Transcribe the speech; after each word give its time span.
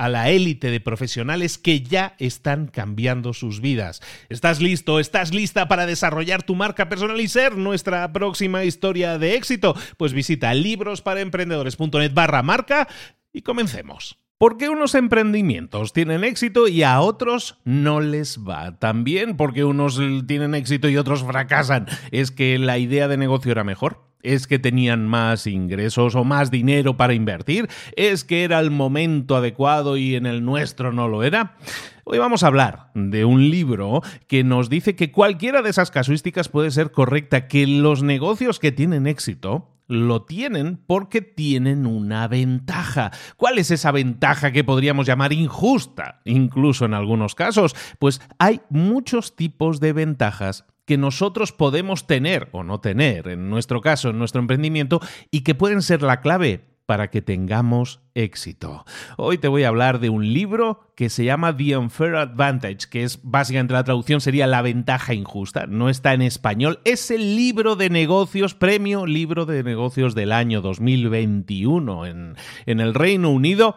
a 0.00 0.08
la 0.08 0.30
élite 0.30 0.70
de 0.70 0.80
profesionales 0.80 1.58
que 1.58 1.82
ya 1.82 2.14
están 2.18 2.68
cambiando 2.68 3.34
sus 3.34 3.60
vidas. 3.60 4.00
¿Estás 4.30 4.62
listo? 4.62 4.98
¿Estás 4.98 5.34
lista 5.34 5.68
para 5.68 5.84
desarrollar 5.84 6.42
tu 6.42 6.54
marca 6.54 6.88
personal 6.88 7.20
y 7.20 7.28
ser 7.28 7.58
nuestra 7.58 8.10
próxima 8.10 8.64
historia 8.64 9.18
de 9.18 9.34
éxito? 9.34 9.76
Pues 9.98 10.14
visita 10.14 10.54
librosparaemprendedores.net 10.54 12.14
barra 12.14 12.42
marca 12.42 12.88
y 13.30 13.42
comencemos. 13.42 14.18
¿Por 14.38 14.56
qué 14.56 14.70
unos 14.70 14.94
emprendimientos 14.94 15.92
tienen 15.92 16.24
éxito 16.24 16.66
y 16.66 16.82
a 16.82 17.02
otros 17.02 17.58
no 17.64 18.00
les 18.00 18.38
va 18.38 18.78
tan 18.78 19.04
bien? 19.04 19.36
Porque 19.36 19.64
unos 19.64 20.00
tienen 20.26 20.54
éxito 20.54 20.88
y 20.88 20.96
otros 20.96 21.24
fracasan. 21.24 21.86
¿Es 22.10 22.30
que 22.30 22.58
la 22.58 22.78
idea 22.78 23.06
de 23.06 23.18
negocio 23.18 23.52
era 23.52 23.64
mejor? 23.64 24.09
¿Es 24.22 24.46
que 24.46 24.58
tenían 24.58 25.06
más 25.06 25.46
ingresos 25.46 26.14
o 26.14 26.24
más 26.24 26.50
dinero 26.50 26.96
para 26.96 27.14
invertir? 27.14 27.68
¿Es 27.96 28.24
que 28.24 28.44
era 28.44 28.60
el 28.60 28.70
momento 28.70 29.36
adecuado 29.36 29.96
y 29.96 30.14
en 30.14 30.26
el 30.26 30.44
nuestro 30.44 30.92
no 30.92 31.08
lo 31.08 31.22
era? 31.22 31.56
Hoy 32.04 32.18
vamos 32.18 32.42
a 32.42 32.48
hablar 32.48 32.90
de 32.94 33.24
un 33.24 33.50
libro 33.50 34.02
que 34.26 34.44
nos 34.44 34.68
dice 34.68 34.96
que 34.96 35.10
cualquiera 35.10 35.62
de 35.62 35.70
esas 35.70 35.90
casuísticas 35.90 36.48
puede 36.48 36.70
ser 36.70 36.90
correcta, 36.90 37.48
que 37.48 37.66
los 37.66 38.02
negocios 38.02 38.58
que 38.58 38.72
tienen 38.72 39.06
éxito 39.06 39.76
lo 39.90 40.22
tienen 40.22 40.76
porque 40.86 41.20
tienen 41.20 41.86
una 41.86 42.28
ventaja. 42.28 43.10
¿Cuál 43.36 43.58
es 43.58 43.70
esa 43.70 43.90
ventaja 43.90 44.52
que 44.52 44.64
podríamos 44.64 45.06
llamar 45.06 45.32
injusta? 45.32 46.20
Incluso 46.24 46.84
en 46.84 46.94
algunos 46.94 47.34
casos, 47.34 47.74
pues 47.98 48.20
hay 48.38 48.60
muchos 48.70 49.34
tipos 49.34 49.80
de 49.80 49.92
ventajas 49.92 50.64
que 50.84 50.98
nosotros 50.98 51.52
podemos 51.52 52.06
tener 52.06 52.48
o 52.52 52.62
no 52.62 52.80
tener, 52.80 53.28
en 53.28 53.50
nuestro 53.50 53.80
caso, 53.80 54.10
en 54.10 54.18
nuestro 54.18 54.40
emprendimiento, 54.40 55.00
y 55.30 55.42
que 55.42 55.54
pueden 55.54 55.82
ser 55.82 56.02
la 56.02 56.20
clave 56.20 56.69
para 56.90 57.08
que 57.08 57.22
tengamos 57.22 58.00
éxito. 58.16 58.84
Hoy 59.16 59.38
te 59.38 59.46
voy 59.46 59.62
a 59.62 59.68
hablar 59.68 60.00
de 60.00 60.10
un 60.10 60.32
libro 60.32 60.90
que 60.96 61.08
se 61.08 61.22
llama 61.22 61.56
The 61.56 61.76
Unfair 61.76 62.16
Advantage, 62.16 62.88
que 62.90 63.04
es 63.04 63.20
básicamente 63.22 63.74
la 63.74 63.84
traducción 63.84 64.20
sería 64.20 64.48
La 64.48 64.60
ventaja 64.60 65.14
injusta. 65.14 65.68
No 65.68 65.88
está 65.88 66.14
en 66.14 66.22
español. 66.22 66.80
Es 66.84 67.12
el 67.12 67.36
libro 67.36 67.76
de 67.76 67.90
negocios, 67.90 68.56
premio 68.56 69.06
libro 69.06 69.46
de 69.46 69.62
negocios 69.62 70.16
del 70.16 70.32
año 70.32 70.62
2021 70.62 72.06
en, 72.06 72.34
en 72.66 72.80
el 72.80 72.92
Reino 72.92 73.30
Unido. 73.30 73.76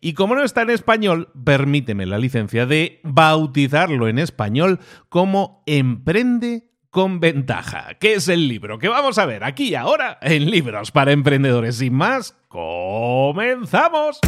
Y 0.00 0.14
como 0.14 0.34
no 0.34 0.42
está 0.42 0.62
en 0.62 0.70
español, 0.70 1.28
permíteme 1.44 2.06
la 2.06 2.16
licencia 2.16 2.64
de 2.64 2.98
bautizarlo 3.02 4.08
en 4.08 4.18
español 4.18 4.80
como 5.10 5.62
Emprende 5.66 6.73
con 6.94 7.18
ventaja, 7.18 7.94
que 7.98 8.14
es 8.14 8.28
el 8.28 8.46
libro 8.46 8.78
que 8.78 8.86
vamos 8.86 9.18
a 9.18 9.26
ver 9.26 9.42
aquí 9.42 9.70
y 9.70 9.74
ahora 9.74 10.16
en 10.22 10.48
Libros 10.48 10.92
para 10.92 11.10
Emprendedores. 11.10 11.78
Sin 11.78 11.92
más, 11.92 12.36
comenzamos. 12.46 14.20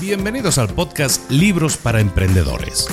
Bienvenidos 0.00 0.58
al 0.58 0.70
podcast 0.70 1.30
Libros 1.30 1.76
para 1.76 2.00
Emprendedores. 2.00 2.88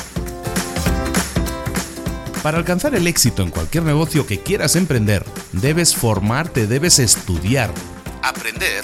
Para 2.44 2.60
alcanzar 2.60 2.94
el 2.94 3.08
éxito 3.08 3.42
en 3.42 3.50
cualquier 3.50 3.84
negocio 3.84 4.28
que 4.28 4.42
quieras 4.42 4.76
emprender, 4.76 5.26
debes 5.54 5.96
formarte, 5.96 6.68
debes 6.68 7.00
estudiar, 7.00 7.74
aprender 8.22 8.84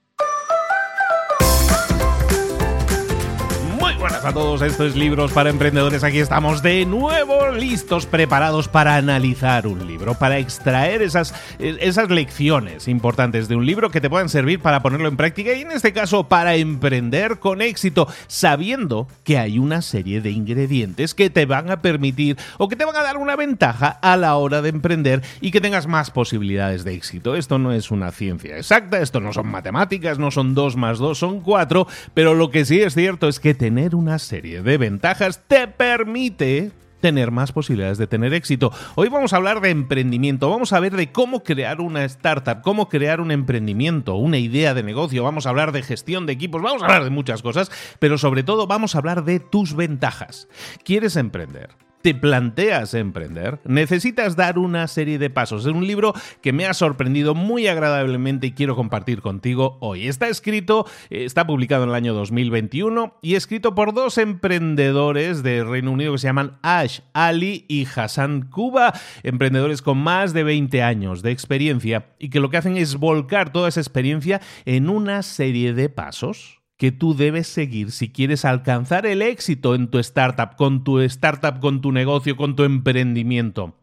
A 4.25 4.33
todos, 4.33 4.61
esto 4.61 4.85
es 4.85 4.95
Libros 4.95 5.31
para 5.31 5.49
Emprendedores. 5.49 6.03
Aquí 6.03 6.19
estamos 6.19 6.61
de 6.61 6.85
nuevo 6.85 7.49
listos, 7.49 8.05
preparados 8.05 8.67
para 8.67 8.95
analizar 8.95 9.65
un 9.65 9.87
libro, 9.87 10.13
para 10.13 10.37
extraer 10.37 11.01
esas, 11.01 11.33
esas 11.57 12.09
lecciones 12.09 12.87
importantes 12.87 13.47
de 13.47 13.55
un 13.55 13.65
libro 13.65 13.89
que 13.89 13.99
te 13.99 14.09
puedan 14.09 14.29
servir 14.29 14.59
para 14.59 14.83
ponerlo 14.83 15.07
en 15.07 15.17
práctica 15.17 15.53
y 15.53 15.61
en 15.61 15.71
este 15.71 15.91
caso 15.91 16.27
para 16.27 16.55
emprender 16.55 17.39
con 17.39 17.61
éxito, 17.61 18.07
sabiendo 18.27 19.07
que 19.23 19.39
hay 19.39 19.57
una 19.57 19.81
serie 19.81 20.21
de 20.21 20.29
ingredientes 20.29 21.15
que 21.15 21.31
te 21.31 21.47
van 21.47 21.71
a 21.71 21.81
permitir 21.81 22.37
o 22.59 22.67
que 22.67 22.75
te 22.75 22.85
van 22.85 22.95
a 22.97 23.03
dar 23.03 23.17
una 23.17 23.35
ventaja 23.35 23.87
a 23.87 24.17
la 24.17 24.35
hora 24.35 24.61
de 24.61 24.69
emprender 24.69 25.23
y 25.41 25.49
que 25.49 25.61
tengas 25.61 25.87
más 25.87 26.11
posibilidades 26.11 26.83
de 26.83 26.93
éxito. 26.93 27.35
Esto 27.35 27.57
no 27.57 27.71
es 27.71 27.89
una 27.89 28.11
ciencia 28.11 28.57
exacta, 28.57 28.99
esto 28.99 29.19
no 29.19 29.33
son 29.33 29.47
matemáticas, 29.47 30.19
no 30.19 30.29
son 30.29 30.53
dos 30.53 30.75
más 30.75 30.99
dos, 30.99 31.17
son 31.17 31.39
cuatro, 31.39 31.87
pero 32.13 32.35
lo 32.35 32.51
que 32.51 32.65
sí 32.65 32.81
es 32.81 32.93
cierto 32.93 33.27
es 33.27 33.39
que 33.39 33.55
tener 33.55 33.95
una 33.95 34.10
serie 34.19 34.61
de 34.61 34.77
ventajas 34.77 35.43
te 35.47 35.67
permite 35.67 36.71
tener 37.01 37.31
más 37.31 37.51
posibilidades 37.51 37.97
de 37.97 38.07
tener 38.07 38.33
éxito. 38.33 38.71
Hoy 38.95 39.09
vamos 39.09 39.33
a 39.33 39.37
hablar 39.37 39.59
de 39.59 39.71
emprendimiento, 39.71 40.49
vamos 40.49 40.71
a 40.71 40.79
ver 40.79 40.95
de 40.95 41.11
cómo 41.11 41.43
crear 41.43 41.81
una 41.81 42.05
startup, 42.05 42.61
cómo 42.61 42.87
crear 42.87 43.19
un 43.19 43.31
emprendimiento, 43.31 44.15
una 44.15 44.37
idea 44.37 44.73
de 44.73 44.83
negocio, 44.83 45.23
vamos 45.23 45.45
a 45.45 45.49
hablar 45.49 45.71
de 45.71 45.81
gestión 45.81 46.25
de 46.25 46.33
equipos, 46.33 46.61
vamos 46.61 46.83
a 46.83 46.85
hablar 46.85 47.03
de 47.03 47.09
muchas 47.09 47.41
cosas, 47.41 47.71
pero 47.99 48.17
sobre 48.17 48.43
todo 48.43 48.67
vamos 48.67 48.95
a 48.95 48.99
hablar 48.99 49.25
de 49.25 49.39
tus 49.39 49.75
ventajas. 49.75 50.47
¿Quieres 50.85 51.15
emprender? 51.15 51.69
Te 52.01 52.15
planteas 52.15 52.93
emprender, 52.93 53.59
necesitas 53.65 54.35
dar 54.35 54.57
una 54.57 54.87
serie 54.87 55.19
de 55.19 55.29
pasos. 55.29 55.65
Es 55.65 55.71
un 55.71 55.85
libro 55.85 56.13
que 56.41 56.53
me 56.53 56.65
ha 56.65 56.73
sorprendido 56.73 57.35
muy 57.35 57.67
agradablemente 57.67 58.47
y 58.47 58.51
quiero 58.51 58.75
compartir 58.75 59.21
contigo 59.21 59.77
hoy. 59.81 60.07
Está 60.07 60.27
escrito, 60.27 60.85
está 61.09 61.45
publicado 61.45 61.83
en 61.83 61.89
el 61.89 61.95
año 61.95 62.13
2021 62.13 63.17
y 63.21 63.35
escrito 63.35 63.75
por 63.75 63.93
dos 63.93 64.17
emprendedores 64.17 65.43
de 65.43 65.63
Reino 65.63 65.91
Unido 65.91 66.13
que 66.13 66.19
se 66.19 66.27
llaman 66.27 66.57
Ash 66.61 66.99
Ali 67.13 67.65
y 67.67 67.87
Hassan 67.93 68.49
Kuba, 68.49 68.93
emprendedores 69.23 69.81
con 69.81 69.97
más 69.97 70.33
de 70.33 70.43
20 70.43 70.81
años 70.83 71.21
de 71.21 71.31
experiencia 71.31 72.07
y 72.19 72.29
que 72.29 72.39
lo 72.39 72.49
que 72.49 72.57
hacen 72.57 72.77
es 72.77 72.95
volcar 72.95 73.51
toda 73.51 73.69
esa 73.69 73.79
experiencia 73.81 74.41
en 74.65 74.89
una 74.89 75.23
serie 75.23 75.73
de 75.73 75.89
pasos 75.89 76.60
que 76.81 76.91
tú 76.91 77.13
debes 77.13 77.45
seguir 77.45 77.91
si 77.91 78.09
quieres 78.09 78.43
alcanzar 78.43 79.05
el 79.05 79.21
éxito 79.21 79.75
en 79.75 79.91
tu 79.91 79.99
startup, 79.99 80.55
con 80.55 80.83
tu 80.83 80.99
startup, 81.01 81.59
con 81.59 81.79
tu 81.79 81.91
negocio, 81.91 82.35
con 82.35 82.55
tu 82.55 82.63
emprendimiento. 82.63 83.75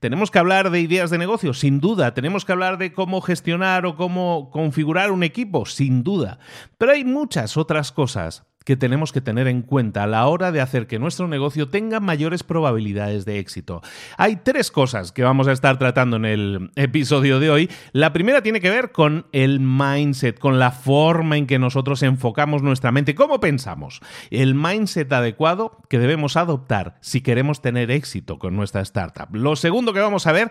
Tenemos 0.00 0.30
que 0.30 0.38
hablar 0.38 0.68
de 0.68 0.82
ideas 0.82 1.08
de 1.08 1.16
negocio, 1.16 1.54
sin 1.54 1.80
duda. 1.80 2.12
Tenemos 2.12 2.44
que 2.44 2.52
hablar 2.52 2.76
de 2.76 2.92
cómo 2.92 3.22
gestionar 3.22 3.86
o 3.86 3.96
cómo 3.96 4.50
configurar 4.50 5.12
un 5.12 5.22
equipo, 5.22 5.64
sin 5.64 6.04
duda. 6.04 6.38
Pero 6.76 6.92
hay 6.92 7.06
muchas 7.06 7.56
otras 7.56 7.90
cosas 7.90 8.44
que 8.66 8.76
tenemos 8.76 9.12
que 9.12 9.20
tener 9.20 9.46
en 9.46 9.62
cuenta 9.62 10.02
a 10.02 10.06
la 10.08 10.26
hora 10.26 10.50
de 10.50 10.60
hacer 10.60 10.88
que 10.88 10.98
nuestro 10.98 11.28
negocio 11.28 11.68
tenga 11.68 12.00
mayores 12.00 12.42
probabilidades 12.42 13.24
de 13.24 13.38
éxito. 13.38 13.80
Hay 14.18 14.36
tres 14.42 14.72
cosas 14.72 15.12
que 15.12 15.22
vamos 15.22 15.46
a 15.46 15.52
estar 15.52 15.78
tratando 15.78 16.16
en 16.16 16.24
el 16.24 16.70
episodio 16.74 17.38
de 17.38 17.48
hoy. 17.48 17.70
La 17.92 18.12
primera 18.12 18.42
tiene 18.42 18.60
que 18.60 18.68
ver 18.68 18.90
con 18.90 19.28
el 19.30 19.60
mindset, 19.60 20.40
con 20.40 20.58
la 20.58 20.72
forma 20.72 21.36
en 21.36 21.46
que 21.46 21.60
nosotros 21.60 22.02
enfocamos 22.02 22.62
nuestra 22.62 22.90
mente, 22.90 23.14
cómo 23.14 23.38
pensamos. 23.38 24.00
El 24.30 24.56
mindset 24.56 25.12
adecuado 25.12 25.80
que 25.88 26.00
debemos 26.00 26.36
adoptar 26.36 26.98
si 27.00 27.20
queremos 27.20 27.62
tener 27.62 27.92
éxito 27.92 28.40
con 28.40 28.56
nuestra 28.56 28.80
startup. 28.80 29.28
Lo 29.32 29.54
segundo 29.54 29.92
que 29.92 30.00
vamos 30.00 30.26
a 30.26 30.32
ver 30.32 30.50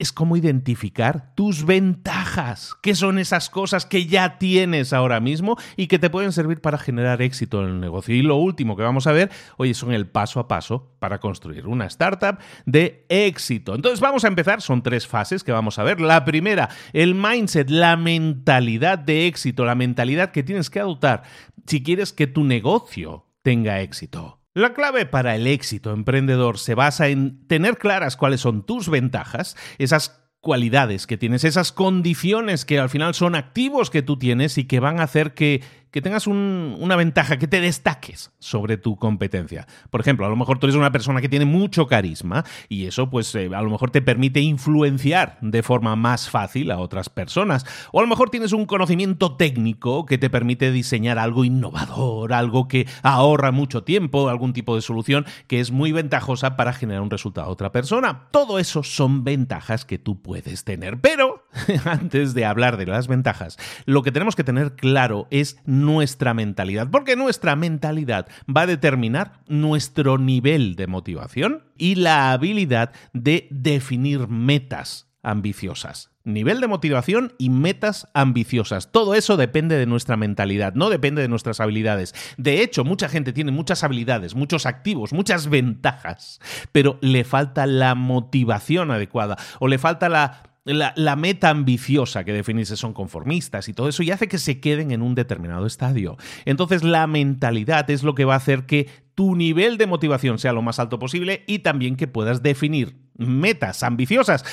es 0.00 0.12
cómo 0.12 0.36
identificar 0.36 1.34
tus 1.34 1.66
ventajas, 1.66 2.74
qué 2.82 2.94
son 2.94 3.18
esas 3.18 3.50
cosas 3.50 3.84
que 3.84 4.06
ya 4.06 4.38
tienes 4.38 4.92
ahora 4.92 5.20
mismo 5.20 5.56
y 5.76 5.86
que 5.88 5.98
te 5.98 6.08
pueden 6.08 6.32
servir 6.32 6.60
para 6.60 6.78
generar 6.78 7.20
éxito 7.20 7.62
en 7.62 7.68
el 7.68 7.80
negocio. 7.80 8.14
Y 8.14 8.22
lo 8.22 8.36
último 8.36 8.76
que 8.76 8.82
vamos 8.82 9.06
a 9.06 9.12
ver, 9.12 9.30
oye, 9.58 9.74
son 9.74 9.92
el 9.92 10.08
paso 10.08 10.40
a 10.40 10.48
paso 10.48 10.96
para 10.98 11.20
construir 11.20 11.66
una 11.66 11.84
startup 11.86 12.38
de 12.64 13.04
éxito. 13.10 13.74
Entonces 13.74 14.00
vamos 14.00 14.24
a 14.24 14.28
empezar, 14.28 14.62
son 14.62 14.82
tres 14.82 15.06
fases 15.06 15.44
que 15.44 15.52
vamos 15.52 15.78
a 15.78 15.84
ver. 15.84 16.00
La 16.00 16.24
primera, 16.24 16.70
el 16.94 17.14
mindset, 17.14 17.68
la 17.68 17.96
mentalidad 17.96 18.98
de 18.98 19.26
éxito, 19.26 19.66
la 19.66 19.74
mentalidad 19.74 20.32
que 20.32 20.42
tienes 20.42 20.70
que 20.70 20.80
adoptar 20.80 21.22
si 21.66 21.82
quieres 21.82 22.12
que 22.12 22.26
tu 22.26 22.42
negocio 22.42 23.26
tenga 23.42 23.80
éxito. 23.80 24.39
La 24.52 24.74
clave 24.74 25.06
para 25.06 25.36
el 25.36 25.46
éxito 25.46 25.92
emprendedor 25.92 26.58
se 26.58 26.74
basa 26.74 27.06
en 27.06 27.46
tener 27.46 27.78
claras 27.78 28.16
cuáles 28.16 28.40
son 28.40 28.66
tus 28.66 28.88
ventajas, 28.88 29.56
esas 29.78 30.20
cualidades 30.40 31.06
que 31.06 31.16
tienes, 31.16 31.44
esas 31.44 31.70
condiciones 31.70 32.64
que 32.64 32.80
al 32.80 32.88
final 32.88 33.14
son 33.14 33.36
activos 33.36 33.90
que 33.90 34.02
tú 34.02 34.18
tienes 34.18 34.58
y 34.58 34.64
que 34.64 34.80
van 34.80 34.98
a 34.98 35.04
hacer 35.04 35.34
que 35.34 35.62
que 35.90 36.02
tengas 36.02 36.26
una 36.26 36.96
ventaja, 36.96 37.38
que 37.38 37.46
te 37.46 37.60
destaques 37.60 38.30
sobre 38.38 38.76
tu 38.76 38.96
competencia. 38.96 39.66
Por 39.90 40.00
ejemplo, 40.00 40.26
a 40.26 40.28
lo 40.28 40.36
mejor 40.36 40.58
tú 40.58 40.66
eres 40.66 40.76
una 40.76 40.92
persona 40.92 41.20
que 41.20 41.28
tiene 41.28 41.44
mucho 41.44 41.86
carisma 41.86 42.44
y 42.68 42.86
eso 42.86 43.10
pues 43.10 43.34
eh, 43.34 43.50
a 43.52 43.62
lo 43.62 43.70
mejor 43.70 43.90
te 43.90 44.02
permite 44.02 44.40
influenciar 44.40 45.38
de 45.40 45.62
forma 45.62 45.96
más 45.96 46.30
fácil 46.30 46.70
a 46.70 46.78
otras 46.78 47.08
personas. 47.08 47.66
O 47.92 48.00
a 48.00 48.02
lo 48.02 48.08
mejor 48.08 48.30
tienes 48.30 48.52
un 48.52 48.66
conocimiento 48.66 49.36
técnico 49.36 50.06
que 50.06 50.18
te 50.18 50.30
permite 50.30 50.70
diseñar 50.72 51.18
algo 51.18 51.44
innovador, 51.44 52.32
algo 52.32 52.68
que 52.68 52.86
ahorra 53.02 53.50
mucho 53.50 53.82
tiempo, 53.82 54.28
algún 54.28 54.52
tipo 54.52 54.76
de 54.76 54.82
solución 54.82 55.26
que 55.46 55.60
es 55.60 55.70
muy 55.70 55.92
ventajosa 55.92 56.56
para 56.56 56.72
generar 56.72 57.02
un 57.02 57.10
resultado 57.10 57.48
a 57.48 57.50
otra 57.50 57.72
persona. 57.72 58.28
Todo 58.30 58.58
eso 58.58 58.82
son 58.82 59.24
ventajas 59.24 59.84
que 59.84 59.98
tú 59.98 60.22
puedes 60.22 60.64
tener. 60.64 61.00
Pero 61.00 61.46
antes 61.84 62.34
de 62.34 62.44
hablar 62.44 62.76
de 62.76 62.86
las 62.86 63.08
ventajas, 63.08 63.58
lo 63.86 64.02
que 64.02 64.12
tenemos 64.12 64.36
que 64.36 64.44
tener 64.44 64.76
claro 64.76 65.26
es 65.30 65.58
nuestra 65.64 66.34
mentalidad, 66.34 66.90
porque 66.90 67.16
nuestra 67.16 67.56
mentalidad 67.56 68.28
va 68.54 68.62
a 68.62 68.66
determinar 68.66 69.40
nuestro 69.48 70.18
nivel 70.18 70.76
de 70.76 70.86
motivación 70.86 71.64
y 71.76 71.96
la 71.96 72.32
habilidad 72.32 72.92
de 73.12 73.48
definir 73.50 74.28
metas 74.28 75.10
ambiciosas. 75.22 76.10
Nivel 76.22 76.60
de 76.60 76.68
motivación 76.68 77.32
y 77.38 77.48
metas 77.48 78.08
ambiciosas. 78.12 78.92
Todo 78.92 79.14
eso 79.14 79.38
depende 79.38 79.76
de 79.76 79.86
nuestra 79.86 80.16
mentalidad, 80.16 80.74
no 80.74 80.90
depende 80.90 81.22
de 81.22 81.28
nuestras 81.28 81.60
habilidades. 81.60 82.14
De 82.36 82.62
hecho, 82.62 82.84
mucha 82.84 83.08
gente 83.08 83.32
tiene 83.32 83.52
muchas 83.52 83.84
habilidades, 83.84 84.34
muchos 84.34 84.66
activos, 84.66 85.14
muchas 85.14 85.48
ventajas, 85.48 86.40
pero 86.72 86.98
le 87.00 87.24
falta 87.24 87.66
la 87.66 87.94
motivación 87.94 88.90
adecuada 88.90 89.38
o 89.60 89.68
le 89.68 89.78
falta 89.78 90.10
la 90.10 90.49
la, 90.64 91.16
meta 91.16 91.50
ambiciosa 91.50 92.24
que 92.24 92.32
definirse 92.32 92.76
son 92.76 92.92
conformistas 92.92 93.68
y 93.68 93.72
todo 93.72 93.88
eso 93.88 94.02
y 94.02 94.10
hace 94.10 94.28
que 94.28 94.38
se 94.38 94.60
queden 94.60 94.90
en 94.90 95.02
un 95.02 95.14
determinado 95.14 95.66
estadio. 95.66 96.16
Entonces 96.44 96.82
la 96.82 97.06
mentalidad 97.06 97.88
es 97.90 98.02
lo 98.02 98.14
que 98.14 98.24
va 98.24 98.34
a 98.34 98.38
hacer 98.38 98.66
que 98.66 98.88
tu 99.14 99.36
nivel 99.36 99.78
de 99.78 99.86
motivación 99.86 100.38
sea 100.38 100.52
lo 100.52 100.62
más 100.62 100.78
alto 100.78 100.98
posible 100.98 101.44
y 101.46 101.60
también 101.60 101.96
que 101.96 102.06
puedas 102.06 102.42
definir 102.42 102.96
metas 103.16 103.82
ambiciosas. 103.82 104.44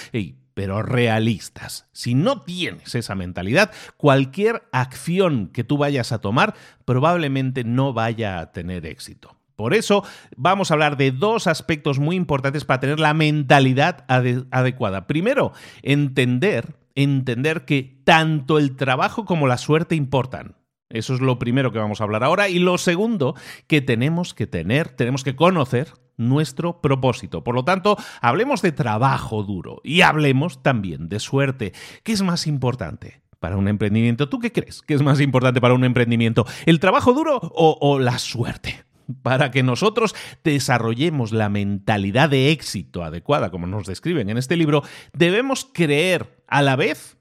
pero 0.53 0.81
realistas. 0.81 1.87
Si 1.91 2.15
no 2.15 2.41
tienes 2.41 2.95
esa 2.95 3.13
mentalidad, 3.13 3.71
cualquier 3.95 4.63
acción 4.71 5.49
que 5.49 5.63
tú 5.63 5.77
vayas 5.77 6.11
a 6.11 6.19
tomar 6.19 6.55
probablemente 6.83 7.63
no 7.63 7.93
vaya 7.93 8.39
a 8.39 8.51
tener 8.51 8.87
éxito. 8.87 9.36
Por 9.57 9.73
eso 9.73 10.03
vamos 10.35 10.69
a 10.69 10.75
hablar 10.75 10.97
de 10.97 11.11
dos 11.11 11.47
aspectos 11.47 11.97
muy 11.97 12.15
importantes 12.15 12.63
para 12.63 12.79
tener 12.79 12.99
la 12.99 13.15
mentalidad 13.15 14.05
adecuada. 14.07 15.07
Primero, 15.07 15.51
entender, 15.81 16.75
entender 16.93 17.65
que 17.65 17.99
tanto 18.03 18.59
el 18.59 18.75
trabajo 18.75 19.25
como 19.25 19.47
la 19.47 19.57
suerte 19.57 19.95
importan. 19.95 20.57
Eso 20.89 21.15
es 21.15 21.21
lo 21.21 21.39
primero 21.39 21.71
que 21.71 21.79
vamos 21.79 21.99
a 21.99 22.03
hablar 22.03 22.23
ahora. 22.23 22.49
Y 22.49 22.59
lo 22.59 22.77
segundo, 22.77 23.33
que 23.65 23.81
tenemos 23.81 24.35
que 24.35 24.45
tener, 24.45 24.89
tenemos 24.89 25.23
que 25.23 25.35
conocer 25.35 25.91
nuestro 26.17 26.79
propósito. 26.79 27.43
Por 27.43 27.55
lo 27.55 27.65
tanto, 27.65 27.97
hablemos 28.21 28.61
de 28.61 28.73
trabajo 28.73 29.41
duro 29.41 29.81
y 29.83 30.01
hablemos 30.01 30.61
también 30.61 31.09
de 31.09 31.19
suerte. 31.19 31.73
¿Qué 32.03 32.11
es 32.11 32.21
más 32.21 32.45
importante? 32.45 33.23
Para 33.39 33.57
un 33.57 33.67
emprendimiento, 33.67 34.29
¿tú 34.29 34.37
qué 34.37 34.51
crees 34.51 34.83
que 34.83 34.93
es 34.93 35.01
más 35.01 35.19
importante 35.19 35.61
para 35.61 35.73
un 35.73 35.83
emprendimiento? 35.83 36.45
¿El 36.67 36.79
trabajo 36.79 37.13
duro 37.13 37.39
o, 37.41 37.77
o 37.81 37.97
la 37.97 38.19
suerte? 38.19 38.86
Para 39.21 39.51
que 39.51 39.63
nosotros 39.63 40.15
desarrollemos 40.43 41.31
la 41.31 41.49
mentalidad 41.49 42.29
de 42.29 42.51
éxito 42.51 43.03
adecuada, 43.03 43.51
como 43.51 43.67
nos 43.67 43.87
describen 43.87 44.29
en 44.29 44.37
este 44.37 44.57
libro, 44.57 44.83
debemos 45.13 45.69
creer 45.71 46.43
a 46.47 46.61
la 46.61 46.75
vez 46.75 47.16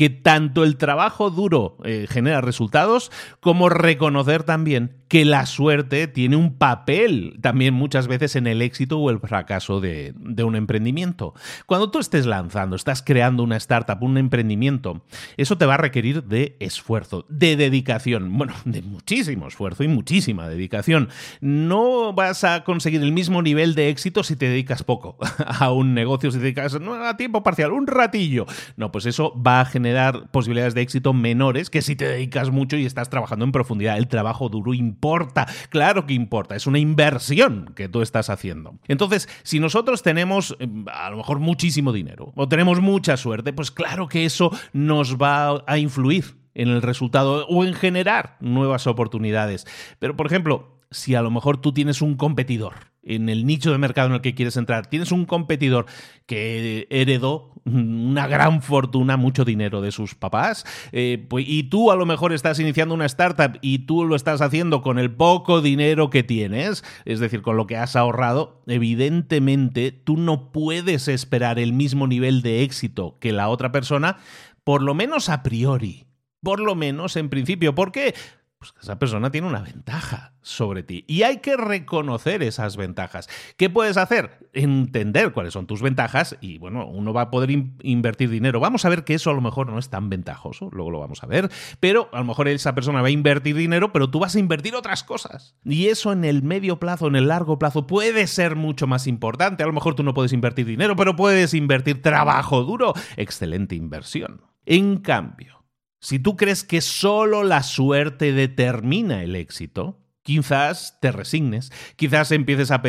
que 0.00 0.08
tanto 0.08 0.64
el 0.64 0.78
trabajo 0.78 1.28
duro 1.28 1.76
eh, 1.84 2.06
genera 2.08 2.40
resultados 2.40 3.12
como 3.40 3.68
reconocer 3.68 4.44
también 4.44 4.96
que 5.08 5.26
la 5.26 5.44
suerte 5.44 6.06
tiene 6.06 6.36
un 6.36 6.54
papel 6.54 7.36
también 7.42 7.74
muchas 7.74 8.06
veces 8.06 8.36
en 8.36 8.46
el 8.46 8.62
éxito 8.62 8.98
o 8.98 9.10
el 9.10 9.18
fracaso 9.18 9.80
de, 9.80 10.14
un 10.42 10.56
emprendimiento. 10.56 11.34
Cuando 11.66 11.90
tú 11.90 11.98
estés 11.98 12.26
lanzando, 12.26 12.76
estás 12.76 13.02
creando 13.02 13.42
una 13.42 13.56
startup, 13.56 14.00
un 14.02 14.16
emprendimiento, 14.16 15.02
eso 15.36 15.58
te 15.58 15.66
va 15.66 15.74
a 15.74 15.78
requerir 15.78 16.22
de 16.22 16.56
esfuerzo, 16.60 17.26
de 17.28 17.56
dedicación, 17.56 18.38
bueno, 18.38 18.54
de 18.64 18.82
muchísimo 18.82 19.48
esfuerzo 19.48 19.82
y 19.82 19.88
muchísima 19.88 20.48
dedicación. 20.48 21.08
No 21.40 22.14
vas 22.14 22.44
a 22.44 22.62
conseguir 22.62 23.02
el 23.02 23.12
mismo 23.12 23.42
nivel 23.42 23.74
de 23.74 23.90
éxito 23.90 24.22
si 24.22 24.36
te 24.36 24.46
dedicas 24.46 24.84
poco 24.84 25.16
a 25.46 25.72
un 25.72 25.92
negocio, 25.92 26.30
si 26.30 26.38
te 26.38 26.44
dedicas 26.44 26.74
a 26.74 27.16
tiempo 27.16 27.42
parcial, 27.42 27.72
un 27.72 27.88
ratillo. 27.88 28.46
No, 28.76 28.92
pues 28.92 29.06
eso 29.06 29.34
va 29.44 29.60
a 29.60 29.64
generar 29.64 29.89
dar 29.92 30.30
posibilidades 30.30 30.74
de 30.74 30.82
éxito 30.82 31.12
menores 31.12 31.70
que 31.70 31.82
si 31.82 31.96
te 31.96 32.06
dedicas 32.06 32.50
mucho 32.50 32.76
y 32.76 32.86
estás 32.86 33.10
trabajando 33.10 33.44
en 33.44 33.52
profundidad. 33.52 33.98
El 33.98 34.08
trabajo 34.08 34.48
duro 34.48 34.74
importa, 34.74 35.46
claro 35.68 36.06
que 36.06 36.14
importa, 36.14 36.56
es 36.56 36.66
una 36.66 36.78
inversión 36.78 37.72
que 37.74 37.88
tú 37.88 38.02
estás 38.02 38.30
haciendo. 38.30 38.74
Entonces, 38.88 39.28
si 39.42 39.60
nosotros 39.60 40.02
tenemos 40.02 40.56
eh, 40.58 40.68
a 40.92 41.10
lo 41.10 41.18
mejor 41.18 41.40
muchísimo 41.40 41.92
dinero 41.92 42.32
o 42.36 42.48
tenemos 42.48 42.80
mucha 42.80 43.16
suerte, 43.16 43.52
pues 43.52 43.70
claro 43.70 44.08
que 44.08 44.24
eso 44.24 44.50
nos 44.72 45.16
va 45.16 45.62
a 45.66 45.78
influir 45.78 46.36
en 46.54 46.68
el 46.68 46.82
resultado 46.82 47.46
o 47.46 47.64
en 47.64 47.74
generar 47.74 48.36
nuevas 48.40 48.86
oportunidades. 48.86 49.66
Pero, 49.98 50.16
por 50.16 50.26
ejemplo, 50.26 50.80
si 50.90 51.14
a 51.14 51.22
lo 51.22 51.30
mejor 51.30 51.60
tú 51.60 51.72
tienes 51.72 52.02
un 52.02 52.16
competidor 52.16 52.74
en 53.02 53.28
el 53.28 53.46
nicho 53.46 53.72
de 53.72 53.78
mercado 53.78 54.08
en 54.08 54.14
el 54.14 54.20
que 54.20 54.34
quieres 54.34 54.56
entrar, 54.56 54.86
tienes 54.86 55.12
un 55.12 55.24
competidor 55.24 55.86
que 56.26 56.86
heredó 56.90 57.54
una 57.72 58.26
gran 58.26 58.62
fortuna, 58.62 59.16
mucho 59.16 59.44
dinero 59.44 59.80
de 59.80 59.92
sus 59.92 60.14
papás, 60.14 60.64
eh, 60.92 61.24
pues, 61.28 61.44
y 61.48 61.64
tú 61.64 61.90
a 61.90 61.96
lo 61.96 62.06
mejor 62.06 62.32
estás 62.32 62.58
iniciando 62.58 62.94
una 62.94 63.06
startup 63.06 63.58
y 63.60 63.80
tú 63.80 64.04
lo 64.04 64.16
estás 64.16 64.40
haciendo 64.40 64.82
con 64.82 64.98
el 64.98 65.10
poco 65.10 65.60
dinero 65.60 66.10
que 66.10 66.22
tienes, 66.22 66.84
es 67.04 67.20
decir, 67.20 67.42
con 67.42 67.56
lo 67.56 67.66
que 67.66 67.76
has 67.76 67.96
ahorrado, 67.96 68.62
evidentemente 68.66 69.92
tú 69.92 70.16
no 70.16 70.52
puedes 70.52 71.08
esperar 71.08 71.58
el 71.58 71.72
mismo 71.72 72.06
nivel 72.06 72.42
de 72.42 72.62
éxito 72.62 73.16
que 73.20 73.32
la 73.32 73.48
otra 73.48 73.72
persona, 73.72 74.18
por 74.64 74.82
lo 74.82 74.94
menos 74.94 75.28
a 75.28 75.42
priori. 75.42 76.06
Por 76.42 76.60
lo 76.60 76.74
menos 76.74 77.16
en 77.16 77.28
principio. 77.28 77.74
¿Por 77.74 77.92
qué? 77.92 78.14
Pues 78.60 78.74
esa 78.82 78.98
persona 78.98 79.30
tiene 79.30 79.46
una 79.46 79.62
ventaja 79.62 80.34
sobre 80.42 80.82
ti. 80.82 81.06
Y 81.08 81.22
hay 81.22 81.38
que 81.38 81.56
reconocer 81.56 82.42
esas 82.42 82.76
ventajas. 82.76 83.26
¿Qué 83.56 83.70
puedes 83.70 83.96
hacer? 83.96 84.50
Entender 84.52 85.32
cuáles 85.32 85.54
son 85.54 85.66
tus 85.66 85.80
ventajas 85.80 86.36
y, 86.42 86.58
bueno, 86.58 86.86
uno 86.86 87.14
va 87.14 87.22
a 87.22 87.30
poder 87.30 87.50
invertir 87.82 88.28
dinero. 88.28 88.60
Vamos 88.60 88.84
a 88.84 88.90
ver 88.90 89.04
que 89.04 89.14
eso 89.14 89.30
a 89.30 89.32
lo 89.32 89.40
mejor 89.40 89.68
no 89.68 89.78
es 89.78 89.88
tan 89.88 90.10
ventajoso, 90.10 90.68
luego 90.72 90.90
lo 90.90 91.00
vamos 91.00 91.24
a 91.24 91.26
ver, 91.26 91.50
pero 91.80 92.10
a 92.12 92.18
lo 92.18 92.24
mejor 92.24 92.48
esa 92.48 92.74
persona 92.74 93.00
va 93.00 93.08
a 93.08 93.12
invertir 93.12 93.56
dinero, 93.56 93.94
pero 93.94 94.10
tú 94.10 94.18
vas 94.18 94.36
a 94.36 94.38
invertir 94.38 94.74
otras 94.74 95.04
cosas. 95.04 95.56
Y 95.64 95.86
eso 95.86 96.12
en 96.12 96.26
el 96.26 96.42
medio 96.42 96.78
plazo, 96.78 97.06
en 97.06 97.16
el 97.16 97.28
largo 97.28 97.58
plazo, 97.58 97.86
puede 97.86 98.26
ser 98.26 98.56
mucho 98.56 98.86
más 98.86 99.06
importante. 99.06 99.62
A 99.62 99.66
lo 99.66 99.72
mejor 99.72 99.94
tú 99.94 100.02
no 100.02 100.12
puedes 100.12 100.34
invertir 100.34 100.66
dinero, 100.66 100.96
pero 100.96 101.16
puedes 101.16 101.54
invertir 101.54 102.02
trabajo 102.02 102.62
duro. 102.62 102.92
Excelente 103.16 103.74
inversión. 103.74 104.42
En 104.66 104.98
cambio, 104.98 105.59
si 106.00 106.18
tú 106.18 106.36
crees 106.36 106.64
que 106.64 106.80
solo 106.80 107.44
la 107.44 107.62
suerte 107.62 108.32
determina 108.32 109.22
el 109.22 109.36
éxito, 109.36 110.00
quizás 110.22 110.98
te 111.00 111.12
resignes, 111.12 111.72
quizás 111.96 112.30
empieces 112.30 112.70
a, 112.70 112.82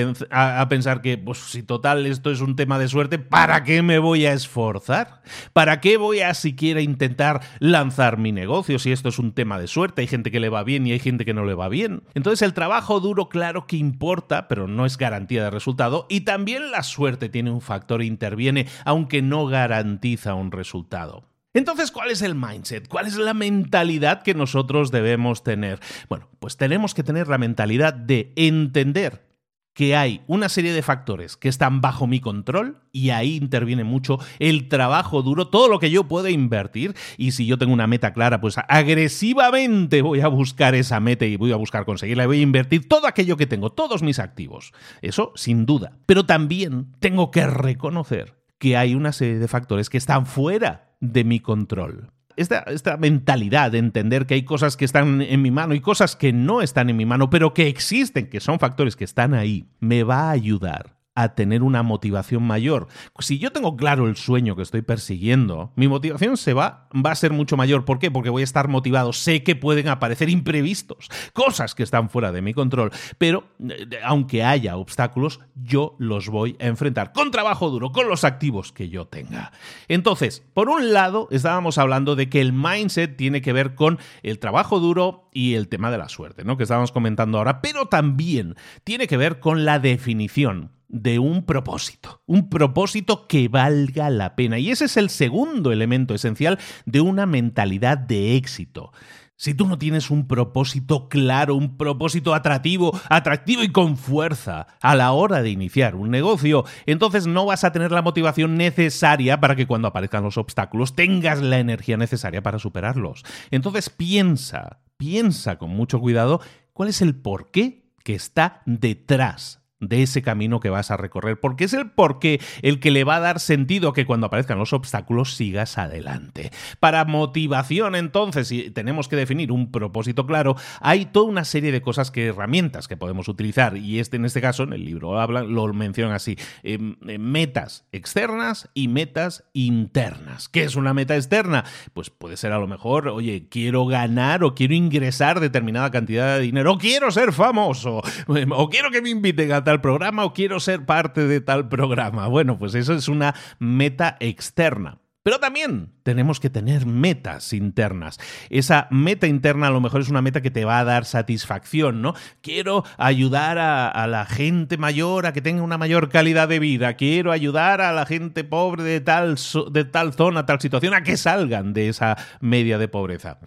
pensar 0.70 1.02
que, 1.02 1.18
pues 1.18 1.40
si 1.40 1.64
total 1.64 2.06
esto 2.06 2.32
es 2.32 2.40
un 2.40 2.56
tema 2.56 2.78
de 2.78 2.88
suerte, 2.88 3.20
¿para 3.20 3.64
qué 3.64 3.82
me 3.82 4.00
voy 4.00 4.26
a 4.26 4.34
esforzar? 4.34 5.22
¿Para 5.52 5.82
qué 5.82 5.98
voy 5.98 6.20
a 6.20 6.34
siquiera 6.34 6.82
intentar 6.82 7.42
lanzar 7.60 8.18
mi 8.18 8.32
negocio 8.32 8.80
si 8.80 8.92
esto 8.92 9.10
es 9.10 9.20
un 9.20 9.34
tema 9.34 9.60
de 9.60 9.68
suerte? 9.68 10.02
Hay 10.02 10.08
gente 10.08 10.32
que 10.32 10.40
le 10.40 10.50
va 10.50 10.64
bien 10.64 10.86
y 10.88 10.92
hay 10.92 11.00
gente 11.00 11.26
que 11.26 11.34
no 11.34 11.46
le 11.46 11.54
va 11.54 11.68
bien. 11.68 12.04
Entonces 12.14 12.42
el 12.44 12.54
trabajo 12.54 13.00
duro 13.00 13.28
claro 13.28 13.66
que 13.66 13.78
importa, 13.78 14.48
pero 14.48 14.68
no 14.68 14.86
es 14.86 14.98
garantía 14.98 15.44
de 15.44 15.50
resultado 15.50 16.06
y 16.10 16.22
también 16.22 16.72
la 16.72 16.84
suerte 16.84 17.30
tiene 17.30 17.52
un 17.52 17.62
factor 17.62 18.02
e 18.02 18.06
interviene, 18.06 18.68
aunque 18.86 19.22
no 19.22 19.48
garantiza 19.48 20.34
un 20.34 20.52
resultado. 20.52 21.31
Entonces, 21.54 21.92
¿cuál 21.92 22.12
es 22.12 22.22
el 22.22 22.36
mindset? 22.36 22.88
¿Cuál 22.88 23.08
es 23.08 23.18
la 23.18 23.34
mentalidad 23.34 24.24
que 24.24 24.34
nosotros 24.34 24.90
debemos 24.90 25.44
tener? 25.44 25.80
Bueno, 26.08 26.30
pues 26.40 26.56
tenemos 26.56 26.94
que 26.94 27.04
tener 27.04 27.28
la 27.28 27.38
mentalidad 27.38 27.94
de 27.94 28.32
entender 28.38 29.32
que 29.74 29.96
hay 29.96 30.22
una 30.28 30.50
serie 30.50 30.74
de 30.74 30.82
factores 30.82 31.38
que 31.38 31.50
están 31.50 31.82
bajo 31.82 32.08
mi 32.08 32.20
control 32.20 32.82
y 32.92 33.12
ahí 33.12 33.38
interviene 33.38 33.84
mucho 33.84 34.20
el 34.40 34.68
trabajo 34.68 35.22
duro, 35.22 35.48
todo 35.48 35.70
lo 35.70 35.80
que 35.80 35.92
yo 35.92 36.06
puedo 36.06 36.28
invertir 36.28 36.94
y 37.18 37.32
si 37.32 37.46
yo 37.46 37.58
tengo 37.58 37.74
una 37.74 37.88
meta 37.88 38.14
clara, 38.14 38.42
pues 38.42 38.58
agresivamente 38.68 40.02
voy 40.02 40.22
a 40.22 40.28
buscar 40.28 40.76
esa 40.76 41.00
meta 41.00 41.26
y 41.26 41.38
voy 41.38 41.52
a 41.54 41.58
buscar 41.58 41.86
conseguirla 41.86 42.24
y 42.24 42.28
voy 42.28 42.40
a 42.40 42.44
invertir 42.44 42.88
todo 42.88 43.08
aquello 43.08 43.38
que 43.38 43.48
tengo, 43.48 43.72
todos 43.72 44.04
mis 44.04 44.20
activos. 44.20 44.74
Eso 45.02 45.32
sin 45.36 45.66
duda. 45.66 45.98
Pero 46.06 46.26
también 46.26 46.92
tengo 47.00 47.32
que 47.32 47.48
reconocer 47.48 48.42
que 48.58 48.78
hay 48.78 48.94
una 48.94 49.14
serie 49.14 49.40
de 49.40 49.48
factores 49.48 49.90
que 49.90 49.98
están 49.98 50.26
fuera 50.26 50.91
de 51.02 51.24
mi 51.24 51.40
control. 51.40 52.12
Esta, 52.38 52.60
esta, 52.60 52.96
mentalidad 52.96 53.72
de 53.72 53.80
entender 53.80 54.26
que 54.26 54.36
hay 54.36 54.46
cosas 54.46 54.78
que 54.78 54.86
están 54.86 55.22
en 55.22 55.42
mi 55.42 55.52
mano 55.52 55.74
y 55.74 55.82
cosas 55.82 56.16
que 56.16 56.32
no 56.32 56.62
están 56.62 56.90
en 56.90 56.96
mi 56.96 57.06
mano, 57.06 57.30
pero 57.30 57.54
que 57.54 57.68
existen, 57.68 58.30
que 58.30 58.40
son 58.40 58.58
factores 58.58 58.96
que 58.96 59.04
están 59.04 59.34
ahí, 59.34 59.68
me 59.82 60.04
va 60.04 60.30
a 60.30 60.32
ayudar 60.32 61.01
a 61.16 61.36
tener 61.36 61.62
una 61.64 61.84
motivación 61.84 62.44
mayor. 62.44 62.88
Si 63.20 63.38
yo 63.38 63.52
tengo 63.52 63.76
claro 63.76 64.08
el 64.08 64.16
sueño 64.16 64.56
que 64.56 64.62
estoy 64.62 64.82
persiguiendo, 64.82 65.74
mi 65.76 65.88
motivación 65.88 66.38
se 66.38 66.54
va, 66.54 66.88
va 66.94 67.12
a 67.12 67.16
ser 67.16 67.34
mucho 67.34 67.58
mayor. 67.58 67.86
¿Por 67.86 68.00
qué? 68.00 68.10
Porque 68.10 68.30
voy 68.30 68.42
a 68.42 68.46
estar 68.46 68.68
motivado. 68.68 69.12
Sé 69.14 69.44
que 69.44 69.56
pueden 69.56 69.90
aparecer 69.90 70.30
imprevistos, 70.30 71.10
cosas 71.34 71.76
que 71.76 71.84
están 71.84 72.10
fuera 72.10 72.32
de 72.32 72.42
mi 72.42 72.54
control, 72.54 72.92
pero 73.18 73.44
eh, 73.68 74.00
aunque 74.04 74.44
haya 74.44 74.78
obstáculos, 74.78 75.42
yo 75.56 75.96
los 76.00 76.30
voy 76.30 76.56
a 76.60 76.68
enfrentar 76.68 77.12
con 77.12 77.32
trabajo 77.32 77.70
duro, 77.70 77.92
con 77.92 78.08
los 78.08 78.24
activos 78.24 78.72
que 78.72 78.90
yo 78.90 79.06
tenga. 79.08 79.52
Entonces, 79.88 80.44
por 80.54 80.70
un 80.70 80.94
lado, 80.94 81.28
estábamos 81.32 81.78
hablando 81.78 82.16
de 82.16 82.30
que 82.30 82.42
el 82.42 82.54
mindset 82.54 83.18
tiene 83.18 83.42
que 83.42 83.54
ver 83.54 83.76
con 83.76 84.00
el 84.24 84.40
trabajo 84.40 84.80
duro 84.80 85.30
y 85.34 85.56
el 85.56 85.68
tema 85.68 85.92
de 85.92 85.98
la 85.98 86.10
suerte, 86.10 86.44
¿no? 86.44 86.58
Que 86.58 86.64
estábamos 86.64 86.92
comentando 86.92 87.38
ahora, 87.38 87.62
pero 87.62 87.88
también 87.88 88.56
tiene 88.84 89.08
que 89.08 89.18
ver 89.18 89.40
con 89.40 89.66
la 89.66 89.80
definición 89.80 90.72
de 90.92 91.20
un 91.20 91.46
propósito, 91.46 92.22
un 92.26 92.50
propósito 92.50 93.28
que 93.28 93.48
valga 93.48 94.10
la 94.10 94.36
pena. 94.36 94.60
Y 94.60 94.72
ese 94.72 94.86
es 94.86 94.98
el 94.98 95.10
segundo 95.10 95.72
elemento 95.72 96.14
esencial 96.14 96.60
de 96.86 97.02
una 97.02 97.26
mentalidad 97.26 97.98
de 97.98 98.36
éxito. 98.36 98.92
Si 99.38 99.56
tú 99.56 99.66
no 99.66 99.80
tienes 99.80 100.12
un 100.12 100.28
propósito 100.28 101.10
claro, 101.10 101.56
un 101.56 101.76
propósito 101.76 102.36
atractivo, 102.36 102.92
atractivo 103.10 103.64
y 103.64 103.72
con 103.72 103.98
fuerza 103.98 104.68
a 104.82 104.94
la 104.94 105.14
hora 105.14 105.42
de 105.42 105.50
iniciar 105.50 105.96
un 105.96 106.12
negocio, 106.12 106.64
entonces 106.86 107.26
no 107.26 107.48
vas 107.48 107.64
a 107.64 107.72
tener 107.72 107.92
la 107.92 108.04
motivación 108.04 108.56
necesaria 108.56 109.40
para 109.40 109.56
que 109.56 109.66
cuando 109.66 109.88
aparezcan 109.88 110.24
los 110.24 110.38
obstáculos 110.38 110.94
tengas 110.94 111.42
la 111.42 111.58
energía 111.58 111.98
necesaria 111.98 112.44
para 112.44 112.60
superarlos. 112.60 113.24
Entonces 113.50 113.90
piensa, 113.90 114.82
piensa 114.98 115.58
con 115.58 115.72
mucho 115.72 116.00
cuidado 116.00 116.40
cuál 116.74 116.90
es 116.90 117.02
el 117.02 117.16
porqué 117.16 117.90
que 118.04 118.14
está 118.14 118.62
detrás 118.68 119.61
de 119.82 120.04
ese 120.04 120.22
camino 120.22 120.60
que 120.60 120.70
vas 120.70 120.92
a 120.92 120.98
recorrer, 120.98 121.40
porque 121.40 121.66
es 121.66 121.74
el 121.74 121.90
porqué 121.90 122.40
el 122.62 122.80
que 122.80 122.92
le 122.92 123.04
va 123.04 123.18
a 123.18 123.20
dar 123.20 123.40
sentido 123.40 123.94
que 123.94 124.06
cuando 124.06 124.28
aparezcan 124.28 124.60
los 124.60 124.74
obstáculos 124.74 125.34
sigas 125.36 125.78
adelante. 125.78 126.52
Para 126.80 127.04
motivación, 127.04 127.96
entonces, 127.96 128.48
si 128.48 128.70
tenemos 128.70 129.08
que 129.08 129.16
definir 129.16 129.52
un 129.52 129.72
propósito 129.72 130.26
claro, 130.26 130.56
hay 130.80 131.06
toda 131.06 131.26
una 131.26 131.44
serie 131.44 131.72
de 131.72 131.82
cosas 131.82 132.12
que 132.12 132.28
herramientas 132.28 132.88
que 132.88 132.96
podemos 132.96 133.28
utilizar, 133.28 133.76
y 133.76 134.00
este 134.00 134.18
en 134.18 134.26
este 134.26 134.42
caso, 134.42 134.64
en 134.64 134.74
el 134.74 134.86
libro 134.86 135.20
hablan, 135.20 135.54
lo 135.54 135.72
mencionan 135.74 136.14
así: 136.14 136.38
em, 136.64 136.96
em, 137.08 137.22
metas 137.22 137.86
externas 137.92 138.70
y 138.74 138.88
metas 138.88 139.46
internas. 139.54 140.48
¿Qué 140.48 140.64
es 140.64 140.76
una 140.76 140.94
meta 140.94 141.16
externa? 141.16 141.66
Pues 141.94 142.10
puede 142.10 142.38
ser 142.38 142.52
a 142.52 142.60
lo 142.60 142.68
mejor, 142.68 143.08
oye, 143.08 143.48
quiero 143.50 143.86
ganar 143.86 144.44
o 144.44 144.54
quiero 144.54 144.76
ingresar 144.76 145.40
determinada 145.40 145.90
cantidad 145.90 146.38
de 146.38 146.44
dinero, 146.44 146.74
o 146.74 146.78
quiero 146.78 147.10
ser 147.10 147.34
famoso, 147.34 148.04
o 148.28 148.70
quiero 148.70 148.92
que 148.92 149.02
me 149.02 149.10
inviten 149.10 149.52
a 149.52 149.64
programa 149.80 150.26
o 150.26 150.34
quiero 150.34 150.60
ser 150.60 150.86
parte 150.86 151.28
de 151.28 151.40
tal 151.40 151.70
programa. 151.70 152.28
Bueno, 152.28 152.60
pues 152.60 152.76
eso 152.76 152.94
es 152.94 153.08
una 153.08 153.36
meta 153.60 154.18
externa. 154.20 154.98
Pero 155.24 155.40
también 155.40 155.94
tenemos 156.02 156.40
que 156.40 156.50
tener 156.50 156.88
metas 156.88 157.54
internas. 157.54 158.18
Esa 158.50 158.88
meta 158.90 159.28
interna 159.28 159.68
a 159.68 159.70
lo 159.70 159.80
mejor 159.80 160.02
es 160.02 160.10
una 160.10 160.24
meta 160.24 160.42
que 160.42 160.50
te 160.50 160.66
va 160.66 160.80
a 160.80 160.84
dar 160.84 161.06
satisfacción, 161.06 162.02
¿no? 162.02 162.16
Quiero 162.42 162.84
ayudar 162.98 163.60
a, 163.60 164.08
la 164.08 164.26
gente 164.26 164.78
mayor 164.78 165.28
a 165.28 165.34
que 165.34 165.42
tenga 165.42 165.62
una 165.62 165.78
mayor 165.78 166.10
calidad 166.10 166.48
de 166.48 166.58
vida. 166.58 166.96
Quiero 166.96 167.32
ayudar 167.32 167.82
a 167.82 167.92
la 167.92 168.08
gente 168.08 168.44
pobre 168.44 168.82
de 168.82 169.00
tal, 169.00 169.38
de 169.72 169.86
tal 169.86 170.14
zona, 170.14 170.48
tal 170.48 170.60
situación, 170.60 170.96
a 170.96 171.04
que 171.04 171.18
salgan 171.18 171.74
de 171.74 171.90
esa 171.90 172.18
media 172.40 172.80
de 172.80 172.88
pobreza. 172.88 173.38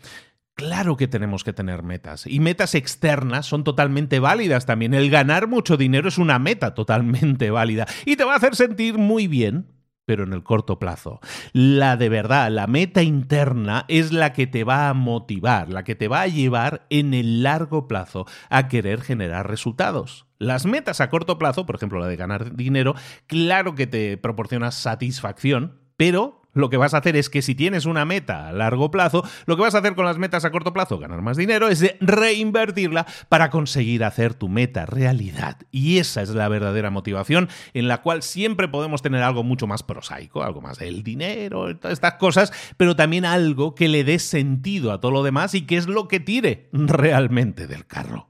Claro 0.54 0.96
que 0.96 1.08
tenemos 1.08 1.42
que 1.42 1.52
tener 1.52 1.82
metas. 1.82 2.26
Y 2.28 2.38
metas 2.38 2.76
externas 2.76 3.46
son 3.46 3.64
totalmente 3.64 4.20
válidas 4.20 4.66
también. 4.66 4.94
El 4.94 5.11
ganar 5.11 5.49
mucho 5.49 5.76
dinero 5.76 6.08
es 6.08 6.16
una 6.16 6.38
meta 6.38 6.75
totalmente 6.75 7.50
válida. 7.50 7.87
Y 8.06 8.16
te 8.16 8.25
va 8.25 8.34
a 8.34 8.37
hacer 8.37 8.54
sentir 8.54 8.96
muy 8.96 9.26
bien, 9.26 9.73
pero 10.04 10.23
en 10.23 10.32
el 10.32 10.44
corto 10.44 10.78
plazo. 10.78 11.20
La 11.52 11.96
de 11.96 12.08
verdad, 12.08 12.50
la 12.52 12.68
meta 12.68 13.02
interna 13.02 13.84
es 13.88 14.12
la 14.12 14.32
que 14.32 14.46
te 14.46 14.62
va 14.62 14.88
a 14.88 14.94
motivar, 14.94 15.70
la 15.70 15.82
que 15.82 15.96
te 15.96 16.06
va 16.06 16.23
a 16.23 16.28
llevar 16.28 16.87
en 16.88 17.14
el 17.14 17.42
largo 17.42 17.88
plazo 17.88 18.26
a 18.49 18.68
querer 18.68 19.00
generar 19.00 19.49
resultados. 19.49 20.26
Las 20.38 20.66
metas 20.66 21.00
a 21.00 21.11
corto 21.11 21.37
plazo, 21.37 21.66
por 21.66 21.76
ejemplo 21.76 21.99
la 21.99 22.06
de 22.06 22.16
ganar 22.16 22.54
dinero, 22.54 22.94
claro 23.26 23.75
que 23.75 23.88
te 23.88 24.16
proporciona 24.18 24.70
satisfacción, 24.70 25.80
pero 25.96 26.43
lo 26.54 26.70
que 26.70 26.76
vas 26.76 26.94
a 26.94 26.99
hacer 26.99 27.16
es 27.16 27.28
que 27.28 27.42
si 27.42 27.54
tienes 27.54 27.84
una 27.84 28.04
meta 28.04 28.49
a 28.49 28.52
largo 28.52 28.90
plazo, 28.90 29.25
lo 29.46 29.56
que 29.56 29.62
vas 29.62 29.75
a 29.75 29.78
hacer 29.78 29.94
con 29.94 30.06
las 30.06 30.18
metas 30.18 30.44
a 30.44 30.50
corto 30.50 30.73
plazo, 30.73 30.99
ganar 30.99 31.20
más 31.20 31.37
dinero, 31.37 31.68
es 31.68 31.84
reinvertirla 32.00 33.06
para 33.28 33.50
conseguir 33.50 34.04
hacer 34.04 34.34
tu 34.34 34.49
meta 34.49 34.87
realidad. 34.87 35.58
Y 35.70 35.99
esa 35.99 36.23
es 36.23 36.30
la 36.30 36.49
verdadera 36.49 36.90
motivación 36.90 37.49
en 37.75 37.88
la 37.88 38.02
cual 38.02 38.23
siempre 38.23 38.68
podemos 38.68 39.02
tener 39.02 39.23
algo 39.23 39.42
mucho 39.42 39.66
más 39.66 39.82
prosaico, 39.82 40.42
algo 40.42 40.61
más 40.61 40.78
del 40.78 41.02
dinero, 41.02 41.76
todas 41.76 41.92
estas 41.92 42.14
cosas, 42.14 42.52
pero 42.76 42.96
también 42.96 43.25
algo 43.25 43.75
que 43.75 43.88
le 43.88 44.04
dé 44.04 44.18
sentido 44.18 44.92
a 44.92 45.00
todo 45.00 45.11
lo 45.12 45.23
demás 45.23 45.54
y 45.54 45.62
que 45.62 45.76
es 45.76 45.87
lo 45.87 46.08
que 46.08 46.20
tire 46.20 46.68
realmente 46.73 47.66
del 47.66 47.87
carro. 47.87 48.28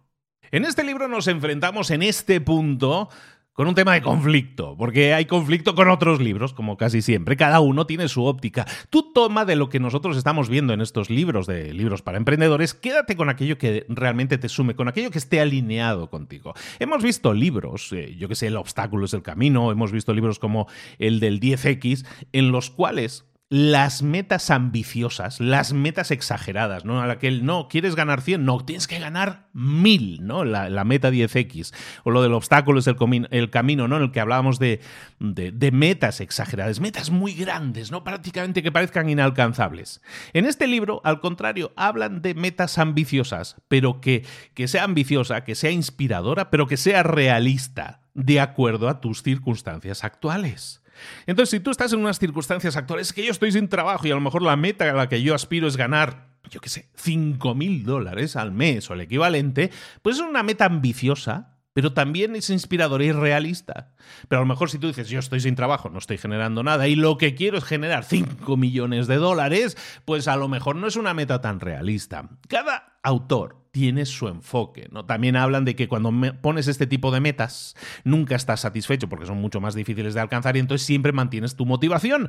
En 0.51 0.65
este 0.65 0.85
libro 0.85 1.09
nos 1.09 1.27
enfrentamos 1.27 1.91
en 1.91 2.03
este 2.03 2.41
punto 2.41 3.09
con 3.55 3.69
un 3.69 3.75
tema 3.75 3.95
de 3.95 4.03
conflicto, 4.03 4.77
porque 4.77 5.15
hay 5.15 5.25
conflicto 5.27 5.75
con 5.75 5.89
otros 5.89 6.21
libros, 6.21 6.53
como 6.53 6.77
casi 6.77 7.03
siempre. 7.03 7.37
Cada 7.37 7.61
uno 7.61 7.87
tiene 7.87 8.09
su 8.09 8.25
óptica. 8.25 8.67
Tú 8.91 9.13
toma 9.15 9.45
de 9.45 9.57
lo 9.57 9.69
que 9.69 9.81
nosotros 9.81 10.17
estamos 10.17 10.49
viendo 10.49 10.75
en 10.75 10.81
estos 10.81 11.09
libros 11.09 11.47
de 11.47 11.73
libros 11.73 12.03
para 12.03 12.19
emprendedores, 12.19 12.75
quédate 12.75 13.17
con 13.17 13.29
aquello 13.29 13.57
que 13.57 13.87
realmente 13.89 14.39
te 14.39 14.49
sume, 14.49 14.75
con 14.75 14.89
aquello 14.89 15.11
que 15.11 15.19
esté 15.19 15.41
alineado 15.41 16.11
contigo. 16.11 16.55
Hemos 16.81 17.03
visto 17.03 17.33
libros, 17.33 17.93
eh, 17.93 18.17
yo 18.19 18.29
que 18.29 18.35
sé, 18.35 18.49
El 18.49 18.57
obstáculo 18.57 19.07
es 19.07 19.15
el 19.15 19.23
camino, 19.23 19.71
hemos 19.71 19.93
visto 19.93 20.13
libros 20.13 20.41
como 20.41 20.67
el 20.99 21.21
del 21.21 21.39
10X, 21.39 22.05
en 22.33 22.51
los 22.51 22.71
cuales 22.71 23.25
las 23.55 24.03
metas 24.03 24.51
ambiciosas, 24.51 25.39
las 25.39 25.73
metas 25.73 26.11
exageradas, 26.11 26.85
¿no? 26.85 27.01
A 27.01 27.07
la 27.07 27.21
que 27.21 27.31
no, 27.31 27.69
¿quieres 27.69 27.95
ganar 27.95 28.21
100? 28.21 28.45
No, 28.45 28.59
tienes 28.59 28.89
que 28.89 28.99
ganar 28.99 29.47
1000, 29.53 30.27
¿no? 30.27 30.45
La, 30.45 30.83
meta 30.83 31.13
10X. 31.13 31.73
O 32.03 32.11
lo 32.11 32.21
del 32.21 32.33
obstáculo 32.33 32.81
es 32.81 32.89
el, 32.89 32.97
el 33.31 33.51
camino, 33.51 33.87
¿no? 33.87 33.99
En 33.99 34.03
el 34.03 34.11
que 34.11 34.19
hablábamos 34.19 34.59
de, 34.59 34.81
de, 35.21 35.71
metas 35.71 36.21
exageradas, 36.21 36.81
metas 36.81 37.11
muy 37.11 37.33
grandes, 37.33 37.93
¿no? 37.93 38.03
Prácticamente 38.03 38.61
que 38.61 38.73
parezcan 38.73 39.09
inalcanzables. 39.09 40.03
En 40.33 40.47
este 40.47 40.67
libro, 40.67 41.01
al 41.05 41.21
contrario, 41.21 41.73
hablan 41.77 42.23
de 42.23 42.35
metas 42.35 42.77
ambiciosas, 42.79 43.55
pero 43.69 44.01
que, 44.01 44.27
que 44.55 44.67
sea 44.67 44.83
ambiciosa, 44.83 45.45
que 45.45 45.55
sea 45.55 45.71
inspiradora, 45.71 46.51
pero 46.51 46.67
que 46.67 46.77
sea 46.77 47.05
realista, 47.05 48.01
de 48.15 48.41
acuerdo 48.41 48.89
a 48.89 49.01
tus 49.01 49.23
circunstancias 49.23 50.03
actuales. 50.03 50.84
Entonces, 51.27 51.51
si 51.51 51.61
tú 51.61 51.71
estás 51.71 51.93
en 51.93 52.01
unas 52.01 52.19
circunstancias 52.19 52.77
actuales 52.77 53.13
que 53.13 53.25
yo 53.25 53.31
estoy 53.31 53.53
sin 53.53 53.69
trabajo 53.69 54.07
y 54.07 54.11
a 54.11 54.15
lo 54.15 54.21
mejor 54.21 54.43
la 54.43 54.57
meta 54.57 54.91
a 54.91 54.95
la 54.95 55.09
que 55.09 55.23
yo 55.23 55.35
aspiro 55.35 55.67
es 55.67 55.77
ganar, 55.77 56.29
yo 56.51 56.61
qué 56.61 56.69
sé, 56.69 56.91
5 56.97 57.55
mil 57.55 57.85
dólares 57.85 58.37
al 58.37 58.53
mes 58.53 58.91
o 58.91 58.95
el 58.95 59.01
equivalente, 59.01 59.71
pues 60.03 60.17
es 60.17 60.23
una 60.23 60.43
meta 60.43 60.67
ambiciosa, 60.67 61.59
pero 61.73 61.93
también 61.93 62.37
es 62.37 62.51
inspiradora 62.51 63.05
y 63.05 63.13
realista. 63.13 63.93
Pero 64.29 64.41
a 64.41 64.45
lo 64.45 64.49
mejor 64.49 64.71
si 64.71 64.79
tú 64.79 64.87
dices, 64.87 65.09
yo 65.09 65.19
estoy 65.19 65.41
sin 65.41 65.57
trabajo, 65.57 65.91
no 65.91 65.99
estoy 65.99 66.19
generando 66.19 66.63
nada 66.63 66.87
y 66.87 66.95
lo 66.95 67.19
que 67.19 67.35
quiero 67.35 67.59
es 67.59 67.65
generar 67.65 68.05
5 68.05 68.57
millones 68.57 69.07
de 69.09 69.17
dólares, 69.17 69.77
pues 70.05 70.29
a 70.29 70.37
lo 70.37 70.49
mejor 70.49 70.77
no 70.77 70.87
es 70.87 70.97
una 70.97 71.15
meta 71.15 71.41
tan 71.41 71.61
realista. 71.61 72.29
Cada 72.49 72.99
autor 73.03 73.64
tiene 73.75 74.07
su 74.07 74.29
enfoque. 74.29 74.89
¿no? 74.93 75.05
También 75.05 75.35
hablan 75.35 75.65
de 75.65 75.75
que 75.75 75.89
cuando 75.89 76.13
pones 76.41 76.69
este 76.69 76.87
tipo 76.87 77.11
de 77.11 77.19
metas, 77.19 77.75
nunca 78.05 78.37
estás 78.37 78.61
satisfecho 78.61 79.09
porque 79.09 79.27
son 79.27 79.39
mucho 79.39 79.61
más 79.61 79.75
difíciles 79.75 80.15
de 80.15 80.21
alcanzar 80.21 80.57
y 80.57 80.61
entonces 80.61 80.87
siempre 80.87 81.11
mantienes 81.11 81.57
tu 81.57 81.67
motivación. 81.67 82.29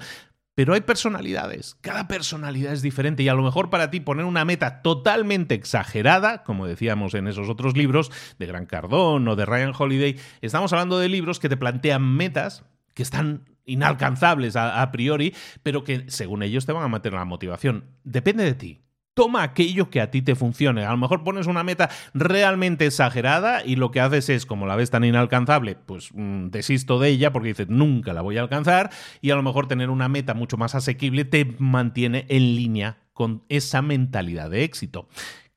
Pero 0.56 0.74
hay 0.74 0.82
personalidades, 0.82 1.78
cada 1.82 2.08
personalidad 2.08 2.74
es 2.74 2.82
diferente 2.82 3.22
y 3.22 3.30
a 3.30 3.36
lo 3.36 3.44
mejor 3.44 3.70
para 3.70 3.92
ti 3.92 4.00
poner 4.00 4.25
una 4.25 4.44
meta 4.44 4.82
totalmente 4.82 5.54
exagerada, 5.54 6.44
como 6.44 6.66
decíamos 6.66 7.14
en 7.14 7.28
esos 7.28 7.48
otros 7.48 7.78
libros 7.78 8.12
de 8.40 8.48
Gran 8.48 8.66
Cardón 8.66 9.28
o 9.28 9.36
de 9.36 9.46
Ryan 9.46 9.74
Holiday, 9.78 10.18
estamos 10.42 10.74
hablando 10.74 10.98
de 10.98 11.10
libros 11.10 11.40
que 11.40 11.50
te 11.50 11.58
plantean 11.58 12.02
metas 12.02 12.64
que 12.96 13.04
están 13.04 13.44
inalcanzables 13.66 14.56
a, 14.56 14.82
a 14.82 14.92
priori, 14.92 15.36
pero 15.62 15.84
que 15.84 16.06
según 16.08 16.42
ellos 16.42 16.66
te 16.66 16.72
van 16.72 16.84
a 16.84 16.88
mantener 16.88 17.20
la 17.20 17.25
motivación. 17.25 17.84
Depende 18.04 18.46
de 18.46 18.56
ti. 18.56 18.85
Toma 19.15 19.43
aquello 19.43 19.89
que 19.89 20.01
a 20.01 20.12
ti 20.12 20.22
te 20.22 20.36
funcione. 20.36 20.86
A 20.86 20.91
lo 20.91 20.98
mejor 20.98 21.24
pones 21.24 21.48
una 21.48 21.63
meta 21.63 21.89
realmente 22.13 22.86
exagerada 22.86 23.65
y 23.65 23.77
lo 23.77 23.89
que 23.89 24.01
haces 24.01 24.29
es, 24.29 24.45
como 24.45 24.67
la 24.67 24.75
ves 24.75 24.91
tan 24.91 25.03
inalcanzable, 25.03 25.75
pues 25.75 26.10
mm, 26.13 26.50
desisto 26.50 27.00
de 27.00 27.10
ella 27.10 27.31
porque 27.31 27.48
dices, 27.48 27.69
nunca 27.69 28.13
la 28.13 28.22
voy 28.22 28.38
a 28.38 28.41
alcanzar. 28.41 28.91
Y 29.22 29.31
a 29.31 29.36
lo 29.36 29.41
mejor 29.41 29.67
tener 29.67 29.89
una 29.89 30.10
meta 30.10 30.34
mucho 30.34 30.57
más 30.57 30.75
asequible 30.75 31.25
te 31.25 31.55
mantiene 31.57 32.25
en 32.29 32.55
línea 32.55 32.98
con 33.13 33.43
esa 33.48 33.81
mentalidad 33.81 34.50
de 34.50 34.65
éxito. 34.65 35.07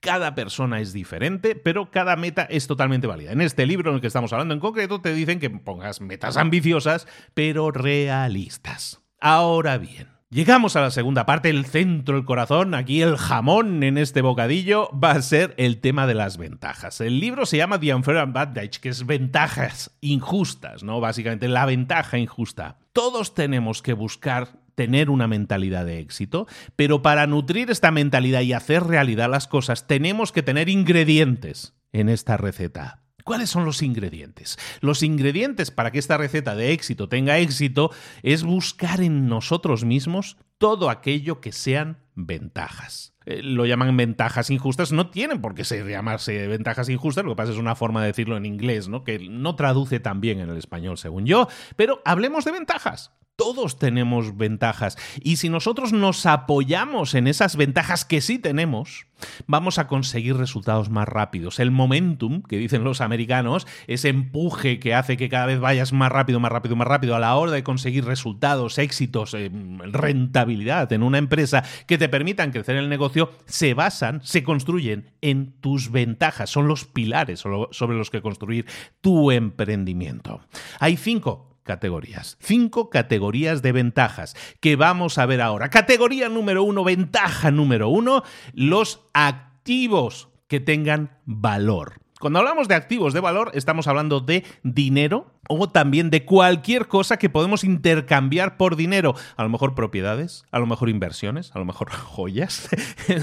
Cada 0.00 0.36
persona 0.36 0.80
es 0.80 0.92
diferente, 0.92 1.56
pero 1.56 1.90
cada 1.90 2.14
meta 2.14 2.44
es 2.44 2.68
totalmente 2.68 3.08
válida. 3.08 3.32
En 3.32 3.40
este 3.40 3.66
libro 3.66 3.90
en 3.90 3.96
el 3.96 4.00
que 4.00 4.06
estamos 4.06 4.32
hablando 4.32 4.54
en 4.54 4.60
concreto 4.60 5.00
te 5.00 5.12
dicen 5.12 5.40
que 5.40 5.50
pongas 5.50 6.00
metas 6.00 6.36
ambiciosas, 6.36 7.08
pero 7.34 7.72
realistas. 7.72 9.02
Ahora 9.20 9.76
bien, 9.76 10.06
Llegamos 10.30 10.76
a 10.76 10.82
la 10.82 10.90
segunda 10.90 11.25
parte, 11.25 11.49
el 11.49 11.64
centro, 11.64 12.18
el 12.18 12.26
corazón, 12.26 12.75
aquí 12.75 13.00
el 13.00 13.16
jamón 13.16 13.82
en 13.82 13.97
este 13.97 14.20
bocadillo 14.20 14.90
va 14.92 15.12
a 15.12 15.23
ser 15.23 15.54
el 15.56 15.80
tema 15.80 16.06
de 16.06 16.12
las 16.12 16.37
ventajas. 16.37 17.00
El 17.00 17.18
libro 17.18 17.47
se 17.47 17.56
llama 17.56 17.80
The 17.80 17.94
Unfair 17.94 18.18
Advantage, 18.18 18.78
que 18.82 18.90
es 18.90 19.06
ventajas 19.06 19.97
injustas, 20.02 20.82
¿no? 20.82 21.00
Básicamente 21.00 21.49
la 21.49 21.64
ventaja 21.64 22.18
injusta. 22.18 22.76
Todos 22.92 23.32
tenemos 23.32 23.80
que 23.80 23.94
buscar 23.94 24.49
tener 24.75 25.08
una 25.08 25.28
mentalidad 25.28 25.87
de 25.87 25.99
éxito, 25.99 26.47
pero 26.76 27.00
para 27.00 27.26
nutrir 27.26 27.70
esta 27.70 27.90
mentalidad 27.90 28.42
y 28.42 28.52
hacer 28.52 28.85
realidad 28.85 29.30
las 29.30 29.49
cosas 29.49 29.87
tenemos 29.87 30.30
que 30.30 30.42
tener 30.42 30.68
ingredientes 30.68 31.75
en 31.90 32.11
esta 32.11 32.37
receta. 32.37 33.00
¿Cuáles 33.28 33.50
son 33.50 33.66
los 33.66 33.82
ingredientes? 33.82 34.56
Los 34.80 35.02
ingredientes 35.02 35.70
para 35.70 35.90
que 35.90 35.99
esta 35.99 36.16
receta 36.16 36.56
de 36.56 36.73
éxito 36.73 37.11
tenga 37.11 37.37
éxito 37.37 37.90
es 38.23 38.42
buscar 38.42 39.02
en 39.02 39.28
nosotros 39.28 39.85
mismos 39.85 40.38
todo 40.56 40.88
aquello 40.88 41.42
que 41.42 41.52
sean 41.52 41.99
ventajas. 42.14 43.12
Eh, 43.26 43.43
lo 43.43 43.67
llaman 43.67 43.95
ventajas 43.99 44.49
injustas, 44.49 44.93
no 44.93 45.10
tienen 45.10 45.43
por 45.43 45.54
qué 45.54 45.64
ser, 45.64 45.86
llamarse 45.86 46.49
ventajas 46.49 46.88
injustas, 46.88 47.23
lo 47.23 47.32
que 47.32 47.36
pasa 47.36 47.52
es 47.52 47.58
una 47.58 47.75
forma 47.75 48.00
de 48.00 48.06
decirlo 48.06 48.38
en 48.38 48.47
inglés, 48.47 48.88
¿no? 48.88 49.04
que 49.04 49.19
no 49.19 49.56
traduce 49.56 50.00
tan 50.00 50.23
bien 50.23 50.41
en 50.41 50.49
el 50.49 50.56
español, 50.56 50.97
según 50.97 51.26
yo, 51.26 51.49
pero 51.76 52.00
hablemos 52.06 52.47
de 52.47 52.52
ventajas. 52.52 53.12
Todos 53.38 53.78
tenemos 53.78 54.36
ventajas 54.36 54.98
y 55.22 55.36
si 55.36 55.48
nosotros 55.48 55.92
nos 55.92 56.26
apoyamos 56.26 57.14
en 57.14 57.28
esas 57.28 57.54
ventajas 57.54 58.04
que 58.04 58.20
sí 58.20 58.40
tenemos, 58.40 59.06
vamos 59.46 59.78
a 59.78 59.86
conseguir 59.86 60.36
resultados 60.36 60.90
más 60.90 61.06
rápidos. 61.06 61.60
El 61.60 61.70
momentum, 61.70 62.42
que 62.42 62.58
dicen 62.58 62.82
los 62.82 63.00
americanos, 63.00 63.68
ese 63.86 64.08
empuje 64.08 64.80
que 64.80 64.92
hace 64.92 65.16
que 65.16 65.28
cada 65.28 65.46
vez 65.46 65.60
vayas 65.60 65.92
más 65.92 66.10
rápido, 66.10 66.40
más 66.40 66.50
rápido, 66.50 66.74
más 66.74 66.88
rápido 66.88 67.14
a 67.14 67.20
la 67.20 67.36
hora 67.36 67.52
de 67.52 67.62
conseguir 67.62 68.06
resultados, 68.06 68.76
éxitos, 68.76 69.34
eh, 69.34 69.52
rentabilidad 69.84 70.92
en 70.92 71.04
una 71.04 71.18
empresa 71.18 71.62
que 71.86 71.96
te 71.96 72.08
permitan 72.08 72.50
crecer 72.50 72.74
el 72.74 72.88
negocio, 72.88 73.30
se 73.46 73.72
basan, 73.72 74.20
se 74.24 74.42
construyen 74.42 75.12
en 75.20 75.52
tus 75.60 75.92
ventajas. 75.92 76.50
Son 76.50 76.66
los 76.66 76.86
pilares 76.86 77.38
sobre 77.38 77.96
los 77.96 78.10
que 78.10 78.20
construir 78.20 78.66
tu 79.00 79.30
emprendimiento. 79.30 80.40
Hay 80.80 80.96
cinco 80.96 81.48
categorías. 81.69 82.39
Cinco 82.41 82.89
categorías 82.89 83.61
de 83.61 83.73
ventajas 83.73 84.35
que 84.61 84.75
vamos 84.75 85.19
a 85.19 85.26
ver 85.26 85.43
ahora. 85.43 85.69
Categoría 85.69 86.31
número 86.31 86.65
uno, 86.65 86.83
ventaja 86.83 87.50
número 87.50 87.91
uno, 87.91 88.25
los 88.54 89.02
activos 89.13 90.31
que 90.49 90.61
tengan 90.61 91.19
valor. 91.26 92.00
Cuando 92.21 92.41
hablamos 92.41 92.67
de 92.67 92.75
activos 92.75 93.13
de 93.13 93.21
valor, 93.21 93.52
estamos 93.54 93.87
hablando 93.87 94.19
de 94.21 94.45
dinero 94.65 95.35
o 95.49 95.69
también 95.69 96.11
de 96.11 96.25
cualquier 96.25 96.89
cosa 96.89 97.17
que 97.17 97.31
podemos 97.31 97.63
intercambiar 97.63 98.57
por 98.57 98.75
dinero. 98.75 99.15
A 99.37 99.45
lo 99.45 99.49
mejor 99.49 99.75
propiedades, 99.75 100.45
a 100.50 100.59
lo 100.59 100.67
mejor 100.67 100.89
inversiones, 100.89 101.54
a 101.54 101.59
lo 101.59 101.65
mejor 101.65 101.91
joyas. 101.93 102.69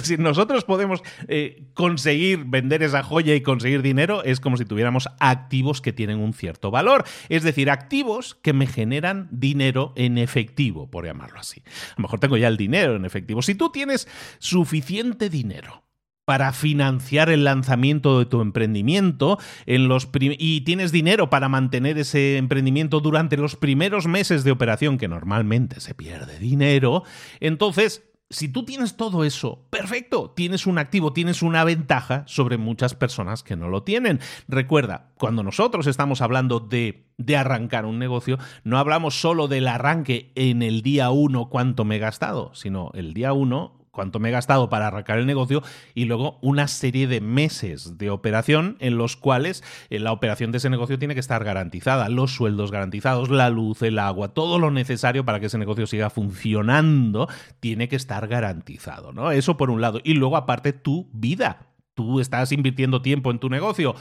si 0.02 0.18
nosotros 0.18 0.64
podemos 0.64 1.04
eh, 1.28 1.68
conseguir 1.74 2.46
vender 2.46 2.84
esa 2.84 3.04
joya 3.04 3.36
y 3.36 3.42
conseguir 3.42 3.82
dinero, 3.82 4.24
es 4.24 4.40
como 4.40 4.56
si 4.56 4.66
tuviéramos 4.66 5.10
activos 5.20 5.82
que 5.82 5.92
tienen 5.94 6.20
un 6.20 6.34
cierto 6.34 6.72
valor. 6.72 7.04
Es 7.28 7.44
decir, 7.44 7.70
activos 7.70 8.36
que 8.36 8.54
me 8.54 8.66
generan 8.66 9.28
dinero 9.30 9.92
en 9.96 10.18
efectivo, 10.18 10.90
por 10.90 11.06
llamarlo 11.06 11.40
así. 11.40 11.62
A 11.66 11.96
lo 11.98 12.04
mejor 12.04 12.20
tengo 12.20 12.38
ya 12.38 12.48
el 12.48 12.58
dinero 12.58 12.96
en 12.96 13.04
efectivo. 13.04 13.42
Si 13.42 13.56
tú 13.56 13.72
tienes 13.72 14.08
suficiente 14.40 15.30
dinero 15.30 15.85
para 16.26 16.52
financiar 16.52 17.30
el 17.30 17.44
lanzamiento 17.44 18.20
de 18.20 18.26
tu 18.26 18.42
emprendimiento 18.42 19.38
en 19.66 19.88
los 19.88 20.10
y 20.38 20.62
tienes 20.62 20.92
dinero 20.92 21.30
para 21.30 21.50
mantener 21.50 21.98
ese 21.98 22.38
emprendimiento 22.38 23.00
durante 23.00 23.38
los 23.38 23.56
primeros 23.56 24.08
meses 24.08 24.44
de 24.44 24.52
operación, 24.52 24.98
que 24.98 25.08
normalmente 25.08 25.80
se 25.80 25.94
pierde 25.94 26.40
dinero, 26.40 27.04
entonces 27.40 28.04
si 28.30 28.50
tú 28.50 28.66
tienes 28.66 28.98
todo 28.98 29.24
eso, 29.24 29.68
perfecto, 29.70 30.32
tienes 30.36 30.66
un 30.66 30.80
activo, 30.80 31.14
tienes 31.14 31.44
una 31.44 31.64
ventaja 31.64 32.24
sobre 32.26 32.58
muchas 32.58 32.96
personas 32.96 33.44
que 33.44 33.56
no 33.56 33.70
lo 33.70 33.84
tienen. 33.84 34.20
Recuerda, 34.48 35.12
cuando 35.18 35.44
nosotros 35.44 35.86
estamos 35.86 36.22
hablando 36.22 36.60
de, 36.60 37.06
de 37.18 37.38
arrancar 37.38 37.86
un 37.86 38.00
negocio, 38.00 38.40
no 38.64 38.80
hablamos 38.80 39.22
solo 39.22 39.48
del 39.48 39.68
arranque 39.68 40.32
en 40.34 40.64
el 40.64 40.82
día 40.82 41.12
uno 41.12 41.50
cuánto 41.50 41.86
me 41.86 41.98
he 41.98 42.00
gastado, 42.00 42.52
sino 42.56 42.92
el 42.96 43.14
día 43.14 43.32
uno 43.32 43.85
cuánto 43.96 44.20
me 44.20 44.30
he 44.30 44.32
gastado 44.32 44.70
para 44.70 44.88
arrancar 44.88 45.18
el 45.18 45.26
negocio 45.26 45.64
y 45.96 46.06
luego 46.06 46.38
una 46.42 46.68
serie 46.68 47.08
de 47.08 47.22
meses 47.22 47.98
de 47.98 48.12
operación 48.12 48.78
en 48.80 48.98
los 48.98 49.16
cuales 49.16 49.64
eh, 49.90 50.00
la 50.00 50.12
operación 50.12 50.52
de 50.52 50.60
ese 50.60 50.70
negocio 50.70 51.00
tiene 51.00 51.16
que 51.16 51.20
estar 51.20 51.44
garantizada, 51.44 52.10
los 52.10 52.36
sueldos 52.36 52.72
garantizados, 52.72 53.30
la 53.30 53.50
luz, 53.50 53.82
el 53.82 53.98
agua, 53.98 54.34
todo 54.34 54.60
lo 54.60 54.70
necesario 54.70 55.26
para 55.26 55.40
que 55.40 55.48
ese 55.48 55.58
negocio 55.58 55.88
siga 55.88 56.12
funcionando 56.12 57.28
tiene 57.60 57.88
que 57.88 57.96
estar 57.96 58.28
garantizado, 58.28 59.14
¿no? 59.14 59.32
Eso 59.32 59.58
por 59.58 59.72
un 59.72 59.82
lado. 59.82 60.00
Y 60.04 60.14
luego 60.14 60.38
aparte 60.38 60.74
tu 60.74 61.10
vida. 61.14 61.68
Tú 61.94 62.20
estás 62.20 62.52
invirtiendo 62.52 63.02
tiempo 63.02 63.32
en 63.32 63.40
tu 63.40 63.50
negocio 63.50 63.96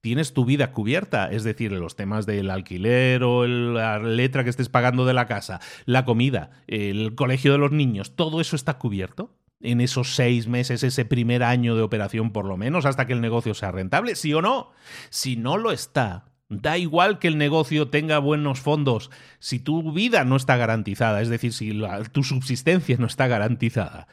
tienes 0.00 0.32
tu 0.32 0.44
vida 0.44 0.72
cubierta, 0.72 1.30
es 1.30 1.44
decir, 1.44 1.72
los 1.72 1.96
temas 1.96 2.26
del 2.26 2.50
alquiler 2.50 3.22
o 3.24 3.46
la 3.46 3.98
letra 3.98 4.44
que 4.44 4.50
estés 4.50 4.68
pagando 4.68 5.04
de 5.04 5.14
la 5.14 5.26
casa, 5.26 5.60
la 5.84 6.04
comida, 6.04 6.50
el 6.66 7.14
colegio 7.14 7.52
de 7.52 7.58
los 7.58 7.72
niños, 7.72 8.14
todo 8.16 8.40
eso 8.40 8.56
está 8.56 8.78
cubierto 8.78 9.34
en 9.60 9.80
esos 9.80 10.14
seis 10.14 10.46
meses, 10.48 10.82
ese 10.82 11.04
primer 11.04 11.42
año 11.42 11.74
de 11.74 11.82
operación 11.82 12.30
por 12.30 12.44
lo 12.44 12.56
menos, 12.56 12.84
hasta 12.84 13.06
que 13.06 13.14
el 13.14 13.20
negocio 13.20 13.54
sea 13.54 13.72
rentable, 13.72 14.14
sí 14.14 14.32
o 14.34 14.42
no. 14.42 14.70
Si 15.10 15.36
no 15.36 15.56
lo 15.56 15.72
está, 15.72 16.26
Da 16.48 16.78
igual 16.78 17.18
que 17.18 17.26
el 17.26 17.38
negocio 17.38 17.88
tenga 17.88 18.18
buenos 18.18 18.60
fondos, 18.60 19.10
si 19.40 19.58
tu 19.58 19.92
vida 19.92 20.24
no 20.24 20.36
está 20.36 20.56
garantizada, 20.56 21.20
es 21.20 21.28
decir, 21.28 21.52
si 21.52 21.76
tu 22.12 22.22
subsistencia 22.22 22.96
no 22.98 23.06
está 23.06 23.26
garantizada, 23.26 24.06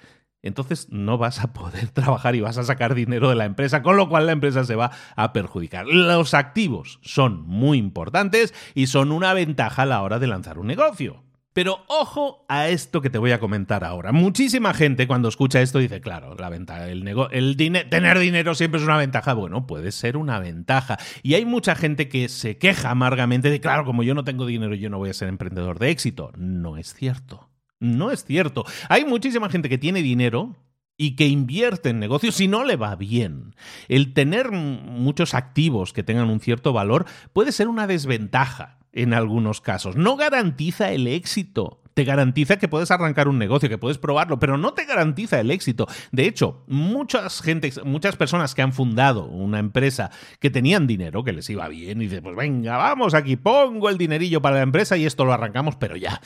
entonces 0.43 0.89
no 0.91 1.17
vas 1.17 1.39
a 1.39 1.53
poder 1.53 1.89
trabajar 1.93 2.35
y 2.35 2.41
vas 2.41 2.57
a 2.57 2.63
sacar 2.63 2.93
dinero 2.93 3.29
de 3.29 3.35
la 3.35 3.45
empresa, 3.45 3.81
con 3.81 3.97
lo 3.97 4.07
cual 4.07 4.27
la 4.27 4.33
empresa 4.33 4.63
se 4.63 4.75
va 4.75 4.91
a 5.15 5.33
perjudicar. 5.33 5.87
Los 5.87 6.33
activos 6.33 6.99
son 7.01 7.41
muy 7.47 7.77
importantes 7.79 8.53
y 8.75 8.87
son 8.87 9.11
una 9.11 9.33
ventaja 9.33 9.83
a 9.83 9.87
la 9.87 10.01
hora 10.03 10.19
de 10.19 10.27
lanzar 10.27 10.59
un 10.59 10.67
negocio. 10.67 11.23
Pero 11.53 11.85
ojo 11.87 12.45
a 12.49 12.69
esto 12.69 12.99
que 12.99 13.11
te 13.11 13.19
voy 13.19 13.31
a 13.31 13.39
comentar 13.39 13.83
ahora. 13.83 14.11
Muchísima 14.11 14.73
gente 14.73 15.07
cuando 15.07 15.29
escucha 15.29 15.61
esto 15.61 15.77
dice, 15.77 16.01
claro, 16.01 16.35
la 16.35 16.49
ventaja, 16.49 16.89
el, 16.89 17.07
el 17.31 17.57
tener 17.57 18.17
dinero 18.17 18.55
siempre 18.55 18.79
es 18.79 18.85
una 18.85 18.97
ventaja. 18.97 19.33
Bueno, 19.33 19.67
puede 19.67 19.91
ser 19.91 20.17
una 20.17 20.39
ventaja. 20.39 20.97
Y 21.21 21.35
hay 21.35 21.45
mucha 21.45 21.75
gente 21.75 22.09
que 22.09 22.27
se 22.27 22.57
queja 22.57 22.89
amargamente 22.89 23.51
de, 23.51 23.61
claro, 23.61 23.85
como 23.85 24.01
yo 24.01 24.15
no 24.15 24.23
tengo 24.23 24.47
dinero, 24.47 24.73
yo 24.73 24.89
no 24.89 24.97
voy 24.97 25.11
a 25.11 25.13
ser 25.13 25.29
emprendedor 25.29 25.77
de 25.77 25.91
éxito. 25.91 26.31
No 26.35 26.77
es 26.77 26.95
cierto. 26.95 27.52
No 27.83 28.11
es 28.11 28.23
cierto. 28.23 28.63
Hay 28.87 29.03
muchísima 29.03 29.49
gente 29.49 29.67
que 29.67 29.77
tiene 29.77 30.01
dinero 30.01 30.55
y 30.95 31.15
que 31.15 31.27
invierte 31.27 31.89
en 31.89 31.99
negocios 31.99 32.35
si 32.35 32.47
no 32.47 32.63
le 32.63 32.77
va 32.77 32.95
bien. 32.95 33.55
El 33.89 34.13
tener 34.13 34.51
muchos 34.51 35.33
activos 35.33 35.91
que 35.91 36.03
tengan 36.03 36.29
un 36.29 36.39
cierto 36.39 36.71
valor 36.71 37.05
puede 37.33 37.51
ser 37.51 37.67
una 37.67 37.85
desventaja 37.85 38.79
en 38.93 39.13
algunos 39.13 39.59
casos. 39.59 39.97
No 39.97 40.15
garantiza 40.15 40.91
el 40.91 41.07
éxito. 41.07 41.81
Te 41.93 42.05
garantiza 42.05 42.57
que 42.57 42.69
puedes 42.69 42.89
arrancar 42.89 43.27
un 43.27 43.37
negocio, 43.37 43.69
que 43.69 43.77
puedes 43.77 43.97
probarlo, 43.97 44.39
pero 44.39 44.57
no 44.57 44.73
te 44.73 44.85
garantiza 44.85 45.39
el 45.39 45.51
éxito. 45.51 45.87
De 46.11 46.25
hecho, 46.25 46.63
muchas 46.67 47.41
gente, 47.41 47.71
muchas 47.83 48.15
personas 48.15 48.55
que 48.55 48.63
han 48.63 48.73
fundado 48.73 49.25
una 49.25 49.59
empresa 49.59 50.09
que 50.39 50.49
tenían 50.49 50.87
dinero, 50.87 51.23
que 51.23 51.33
les 51.33 51.47
iba 51.51 51.67
bien, 51.67 52.01
y 52.01 52.05
dicen, 52.05 52.23
pues 52.23 52.35
venga, 52.35 52.77
vamos, 52.77 53.13
aquí 53.13 53.35
pongo 53.35 53.89
el 53.89 53.99
dinerillo 53.99 54.41
para 54.41 54.55
la 54.55 54.63
empresa 54.63 54.97
y 54.97 55.05
esto 55.05 55.23
lo 55.23 55.33
arrancamos, 55.33 55.75
pero 55.75 55.95
ya 55.95 56.19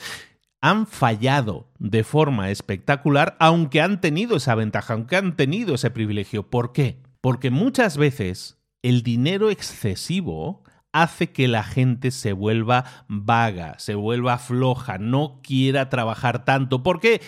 han 0.60 0.86
fallado 0.86 1.68
de 1.78 2.04
forma 2.04 2.50
espectacular, 2.50 3.36
aunque 3.38 3.80
han 3.80 4.00
tenido 4.00 4.36
esa 4.36 4.54
ventaja, 4.54 4.94
aunque 4.94 5.16
han 5.16 5.36
tenido 5.36 5.74
ese 5.74 5.90
privilegio. 5.90 6.48
¿Por 6.50 6.72
qué? 6.72 7.02
Porque 7.20 7.50
muchas 7.50 7.96
veces 7.96 8.58
el 8.82 9.02
dinero 9.02 9.50
excesivo 9.50 10.62
hace 10.92 11.30
que 11.30 11.48
la 11.48 11.62
gente 11.62 12.10
se 12.10 12.32
vuelva 12.32 12.84
vaga, 13.08 13.78
se 13.78 13.94
vuelva 13.94 14.38
floja, 14.38 14.98
no 14.98 15.40
quiera 15.42 15.88
trabajar 15.88 16.44
tanto. 16.44 16.82
¿Por 16.82 17.00
qué? 17.00 17.20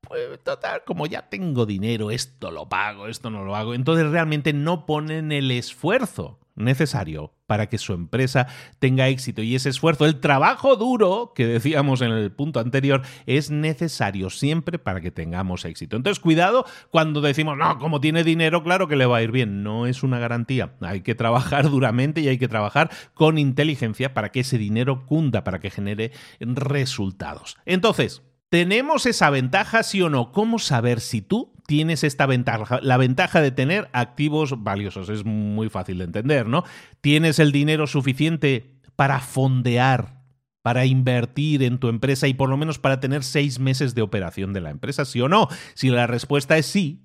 Pues 0.00 0.42
total, 0.42 0.82
como 0.84 1.06
ya 1.06 1.28
tengo 1.30 1.64
dinero, 1.64 2.10
esto 2.10 2.50
lo 2.50 2.68
pago, 2.68 3.06
esto 3.06 3.30
no 3.30 3.44
lo 3.44 3.56
hago. 3.56 3.74
Entonces 3.74 4.10
realmente 4.10 4.52
no 4.52 4.84
ponen 4.84 5.32
el 5.32 5.50
esfuerzo 5.50 6.40
necesario 6.56 7.32
para 7.46 7.68
que 7.68 7.78
su 7.78 7.92
empresa 7.92 8.46
tenga 8.78 9.08
éxito. 9.08 9.42
Y 9.42 9.54
ese 9.54 9.68
esfuerzo, 9.68 10.06
el 10.06 10.20
trabajo 10.20 10.76
duro 10.76 11.32
que 11.34 11.46
decíamos 11.46 12.00
en 12.00 12.12
el 12.12 12.32
punto 12.32 12.60
anterior, 12.60 13.02
es 13.26 13.50
necesario 13.50 14.30
siempre 14.30 14.78
para 14.78 15.00
que 15.00 15.10
tengamos 15.10 15.64
éxito. 15.64 15.96
Entonces, 15.96 16.20
cuidado 16.20 16.64
cuando 16.90 17.20
decimos, 17.20 17.56
no, 17.56 17.78
como 17.78 18.00
tiene 18.00 18.24
dinero, 18.24 18.62
claro 18.62 18.88
que 18.88 18.96
le 18.96 19.06
va 19.06 19.18
a 19.18 19.22
ir 19.22 19.32
bien. 19.32 19.62
No 19.62 19.86
es 19.86 20.02
una 20.02 20.18
garantía. 20.18 20.74
Hay 20.80 21.02
que 21.02 21.14
trabajar 21.14 21.64
duramente 21.70 22.20
y 22.20 22.28
hay 22.28 22.38
que 22.38 22.48
trabajar 22.48 22.90
con 23.14 23.38
inteligencia 23.38 24.14
para 24.14 24.30
que 24.30 24.40
ese 24.40 24.58
dinero 24.58 25.06
cunda, 25.06 25.44
para 25.44 25.60
que 25.60 25.70
genere 25.70 26.12
resultados. 26.40 27.56
Entonces, 27.66 28.22
¿tenemos 28.48 29.06
esa 29.06 29.30
ventaja, 29.30 29.82
sí 29.82 30.00
o 30.02 30.10
no? 30.10 30.32
¿Cómo 30.32 30.58
saber 30.58 31.00
si 31.00 31.22
tú 31.22 31.53
tienes 31.66 32.04
esta 32.04 32.26
ventaja, 32.26 32.80
la 32.82 32.96
ventaja 32.96 33.40
de 33.40 33.50
tener 33.50 33.88
activos 33.92 34.62
valiosos. 34.62 35.08
Es 35.08 35.24
muy 35.24 35.68
fácil 35.68 35.98
de 35.98 36.04
entender, 36.04 36.46
¿no? 36.46 36.64
Tienes 37.00 37.38
el 37.38 37.52
dinero 37.52 37.86
suficiente 37.86 38.74
para 38.96 39.20
fondear, 39.20 40.22
para 40.62 40.86
invertir 40.86 41.62
en 41.62 41.78
tu 41.78 41.88
empresa 41.88 42.28
y 42.28 42.34
por 42.34 42.48
lo 42.48 42.56
menos 42.56 42.78
para 42.78 43.00
tener 43.00 43.24
seis 43.24 43.58
meses 43.58 43.94
de 43.94 44.02
operación 44.02 44.52
de 44.52 44.60
la 44.60 44.70
empresa, 44.70 45.04
sí 45.04 45.20
o 45.20 45.28
no. 45.28 45.48
Si 45.74 45.90
la 45.90 46.06
respuesta 46.06 46.56
es 46.56 46.66
sí, 46.66 47.02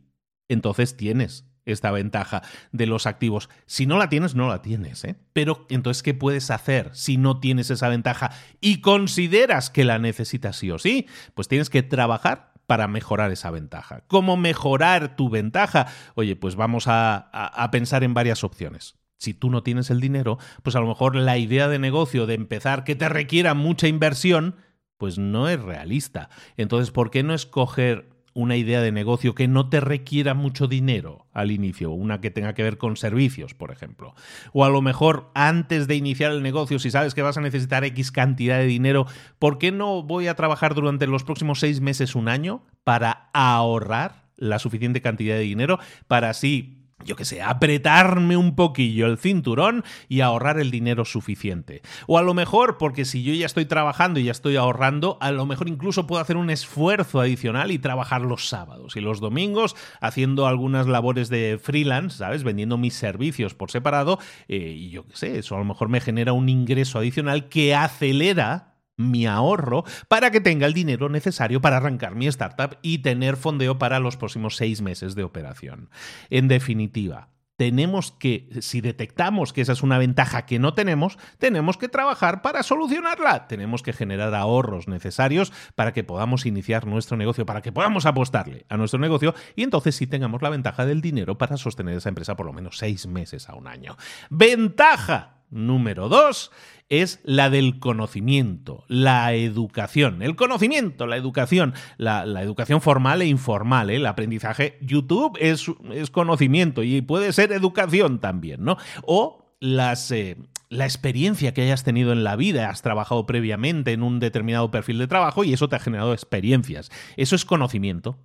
entonces 0.48 0.98
tienes 0.98 1.46
esta 1.66 1.92
ventaja 1.92 2.42
de 2.72 2.86
los 2.86 3.06
activos. 3.06 3.50
Si 3.66 3.86
no 3.86 3.98
la 3.98 4.10
tienes, 4.10 4.36
no 4.36 4.48
la 4.48 4.62
tienes. 4.62 5.04
¿eh? 5.04 5.16
Pero 5.34 5.66
entonces, 5.70 6.04
¿qué 6.04 6.14
puedes 6.14 6.52
hacer 6.52 6.90
si 6.94 7.18
no 7.18 7.40
tienes 7.40 7.70
esa 7.70 7.90
ventaja 7.90 8.32
y 8.60 8.82
consideras 8.82 9.70
que 9.70 9.84
la 9.84 10.00
necesitas 10.00 10.58
sí 10.58 10.72
o 10.72 10.80
sí? 10.80 11.08
Pues 11.34 11.48
tienes 11.48 11.70
que 11.70 11.84
trabajar 11.84 12.49
para 12.70 12.88
mejorar 12.88 13.32
esa 13.32 13.50
ventaja. 13.50 14.04
¿Cómo 14.06 14.38
mejorar 14.38 15.16
tu 15.16 15.32
ventaja? 15.32 15.88
Oye, 16.14 16.36
pues 16.36 16.56
vamos 16.56 16.84
a, 16.86 17.68
pensar 17.72 18.04
en 18.04 18.14
varias 18.14 18.44
opciones 18.44 18.96
si 19.18 19.34
tú 19.34 19.50
no 19.50 19.64
tienes 19.64 19.90
el 19.90 20.00
dinero, 20.00 20.38
pues 20.64 20.76
a 20.76 20.80
lo 20.80 20.88
mejor 20.88 21.16
la 21.16 21.38
idea 21.38 21.68
de 21.68 21.80
negocio 21.80 22.28
de 22.28 22.36
empezar 22.36 22.84
que 22.84 22.96
te 22.96 23.10
requiera 23.10 23.54
mucha 23.56 23.88
inversión, 23.88 24.56
pues 24.98 25.18
no 25.18 25.50
es 25.50 25.60
realista. 25.60 26.30
Entonces, 26.56 26.92
¿por 26.92 27.10
qué 27.10 27.24
no 27.24 27.34
escoger 27.34 28.08
una 28.34 28.56
idea 28.56 28.82
de 28.82 28.92
negocio 28.92 29.36
que 29.36 29.48
no 29.48 29.70
te 29.70 29.80
requiera 29.80 30.34
mucho 30.34 30.68
dinero 30.68 31.28
al 31.34 31.52
inicio, 31.52 31.92
una 31.92 32.22
que 32.22 32.32
tenga 32.32 32.54
que 32.54 32.64
ver 32.64 32.78
con 32.78 32.98
servicios, 32.98 33.54
por 33.54 33.72
ejemplo. 33.72 34.14
O 34.54 34.66
a 34.66 34.70
lo 34.70 34.82
mejor 34.82 35.32
antes 35.34 35.88
de 35.88 35.96
iniciar 35.96 36.32
el 36.32 36.44
negocio, 36.44 36.80
si 36.80 36.92
sabes 36.92 37.14
que 37.14 37.22
vas 37.22 37.38
a 37.38 37.42
necesitar 37.42 37.84
X 37.84 38.12
cantidad 38.12 38.58
de 38.58 38.66
dinero, 38.66 39.06
¿por 39.40 39.58
qué 39.58 39.72
no 39.72 40.04
voy 40.04 40.28
a 40.28 40.36
trabajar 40.36 40.76
durante 40.76 41.08
los 41.08 41.24
próximos 41.24 41.60
seis 41.60 41.82
meses, 41.82 42.16
un 42.16 42.28
año, 42.28 42.64
para 42.84 43.30
ahorrar 43.34 44.30
la 44.40 44.60
suficiente 44.60 45.02
cantidad 45.02 45.36
de 45.36 45.42
dinero 45.42 45.80
para 46.08 46.30
así 46.30 46.79
yo 47.06 47.16
qué 47.16 47.26
sé, 47.26 47.42
apretarme 47.42 48.38
un 48.38 48.56
poquillo 48.56 49.08
el 49.08 49.18
cinturón 49.18 49.84
y 50.08 50.22
ahorrar 50.22 50.60
el 50.60 50.72
dinero 50.72 51.06
suficiente. 51.06 51.82
O 52.08 52.18
a 52.18 52.22
lo 52.22 52.34
mejor, 52.34 52.78
porque 52.78 53.06
si 53.06 53.24
yo 53.24 53.34
ya 53.34 53.46
estoy 53.46 53.66
trabajando 53.66 54.20
y 54.20 54.26
ya 54.26 54.32
estoy 54.32 54.58
ahorrando, 54.58 55.18
a 55.22 55.32
lo 55.32 55.46
mejor 55.46 55.70
incluso 55.70 56.08
puedo 56.08 56.22
hacer 56.22 56.38
un 56.38 56.50
esfuerzo 56.50 57.22
adicional 57.22 57.72
y 57.72 57.80
trabajar 57.80 58.22
los 58.22 58.48
sábados 58.50 58.96
y 58.96 59.02
los 59.02 59.20
domingos 59.20 59.76
haciendo 60.02 60.48
algunas 60.48 60.88
labores 60.88 61.30
de 61.30 61.60
freelance, 61.62 62.18
¿sabes? 62.18 62.44
Vendiendo 62.44 62.78
mis 62.78 62.96
servicios 62.96 63.54
por 63.54 63.72
separado. 63.72 64.20
Eh, 64.48 64.76
y 64.78 64.90
yo 64.90 65.06
qué 65.06 65.16
sé, 65.16 65.40
eso 65.40 65.56
a 65.56 65.60
lo 65.60 65.66
mejor 65.66 65.90
me 65.90 66.02
genera 66.02 66.34
un 66.34 66.50
ingreso 66.50 67.00
adicional 67.00 67.50
que 67.50 67.76
acelera 67.76 68.79
mi 69.00 69.26
ahorro 69.26 69.86
para 70.08 70.30
que 70.30 70.42
tenga 70.42 70.68
el 70.68 70.74
dinero 70.74 71.10
necesario 71.10 71.62
para 71.62 71.78
arrancar 71.78 72.16
mi 72.16 72.28
startup 72.28 72.78
y 72.82 73.00
tener 73.00 73.38
fondeo 73.38 73.80
para 73.80 74.00
los 74.00 74.18
próximos 74.18 74.58
seis 74.58 74.82
meses 74.82 75.16
de 75.16 75.24
operación. 75.24 75.90
En 76.30 76.48
definitiva, 76.48 77.30
tenemos 77.60 78.14
que, 78.14 78.48
si 78.62 78.80
detectamos 78.80 79.52
que 79.52 79.60
esa 79.60 79.74
es 79.74 79.84
una 79.84 79.98
ventaja 79.98 80.46
que 80.46 80.60
no 80.60 80.74
tenemos, 80.74 81.18
tenemos 81.40 81.78
que 81.78 81.90
trabajar 81.90 82.42
para 82.42 82.64
solucionarla. 82.64 83.48
Tenemos 83.48 83.84
que 83.84 83.92
generar 83.92 84.34
ahorros 84.34 84.88
necesarios 84.88 85.52
para 85.76 85.92
que 85.92 86.06
podamos 86.06 86.46
iniciar 86.46 86.88
nuestro 86.88 87.18
negocio, 87.18 87.46
para 87.46 87.62
que 87.62 87.74
podamos 87.74 88.06
apostarle 88.06 88.66
a 88.70 88.78
nuestro 88.78 88.98
negocio 88.98 89.36
y 89.58 89.64
entonces 89.64 89.96
sí 89.96 90.08
tengamos 90.08 90.42
la 90.42 90.50
ventaja 90.50 90.86
del 90.86 91.02
dinero 91.02 91.38
para 91.38 91.58
sostener 91.58 91.98
esa 91.98 92.08
empresa 92.08 92.38
por 92.38 92.46
lo 92.46 92.54
menos 92.54 92.78
seis 92.78 93.08
meses 93.08 93.50
a 93.50 93.56
un 93.56 93.68
año. 93.68 93.98
Ventaja 94.30 95.39
número 95.50 96.10
dos 96.10 96.52
es 96.90 97.20
la 97.24 97.50
del 97.50 97.80
conocimiento, 97.80 98.84
la 98.88 99.34
educación. 99.34 100.22
El 100.22 100.36
conocimiento, 100.36 101.06
la 101.06 101.18
educación, 101.18 101.74
la, 101.98 102.24
educación 102.42 102.82
formal 102.82 103.22
e 103.22 103.28
informal, 103.28 103.90
¿eh? 103.90 103.98
el 103.98 104.06
aprendizaje. 104.06 104.78
YouTube 104.82 105.38
es, 105.40 105.66
es, 105.92 106.10
conocimiento 106.10 106.82
y 106.84 107.02
puede 107.02 107.32
ser 107.32 107.52
educación 107.52 108.20
también, 108.20 108.64
¿no? 108.64 108.78
O 109.04 109.56
las... 109.60 110.12
Eh, 110.12 110.38
la 110.72 110.86
experiencia 110.86 111.52
que 111.52 111.64
hayas 111.64 111.84
tenido 111.84 112.12
en 112.12 112.24
la 112.24 112.36
vida, 112.36 112.70
has 112.70 112.84
trabajado 112.84 113.26
previamente 113.26 113.92
en 113.92 114.04
un 114.04 114.20
determinado 114.20 114.70
perfil 114.70 115.00
de 115.00 115.08
trabajo 115.08 115.44
y 115.44 115.52
eso 115.52 115.68
te 115.68 115.76
ha 115.76 115.80
generado 115.80 116.14
experiencias. 116.14 116.92
Eso 117.18 117.36
es 117.36 117.44
conocimiento. 117.44 118.20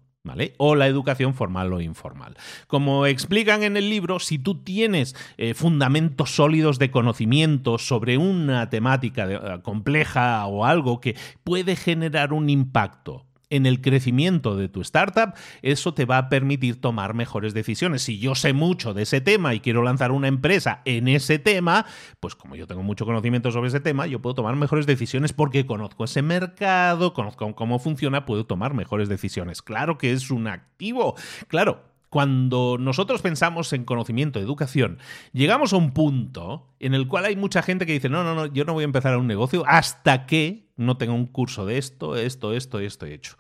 O 0.57 0.75
la 0.75 0.87
educación 0.87 1.35
formal 1.35 1.71
o 1.75 1.83
informal. 1.83 2.35
Como 2.67 3.05
explican 3.05 3.63
en 3.63 3.77
el 3.77 3.91
libro, 3.91 4.19
si 4.21 4.39
tú 4.39 4.55
tienes 4.55 5.15
eh, 5.37 5.53
fundamentos 5.53 6.35
sólidos 6.35 6.79
de 6.79 6.91
conocimiento 6.91 7.77
sobre 7.77 8.17
una 8.17 8.71
temática 8.71 9.27
eh, 9.31 9.61
compleja 9.63 10.47
o 10.47 10.65
algo 10.65 11.01
que 11.03 11.15
puede 11.45 11.77
generar 11.77 12.33
un 12.33 12.49
impacto 12.49 13.27
en 13.51 13.67
el 13.67 13.81
crecimiento 13.81 14.57
de 14.57 14.69
tu 14.69 14.81
startup, 14.81 15.35
eso 15.63 15.95
te 15.95 16.05
va 16.05 16.19
a 16.19 16.29
permitir 16.29 16.81
tomar 16.81 17.15
mejores 17.15 17.55
decisiones. 17.55 18.03
Si 18.03 18.19
yo 18.19 18.35
sé 18.35 18.53
mucho 18.53 18.95
de 18.95 19.03
ese 19.03 19.21
tema 19.21 19.55
y 19.55 19.61
quiero 19.61 19.83
lanzar 19.83 20.13
una 20.13 20.29
empresa 20.29 20.83
en 20.85 21.09
ese 21.09 21.39
tema, 21.39 21.87
pues 22.21 22.35
como 22.35 22.57
yo 22.57 22.67
tengo 22.67 22.83
mucho 22.83 23.05
conocimiento 23.07 23.51
sobre 23.51 23.69
ese 23.69 23.81
tema, 23.81 24.07
yo 24.07 24.21
puedo 24.21 24.35
tomar 24.35 24.57
mejores 24.57 24.87
decisiones 24.87 25.33
porque 25.33 25.67
conozco 25.67 26.05
ese 26.05 26.23
mercado, 26.23 27.13
conozco 27.13 27.55
cómo 27.55 27.79
funciona, 27.79 28.27
puedo 28.27 28.47
tomar 28.47 28.75
mejores 28.75 29.09
decisiones. 29.09 29.63
Claro 29.63 29.99
que 29.99 30.13
es 30.13 30.31
un 30.31 30.47
activo. 30.47 31.15
Claro, 31.49 31.83
cuando 32.15 32.77
nosotros 32.79 33.23
pensamos 33.23 33.73
en 33.73 33.85
conocimiento, 33.85 34.39
educación, 34.39 34.99
llegamos 35.33 35.73
a 35.73 35.79
un 35.79 35.91
punto 35.91 36.69
en 36.79 36.95
el 36.95 37.09
cual 37.09 37.25
hay 37.25 37.35
mucha 37.35 37.61
gente 37.61 37.87
que 37.87 37.93
dice, 37.93 38.09
no, 38.09 38.23
no, 38.23 38.37
no, 38.37 38.47
yo 38.47 38.65
no 38.65 38.73
voy 38.73 38.83
a 38.83 38.85
empezar 38.85 39.17
un 39.17 39.27
negocio 39.27 39.65
hasta 39.67 40.25
que 40.27 40.64
no 40.77 40.97
tenga 40.97 41.13
un 41.13 41.27
curso 41.27 41.67
de 41.67 41.79
esto, 41.79 42.17
esto, 42.17 42.53
esto, 42.53 42.79
esto 42.79 43.07
hecho. 43.07 43.37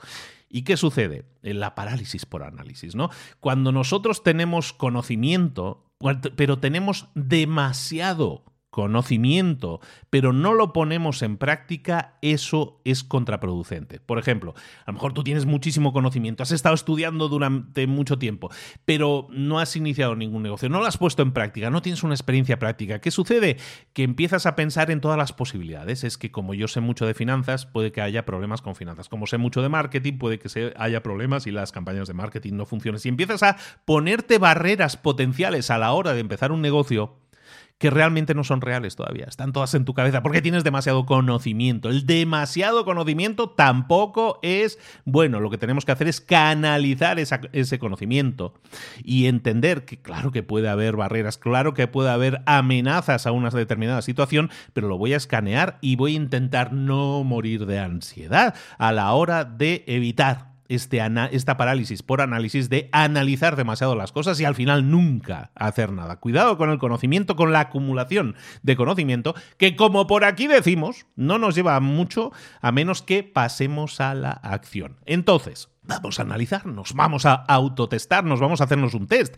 ¿Y 0.48 0.62
qué 0.62 0.76
sucede? 0.76 1.24
La 1.42 1.74
parálisis 1.74 2.26
por 2.26 2.44
análisis, 2.44 2.94
¿no? 2.94 3.10
Cuando 3.40 3.72
nosotros 3.72 4.22
tenemos 4.22 4.72
conocimiento, 4.72 5.90
pero 6.36 6.58
tenemos 6.58 7.08
demasiado 7.14 8.44
conocimiento, 8.74 9.80
pero 10.10 10.32
no 10.32 10.52
lo 10.52 10.72
ponemos 10.72 11.22
en 11.22 11.36
práctica, 11.36 12.18
eso 12.22 12.80
es 12.84 13.04
contraproducente. 13.04 14.00
Por 14.00 14.18
ejemplo, 14.18 14.54
a 14.84 14.90
lo 14.90 14.94
mejor 14.94 15.12
tú 15.12 15.22
tienes 15.22 15.46
muchísimo 15.46 15.92
conocimiento, 15.92 16.42
has 16.42 16.50
estado 16.50 16.74
estudiando 16.74 17.28
durante 17.28 17.86
mucho 17.86 18.18
tiempo, 18.18 18.50
pero 18.84 19.28
no 19.30 19.60
has 19.60 19.76
iniciado 19.76 20.16
ningún 20.16 20.42
negocio, 20.42 20.68
no 20.68 20.80
lo 20.80 20.86
has 20.86 20.98
puesto 20.98 21.22
en 21.22 21.30
práctica, 21.30 21.70
no 21.70 21.82
tienes 21.82 22.02
una 22.02 22.14
experiencia 22.14 22.58
práctica. 22.58 23.00
¿Qué 23.00 23.12
sucede? 23.12 23.58
Que 23.92 24.02
empiezas 24.02 24.44
a 24.44 24.56
pensar 24.56 24.90
en 24.90 25.00
todas 25.00 25.18
las 25.18 25.32
posibilidades. 25.32 26.02
Es 26.02 26.18
que 26.18 26.32
como 26.32 26.52
yo 26.52 26.66
sé 26.66 26.80
mucho 26.80 27.06
de 27.06 27.14
finanzas, 27.14 27.66
puede 27.66 27.92
que 27.92 28.00
haya 28.00 28.26
problemas 28.26 28.60
con 28.60 28.74
finanzas. 28.74 29.08
Como 29.08 29.28
sé 29.28 29.38
mucho 29.38 29.62
de 29.62 29.68
marketing, 29.68 30.18
puede 30.18 30.40
que 30.40 30.74
haya 30.76 31.00
problemas 31.00 31.46
y 31.46 31.52
las 31.52 31.70
campañas 31.70 32.08
de 32.08 32.14
marketing 32.14 32.54
no 32.54 32.66
funcionen. 32.66 32.98
Si 32.98 33.08
empiezas 33.08 33.44
a 33.44 33.56
ponerte 33.84 34.38
barreras 34.38 34.96
potenciales 34.96 35.70
a 35.70 35.78
la 35.78 35.92
hora 35.92 36.12
de 36.12 36.18
empezar 36.18 36.50
un 36.50 36.60
negocio, 36.60 37.20
que 37.78 37.90
realmente 37.90 38.34
no 38.34 38.44
son 38.44 38.60
reales 38.60 38.96
todavía. 38.96 39.26
Están 39.26 39.52
todas 39.52 39.74
en 39.74 39.84
tu 39.84 39.94
cabeza 39.94 40.22
porque 40.22 40.42
tienes 40.42 40.64
demasiado 40.64 41.06
conocimiento. 41.06 41.90
El 41.90 42.06
demasiado 42.06 42.84
conocimiento 42.84 43.50
tampoco 43.50 44.38
es 44.42 44.78
bueno. 45.04 45.40
Lo 45.40 45.50
que 45.50 45.58
tenemos 45.58 45.84
que 45.84 45.92
hacer 45.92 46.08
es 46.08 46.20
canalizar 46.20 47.18
ese 47.18 47.78
conocimiento 47.78 48.54
y 49.02 49.26
entender 49.26 49.84
que 49.84 50.00
claro 50.00 50.30
que 50.30 50.42
puede 50.42 50.68
haber 50.68 50.96
barreras, 50.96 51.36
claro 51.36 51.74
que 51.74 51.88
puede 51.88 52.10
haber 52.10 52.42
amenazas 52.46 53.26
a 53.26 53.32
una 53.32 53.50
determinada 53.50 54.02
situación, 54.02 54.50
pero 54.72 54.88
lo 54.88 54.96
voy 54.96 55.12
a 55.12 55.18
escanear 55.18 55.78
y 55.80 55.96
voy 55.96 56.12
a 56.12 56.16
intentar 56.16 56.72
no 56.72 57.24
morir 57.24 57.66
de 57.66 57.80
ansiedad 57.80 58.54
a 58.78 58.92
la 58.92 59.12
hora 59.12 59.44
de 59.44 59.84
evitar 59.86 60.53
este 60.68 61.00
esta 61.32 61.56
parálisis 61.56 62.02
por 62.02 62.20
análisis 62.20 62.68
de 62.68 62.88
analizar 62.92 63.56
demasiado 63.56 63.94
las 63.94 64.12
cosas 64.12 64.40
y 64.40 64.44
al 64.44 64.54
final 64.54 64.90
nunca 64.90 65.50
hacer 65.54 65.92
nada. 65.92 66.16
Cuidado 66.16 66.56
con 66.56 66.70
el 66.70 66.78
conocimiento, 66.78 67.36
con 67.36 67.52
la 67.52 67.60
acumulación 67.60 68.36
de 68.62 68.76
conocimiento, 68.76 69.34
que 69.58 69.76
como 69.76 70.06
por 70.06 70.24
aquí 70.24 70.46
decimos, 70.46 71.06
no 71.16 71.38
nos 71.38 71.54
lleva 71.54 71.78
mucho 71.80 72.32
a 72.60 72.72
menos 72.72 73.02
que 73.02 73.22
pasemos 73.22 74.00
a 74.00 74.14
la 74.14 74.30
acción. 74.30 74.96
Entonces, 75.06 75.68
vamos 75.82 76.18
a 76.18 76.22
analizarnos, 76.22 76.94
vamos 76.94 77.26
a 77.26 77.34
autotestarnos, 77.34 78.40
vamos 78.40 78.60
a 78.60 78.64
hacernos 78.64 78.94
un 78.94 79.06
test. 79.06 79.36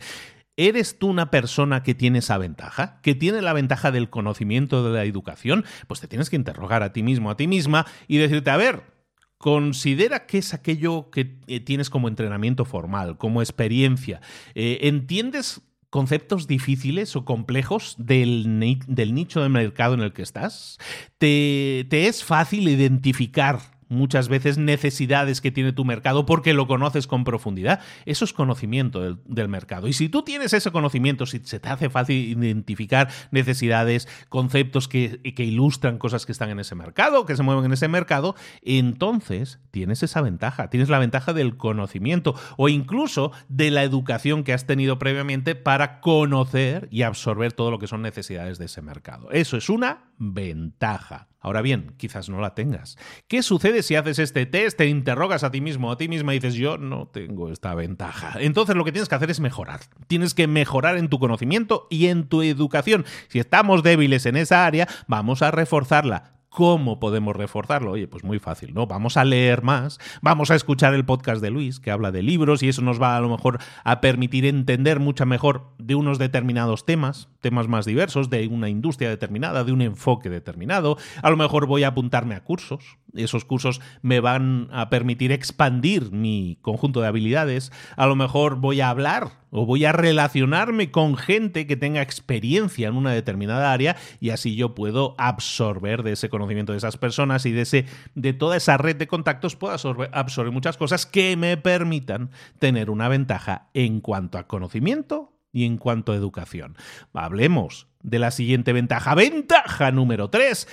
¿Eres 0.59 0.97
tú 0.97 1.07
una 1.07 1.29
persona 1.29 1.83
que 1.83 1.93
tiene 1.93 2.19
esa 2.19 2.39
ventaja? 2.39 2.99
¿Que 3.03 3.13
tiene 3.13 3.43
la 3.43 3.53
ventaja 3.53 3.91
del 3.91 4.09
conocimiento 4.09 4.83
de 4.83 4.91
la 4.91 5.03
educación? 5.03 5.65
Pues 5.85 5.99
te 6.01 6.07
tienes 6.07 6.31
que 6.31 6.35
interrogar 6.35 6.81
a 6.81 6.93
ti 6.93 7.03
mismo, 7.03 7.29
a 7.29 7.37
ti 7.37 7.45
misma 7.45 7.85
y 8.07 8.17
decirte, 8.17 8.49
a 8.49 8.57
ver, 8.57 8.96
Considera 9.37 10.25
que 10.25 10.39
es 10.39 10.53
aquello 10.53 11.09
que 11.11 11.37
eh, 11.47 11.59
tienes 11.59 11.89
como 11.89 12.07
entrenamiento 12.07 12.65
formal, 12.65 13.17
como 13.17 13.41
experiencia. 13.41 14.21
Eh, 14.55 14.79
¿Entiendes 14.81 15.61
conceptos 15.89 16.47
difíciles 16.47 17.15
o 17.15 17.23
complejos 17.23 17.95
del, 17.97 18.59
nicho 18.59 19.41
de 19.41 19.49
mercado 19.49 19.93
en 19.93 20.01
el 20.01 20.13
que 20.13 20.23
estás? 20.23 20.79
¿Te, 21.17 21.85
¿Te 21.89 22.07
es 22.07 22.23
fácil 22.23 22.67
identificar 22.67 23.76
muchas 23.89 24.27
veces 24.27 24.57
necesidades 24.57 25.41
que 25.41 25.51
tiene 25.51 25.73
tu 25.73 25.85
mercado 25.85 26.25
porque 26.25 26.53
lo 26.53 26.67
conoces 26.67 27.07
con 27.07 27.23
profundidad. 27.23 27.79
Eso 28.05 28.25
es 28.25 28.33
conocimiento 28.33 29.15
del, 29.15 29.47
mercado. 29.47 29.87
Y 29.87 29.93
si 29.93 30.09
tú 30.09 30.23
tienes 30.23 30.51
ese 30.51 30.71
conocimiento, 30.71 31.25
si 31.25 31.39
se 31.39 31.59
te 31.59 31.69
hace 31.69 31.89
fácil 31.89 32.37
identificar 32.37 33.09
necesidades, 33.31 34.07
conceptos 34.27 34.87
que, 34.87 35.21
que 35.21 35.45
ilustran 35.45 35.97
cosas 35.99 36.25
que 36.25 36.33
están 36.33 36.49
en 36.49 36.59
ese 36.59 36.75
mercado, 36.75 37.25
que 37.25 37.35
se 37.35 37.43
mueven 37.43 37.65
en 37.65 37.73
ese 37.73 37.87
mercado, 37.87 38.35
entonces 38.61 39.59
tienes 39.71 40.03
esa 40.03 40.21
ventaja. 40.21 40.69
Tienes 40.69 40.89
la 40.89 40.99
ventaja 40.99 41.33
del 41.33 41.55
conocimiento 41.55 42.35
o 42.57 42.67
incluso 42.67 43.31
de 43.47 43.71
la 43.71 43.83
educación 43.83 44.43
que 44.43 44.53
has 44.53 44.65
tenido 44.65 44.99
previamente 44.99 45.55
para 45.55 46.01
conocer 46.01 46.87
y 46.91 47.03
absorber 47.03 47.53
todo 47.53 47.71
lo 47.71 47.79
que 47.79 47.87
son 47.87 48.01
necesidades 48.01 48.57
de 48.57 48.65
ese 48.65 48.81
mercado. 48.81 49.31
Eso 49.31 49.57
es 49.57 49.69
una 49.69 50.11
ventaja. 50.17 51.27
Ahora 51.39 51.61
bien, 51.61 51.93
quizás 51.97 52.29
no 52.29 52.41
la 52.41 52.55
tengas. 52.55 52.97
¿Qué 53.27 53.43
sucede 53.43 53.83
si 53.83 53.95
haces 53.95 54.19
este 54.19 54.45
test, 54.45 54.77
te 54.77 54.87
interrogas 54.87 55.43
a 55.43 55.51
ti 55.51 55.61
mismo, 55.61 55.91
a 55.91 55.97
ti 55.97 56.07
misma 56.07 56.33
y 56.33 56.39
dices 56.39 56.55
yo 56.55 56.77
no 56.77 57.07
tengo 57.07 57.51
esta 57.51 57.75
ventaja? 57.75 58.33
Entonces 58.39 58.75
lo 58.75 58.83
que 58.83 58.91
tienes 58.91 59.07
que 59.07 59.15
hacer 59.15 59.29
es 59.29 59.39
mejorar. 59.39 59.81
Tienes 60.07 60.33
que 60.33 60.47
mejorar 60.47 60.97
en 60.97 61.09
tu 61.09 61.19
conocimiento 61.19 61.87
y 61.89 62.07
en 62.07 62.27
tu 62.27 62.41
educación. 62.41 63.05
Si 63.27 63.39
estamos 63.39 63.83
débiles 63.83 64.25
en 64.25 64.35
esa 64.35 64.65
área, 64.65 64.87
vamos 65.07 65.41
a 65.41 65.51
reforzarla. 65.51 66.37
¿Cómo 66.49 66.99
podemos 66.99 67.35
reforzarlo? 67.35 67.91
Oye, 67.91 68.07
pues 68.07 68.23
muy 68.23 68.39
fácil, 68.39 68.73
¿no? 68.73 68.87
Vamos 68.87 69.15
a 69.15 69.23
leer 69.23 69.61
más, 69.61 69.99
vamos 70.23 70.49
a 70.49 70.55
escuchar 70.55 70.95
el 70.95 71.05
podcast 71.05 71.39
de 71.39 71.51
Luis, 71.51 71.79
que 71.79 71.91
habla 71.91 72.11
de 72.11 72.23
libros, 72.23 72.63
y 72.63 72.69
eso 72.69 72.81
nos 72.81 72.99
va 72.99 73.15
a 73.15 73.21
lo 73.21 73.29
mejor 73.29 73.59
a 73.83 74.01
permitir 74.01 74.43
entender 74.45 74.99
mucho 74.99 75.27
mejor 75.27 75.73
de 75.77 75.93
unos 75.93 76.17
determinados 76.17 76.83
temas, 76.83 77.29
temas 77.47 77.69
más 77.69 77.85
diversos, 77.85 78.29
de 78.29 78.45
una 78.47 78.67
industria 78.67 79.07
determinada, 79.07 79.63
de 79.63 79.71
un 79.71 79.81
enfoque 79.81 80.29
determinado. 80.29 80.97
A 81.21 81.29
lo 81.29 81.37
mejor 81.37 81.65
voy 81.65 81.83
a 81.83 81.87
apuntarme 81.87 82.35
a 82.35 82.43
cursos, 82.43 82.97
esos 83.15 83.45
cursos 83.45 83.79
me 84.01 84.19
van 84.19 84.67
a 84.69 84.89
permitir 84.89 85.31
expandir 85.31 86.11
mi 86.11 86.57
conjunto 86.61 86.99
de 86.99 87.07
habilidades. 87.07 87.71
A 87.95 88.05
lo 88.05 88.17
mejor 88.17 88.57
voy 88.57 88.81
a 88.81 88.89
hablar 88.89 89.31
o 89.49 89.65
voy 89.65 89.85
a 89.85 89.93
relacionarme 89.93 90.91
con 90.91 91.15
gente 91.15 91.67
que 91.67 91.77
tenga 91.77 92.01
experiencia 92.01 92.89
en 92.89 92.97
una 92.97 93.13
determinada 93.13 93.71
área 93.71 93.95
y 94.19 94.31
así 94.31 94.57
yo 94.57 94.75
puedo 94.75 95.15
absorber 95.17 96.03
de 96.03 96.11
ese 96.11 96.27
conocimiento 96.27 96.73
de 96.73 96.79
esas 96.79 96.97
personas 96.97 97.45
y 97.45 97.53
de, 97.53 97.61
ese, 97.61 97.85
de 98.13 98.33
toda 98.33 98.57
esa 98.57 98.77
red 98.77 98.97
de 98.97 99.07
contactos 99.07 99.55
puedo 99.55 99.73
absorber, 99.73 100.09
absorber 100.11 100.51
muchas 100.51 100.75
cosas 100.75 101.05
que 101.05 101.37
me 101.37 101.55
permitan 101.55 102.29
tener 102.59 102.89
una 102.89 103.07
ventaja 103.07 103.69
en 103.73 104.01
cuanto 104.01 104.37
a 104.37 104.47
conocimiento 104.47 105.36
y 105.57 105.65
en 105.65 105.77
cuanto 105.77 106.11
a 106.11 106.15
educación. 106.15 106.75
Hablemos 107.13 107.87
de 108.03 108.19
la 108.19 108.29
siguiente 108.29 108.73
ventaja. 108.73 109.15
Ventaja 109.15 109.91
número 109.91 110.29
3. 110.29 110.67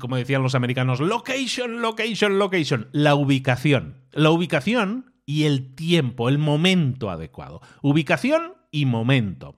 como 0.00 0.16
decían 0.16 0.42
los 0.42 0.56
americanos, 0.56 0.98
location, 0.98 1.80
location, 1.82 2.40
location. 2.40 2.88
La 2.90 3.14
ubicación. 3.14 4.02
La 4.10 4.30
ubicación 4.30 5.12
y 5.24 5.44
el 5.44 5.76
tiempo, 5.76 6.28
el 6.28 6.38
momento 6.38 7.10
adecuado. 7.10 7.60
Ubicación 7.80 8.54
y 8.72 8.86
momento. 8.86 9.54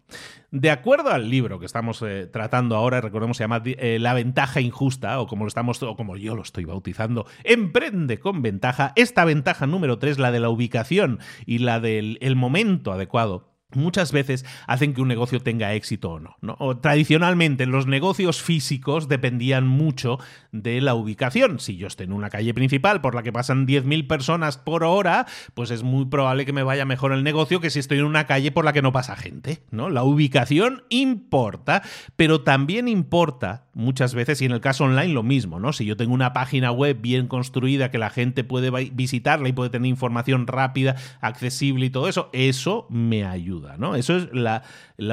De 0.50 0.70
acuerdo 0.70 1.08
al 1.08 1.30
libro 1.30 1.58
que 1.58 1.64
estamos 1.64 2.02
eh, 2.02 2.26
tratando 2.26 2.76
ahora, 2.76 3.00
recordemos 3.00 3.38
se 3.38 3.44
llama 3.44 3.62
eh, 3.64 3.98
La 3.98 4.12
ventaja 4.12 4.60
injusta, 4.60 5.20
o 5.20 5.26
como 5.26 5.44
lo 5.44 5.48
estamos, 5.48 5.82
o 5.82 5.96
como 5.96 6.18
yo 6.18 6.36
lo 6.36 6.42
estoy 6.42 6.66
bautizando, 6.66 7.24
Emprende 7.44 8.18
con 8.20 8.42
ventaja. 8.42 8.92
Esta 8.94 9.24
ventaja 9.24 9.66
número 9.66 9.98
3, 9.98 10.18
la 10.18 10.32
de 10.32 10.40
la 10.40 10.50
ubicación 10.50 11.18
y 11.46 11.58
la 11.60 11.80
del 11.80 12.18
el 12.20 12.36
momento 12.36 12.92
adecuado 12.92 13.53
muchas 13.76 14.12
veces 14.12 14.44
hacen 14.66 14.94
que 14.94 15.00
un 15.00 15.08
negocio 15.08 15.40
tenga 15.40 15.74
éxito 15.74 16.12
o 16.12 16.20
no, 16.20 16.36
¿no? 16.40 16.56
tradicionalmente 16.78 17.66
los 17.66 17.86
negocios 17.86 18.42
físicos 18.42 19.08
dependían 19.08 19.66
mucho 19.66 20.18
de 20.52 20.80
la 20.80 20.94
ubicación. 20.94 21.58
Si 21.60 21.76
yo 21.76 21.86
estoy 21.86 22.04
en 22.04 22.12
una 22.12 22.30
calle 22.30 22.54
principal 22.54 23.00
por 23.00 23.14
la 23.14 23.22
que 23.22 23.32
pasan 23.32 23.66
10.000 23.66 24.06
personas 24.06 24.58
por 24.58 24.84
hora, 24.84 25.26
pues 25.54 25.70
es 25.70 25.82
muy 25.82 26.06
probable 26.06 26.46
que 26.46 26.52
me 26.52 26.62
vaya 26.62 26.84
mejor 26.84 27.12
el 27.12 27.24
negocio 27.24 27.60
que 27.60 27.70
si 27.70 27.78
estoy 27.78 27.98
en 27.98 28.04
una 28.04 28.26
calle 28.26 28.52
por 28.52 28.64
la 28.64 28.72
que 28.72 28.82
no 28.82 28.92
pasa 28.92 29.16
gente, 29.16 29.62
¿no? 29.70 29.90
La 29.90 30.04
ubicación 30.04 30.84
importa, 30.88 31.82
pero 32.16 32.42
también 32.42 32.88
importa 32.88 33.66
muchas 33.74 34.14
veces, 34.14 34.40
y 34.40 34.46
en 34.46 34.52
el 34.52 34.60
caso 34.60 34.84
online 34.84 35.12
lo 35.12 35.22
mismo, 35.22 35.58
¿no? 35.58 35.72
Si 35.72 35.84
yo 35.84 35.96
tengo 35.96 36.14
una 36.14 36.32
página 36.32 36.70
web 36.70 37.00
bien 37.00 37.26
construida 37.26 37.90
que 37.90 37.98
la 37.98 38.10
gente 38.10 38.44
puede 38.44 38.70
visitarla 38.92 39.48
y 39.48 39.52
puede 39.52 39.70
tener 39.70 39.88
información 39.88 40.46
rápida, 40.46 40.96
accesible 41.20 41.86
y 41.86 41.90
todo 41.90 42.08
eso, 42.08 42.30
eso 42.32 42.86
me 42.90 43.24
ayuda. 43.24 43.63
¿No? 43.78 43.96
Eso 43.96 44.16
es 44.16 44.28
la, 44.32 44.62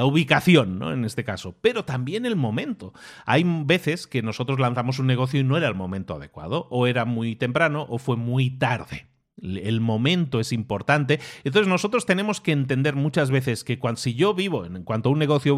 ubicación, 0.04 0.78
¿no? 0.78 0.92
En 0.92 1.04
este 1.04 1.24
caso. 1.24 1.56
Pero 1.60 1.84
también 1.84 2.26
el 2.26 2.36
momento. 2.36 2.92
Hay 3.26 3.44
veces 3.44 4.06
que 4.06 4.22
nosotros 4.22 4.60
lanzamos 4.60 4.98
un 4.98 5.06
negocio 5.06 5.40
y 5.40 5.44
no 5.44 5.56
era 5.56 5.68
el 5.68 5.74
momento 5.74 6.14
adecuado, 6.14 6.66
o 6.70 6.86
era 6.86 7.04
muy 7.04 7.36
temprano, 7.36 7.86
o 7.88 7.98
fue 7.98 8.16
muy 8.16 8.50
tarde. 8.50 9.06
El 9.40 9.80
momento 9.80 10.38
es 10.40 10.52
importante. 10.52 11.18
Entonces 11.42 11.68
nosotros 11.68 12.06
tenemos 12.06 12.40
que 12.40 12.52
entender 12.52 12.94
muchas 12.94 13.30
veces 13.30 13.64
que 13.64 13.78
cuando, 13.78 14.00
si 14.00 14.14
yo 14.14 14.34
vivo, 14.34 14.64
en 14.64 14.84
cuanto 14.84 15.08
a 15.08 15.12
un 15.12 15.18
negocio 15.18 15.56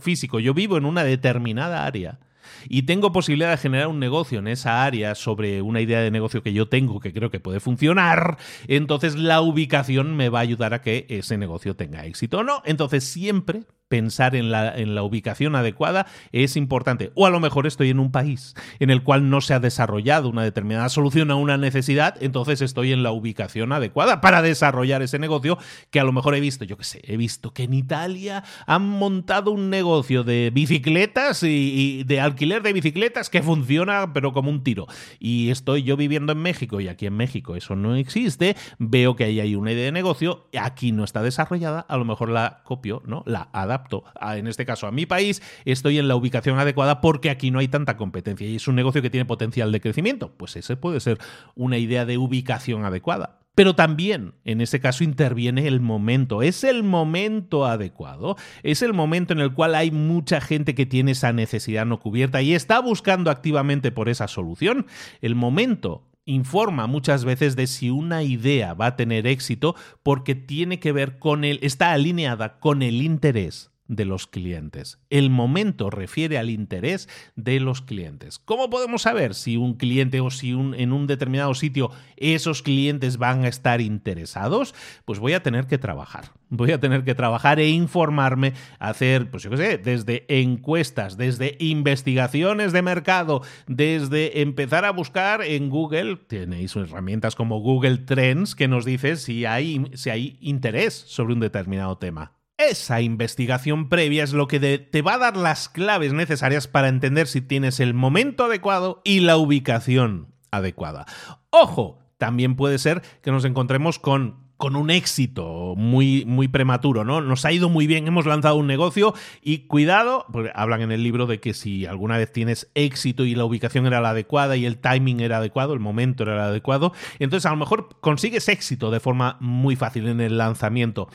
físico, 0.00 0.38
yo 0.40 0.54
vivo 0.54 0.76
en 0.76 0.84
una 0.84 1.02
determinada 1.02 1.84
área, 1.84 2.20
y 2.68 2.82
tengo 2.82 3.12
posibilidad 3.12 3.50
de 3.50 3.56
generar 3.56 3.88
un 3.88 3.98
negocio 3.98 4.38
en 4.38 4.48
esa 4.48 4.84
área 4.84 5.14
sobre 5.14 5.62
una 5.62 5.80
idea 5.80 6.00
de 6.00 6.10
negocio 6.10 6.42
que 6.42 6.52
yo 6.52 6.68
tengo 6.68 7.00
que 7.00 7.12
creo 7.12 7.30
que 7.30 7.40
puede 7.40 7.60
funcionar, 7.60 8.38
entonces 8.68 9.16
la 9.16 9.40
ubicación 9.40 10.16
me 10.16 10.28
va 10.28 10.40
a 10.40 10.42
ayudar 10.42 10.74
a 10.74 10.82
que 10.82 11.06
ese 11.08 11.36
negocio 11.38 11.76
tenga 11.76 12.04
éxito 12.06 12.38
o 12.38 12.44
no. 12.44 12.62
Entonces 12.64 13.04
siempre 13.04 13.64
pensar 13.88 14.34
en 14.34 14.50
la, 14.50 14.76
en 14.76 14.94
la, 14.94 15.02
ubicación 15.02 15.54
adecuada 15.54 16.06
es 16.32 16.56
importante. 16.56 17.12
O 17.14 17.26
a 17.26 17.30
lo 17.30 17.40
mejor 17.40 17.66
estoy 17.66 17.90
en 17.90 18.00
un 18.00 18.10
país 18.10 18.54
en 18.80 18.90
el 18.90 19.02
cual 19.02 19.28
no 19.30 19.40
se 19.40 19.54
ha 19.54 19.60
desarrollado 19.60 20.28
una 20.28 20.42
determinada 20.42 20.88
solución 20.88 21.30
a 21.30 21.36
una 21.36 21.58
necesidad, 21.58 22.16
entonces 22.20 22.62
estoy 22.62 22.92
en 22.92 23.02
la 23.02 23.12
ubicación 23.12 23.72
adecuada 23.72 24.20
para 24.20 24.42
desarrollar 24.42 25.02
ese 25.02 25.18
negocio 25.18 25.58
que 25.90 26.00
a 26.00 26.04
lo 26.04 26.12
mejor 26.12 26.34
he 26.34 26.40
visto, 26.40 26.64
yo 26.64 26.76
qué 26.76 26.84
sé, 26.84 27.02
he 27.04 27.16
visto 27.16 27.52
que 27.52 27.64
en 27.64 27.74
Italia 27.74 28.42
han 28.66 28.88
montado 28.88 29.50
un 29.50 29.70
negocio 29.70 30.24
de 30.24 30.50
bicicletas 30.52 31.42
y, 31.42 32.04
de 32.04 32.20
alquiler 32.20 32.62
de 32.62 32.72
bicicletas 32.72 33.30
que 33.30 33.42
funciona 33.42 34.12
pero 34.12 34.32
como 34.32 34.50
un 34.50 34.64
tiro. 34.64 34.86
Y 35.18 35.50
estoy 35.50 35.82
yo 35.82 35.96
viviendo 35.96 36.32
en 36.32 36.38
México 36.38 36.80
y 36.80 36.88
aquí 36.88 37.06
en 37.06 37.16
México 37.16 37.54
eso 37.54 37.76
no 37.76 37.94
existe, 37.94 38.56
veo 38.78 39.14
que 39.14 39.24
ahí 39.24 39.40
hay 39.40 39.54
una 39.54 39.72
idea 39.72 39.84
de 39.84 39.92
negocio, 39.92 40.48
aquí 40.58 40.92
no 40.92 41.04
está 41.04 41.22
desarrollada, 41.22 41.80
a 41.80 41.96
lo 41.96 42.04
mejor 42.04 42.30
la 42.30 42.62
copio, 42.64 43.02
¿no? 43.06 43.22
La 43.26 43.48
adapto 43.52 43.73
a, 44.20 44.36
en 44.36 44.46
este 44.46 44.64
caso 44.64 44.86
a 44.86 44.92
mi 44.92 45.06
país, 45.06 45.42
estoy 45.64 45.98
en 45.98 46.08
la 46.08 46.16
ubicación 46.16 46.58
adecuada 46.58 47.00
porque 47.00 47.30
aquí 47.30 47.50
no 47.50 47.58
hay 47.58 47.68
tanta 47.68 47.96
competencia 47.96 48.46
y 48.46 48.56
es 48.56 48.68
un 48.68 48.76
negocio 48.76 49.02
que 49.02 49.10
tiene 49.10 49.24
potencial 49.24 49.72
de 49.72 49.80
crecimiento. 49.80 50.32
Pues 50.36 50.56
ese 50.56 50.76
puede 50.76 51.00
ser 51.00 51.18
una 51.54 51.78
idea 51.78 52.04
de 52.04 52.18
ubicación 52.18 52.84
adecuada. 52.84 53.40
Pero 53.54 53.76
también 53.76 54.34
en 54.44 54.60
ese 54.60 54.80
caso 54.80 55.04
interviene 55.04 55.68
el 55.68 55.80
momento. 55.80 56.42
Es 56.42 56.64
el 56.64 56.82
momento 56.82 57.66
adecuado. 57.66 58.36
Es 58.62 58.82
el 58.82 58.92
momento 58.92 59.32
en 59.32 59.40
el 59.40 59.54
cual 59.54 59.74
hay 59.74 59.90
mucha 59.90 60.40
gente 60.40 60.74
que 60.74 60.86
tiene 60.86 61.12
esa 61.12 61.32
necesidad 61.32 61.86
no 61.86 62.00
cubierta 62.00 62.42
y 62.42 62.54
está 62.54 62.80
buscando 62.80 63.30
activamente 63.30 63.92
por 63.92 64.08
esa 64.08 64.26
solución. 64.26 64.86
El 65.20 65.36
momento 65.36 66.02
informa 66.26 66.86
muchas 66.86 67.24
veces 67.24 67.56
de 67.56 67.66
si 67.66 67.90
una 67.90 68.22
idea 68.22 68.74
va 68.74 68.86
a 68.86 68.96
tener 68.96 69.26
éxito 69.26 69.74
porque 70.02 70.34
tiene 70.34 70.80
que 70.80 70.92
ver 70.92 71.18
con 71.18 71.44
el, 71.44 71.58
está 71.62 71.92
alineada 71.92 72.58
con 72.58 72.82
el 72.82 73.02
interés 73.02 73.73
de 73.88 74.04
los 74.04 74.26
clientes. 74.26 74.98
El 75.10 75.30
momento 75.30 75.90
refiere 75.90 76.38
al 76.38 76.50
interés 76.50 77.08
de 77.36 77.60
los 77.60 77.82
clientes. 77.82 78.38
¿Cómo 78.38 78.70
podemos 78.70 79.02
saber 79.02 79.34
si 79.34 79.56
un 79.56 79.74
cliente 79.74 80.20
o 80.20 80.30
si 80.30 80.54
un, 80.54 80.74
en 80.74 80.92
un 80.92 81.06
determinado 81.06 81.54
sitio 81.54 81.90
esos 82.16 82.62
clientes 82.62 83.18
van 83.18 83.44
a 83.44 83.48
estar 83.48 83.80
interesados? 83.80 84.74
Pues 85.04 85.18
voy 85.18 85.34
a 85.34 85.42
tener 85.42 85.66
que 85.66 85.78
trabajar. 85.78 86.32
Voy 86.48 86.72
a 86.72 86.80
tener 86.80 87.04
que 87.04 87.14
trabajar 87.14 87.58
e 87.58 87.68
informarme, 87.68 88.52
hacer, 88.78 89.30
pues 89.30 89.42
yo 89.42 89.50
qué 89.50 89.56
sé, 89.56 89.78
desde 89.78 90.24
encuestas, 90.28 91.16
desde 91.16 91.56
investigaciones 91.58 92.72
de 92.72 92.82
mercado, 92.82 93.42
desde 93.66 94.40
empezar 94.40 94.84
a 94.84 94.92
buscar 94.92 95.42
en 95.42 95.68
Google, 95.68 96.16
tenéis 96.16 96.76
herramientas 96.76 97.34
como 97.34 97.60
Google 97.60 97.98
Trends 97.98 98.54
que 98.54 98.68
nos 98.68 98.84
dice 98.84 99.16
si 99.16 99.44
hay, 99.44 99.90
si 99.94 100.10
hay 100.10 100.38
interés 100.40 100.94
sobre 100.94 101.34
un 101.34 101.40
determinado 101.40 101.98
tema. 101.98 102.33
Esa 102.56 103.00
investigación 103.00 103.88
previa 103.88 104.22
es 104.22 104.32
lo 104.32 104.46
que 104.46 104.78
te 104.78 105.02
va 105.02 105.14
a 105.14 105.18
dar 105.18 105.36
las 105.36 105.68
claves 105.68 106.12
necesarias 106.12 106.68
para 106.68 106.88
entender 106.88 107.26
si 107.26 107.40
tienes 107.40 107.80
el 107.80 107.94
momento 107.94 108.44
adecuado 108.44 109.02
y 109.04 109.20
la 109.20 109.36
ubicación 109.36 110.34
adecuada. 110.52 111.04
Ojo, 111.50 111.98
también 112.16 112.54
puede 112.54 112.78
ser 112.78 113.02
que 113.22 113.32
nos 113.32 113.44
encontremos 113.44 113.98
con 113.98 114.44
con 114.56 114.76
un 114.76 114.90
éxito 114.90 115.74
muy, 115.76 116.24
muy 116.26 116.48
prematuro, 116.48 117.04
¿no? 117.04 117.20
Nos 117.20 117.44
ha 117.44 117.52
ido 117.52 117.68
muy 117.68 117.86
bien, 117.86 118.06
hemos 118.06 118.24
lanzado 118.24 118.56
un 118.56 118.66
negocio 118.66 119.12
y 119.42 119.66
cuidado, 119.66 120.26
porque 120.32 120.52
hablan 120.54 120.80
en 120.80 120.92
el 120.92 121.02
libro 121.02 121.26
de 121.26 121.40
que 121.40 121.54
si 121.54 121.86
alguna 121.86 122.16
vez 122.16 122.32
tienes 122.32 122.70
éxito 122.74 123.24
y 123.24 123.34
la 123.34 123.44
ubicación 123.44 123.86
era 123.86 124.00
la 124.00 124.10
adecuada 124.10 124.56
y 124.56 124.64
el 124.64 124.78
timing 124.78 125.20
era 125.20 125.38
adecuado, 125.38 125.74
el 125.74 125.80
momento 125.80 126.22
era 126.22 126.34
el 126.34 126.40
adecuado, 126.40 126.92
entonces 127.18 127.46
a 127.46 127.50
lo 127.50 127.56
mejor 127.56 127.88
consigues 128.00 128.48
éxito 128.48 128.90
de 128.90 129.00
forma 129.00 129.36
muy 129.40 129.76
fácil 129.76 130.06
en 130.06 130.20
el 130.20 130.38
lanzamiento. 130.38 131.08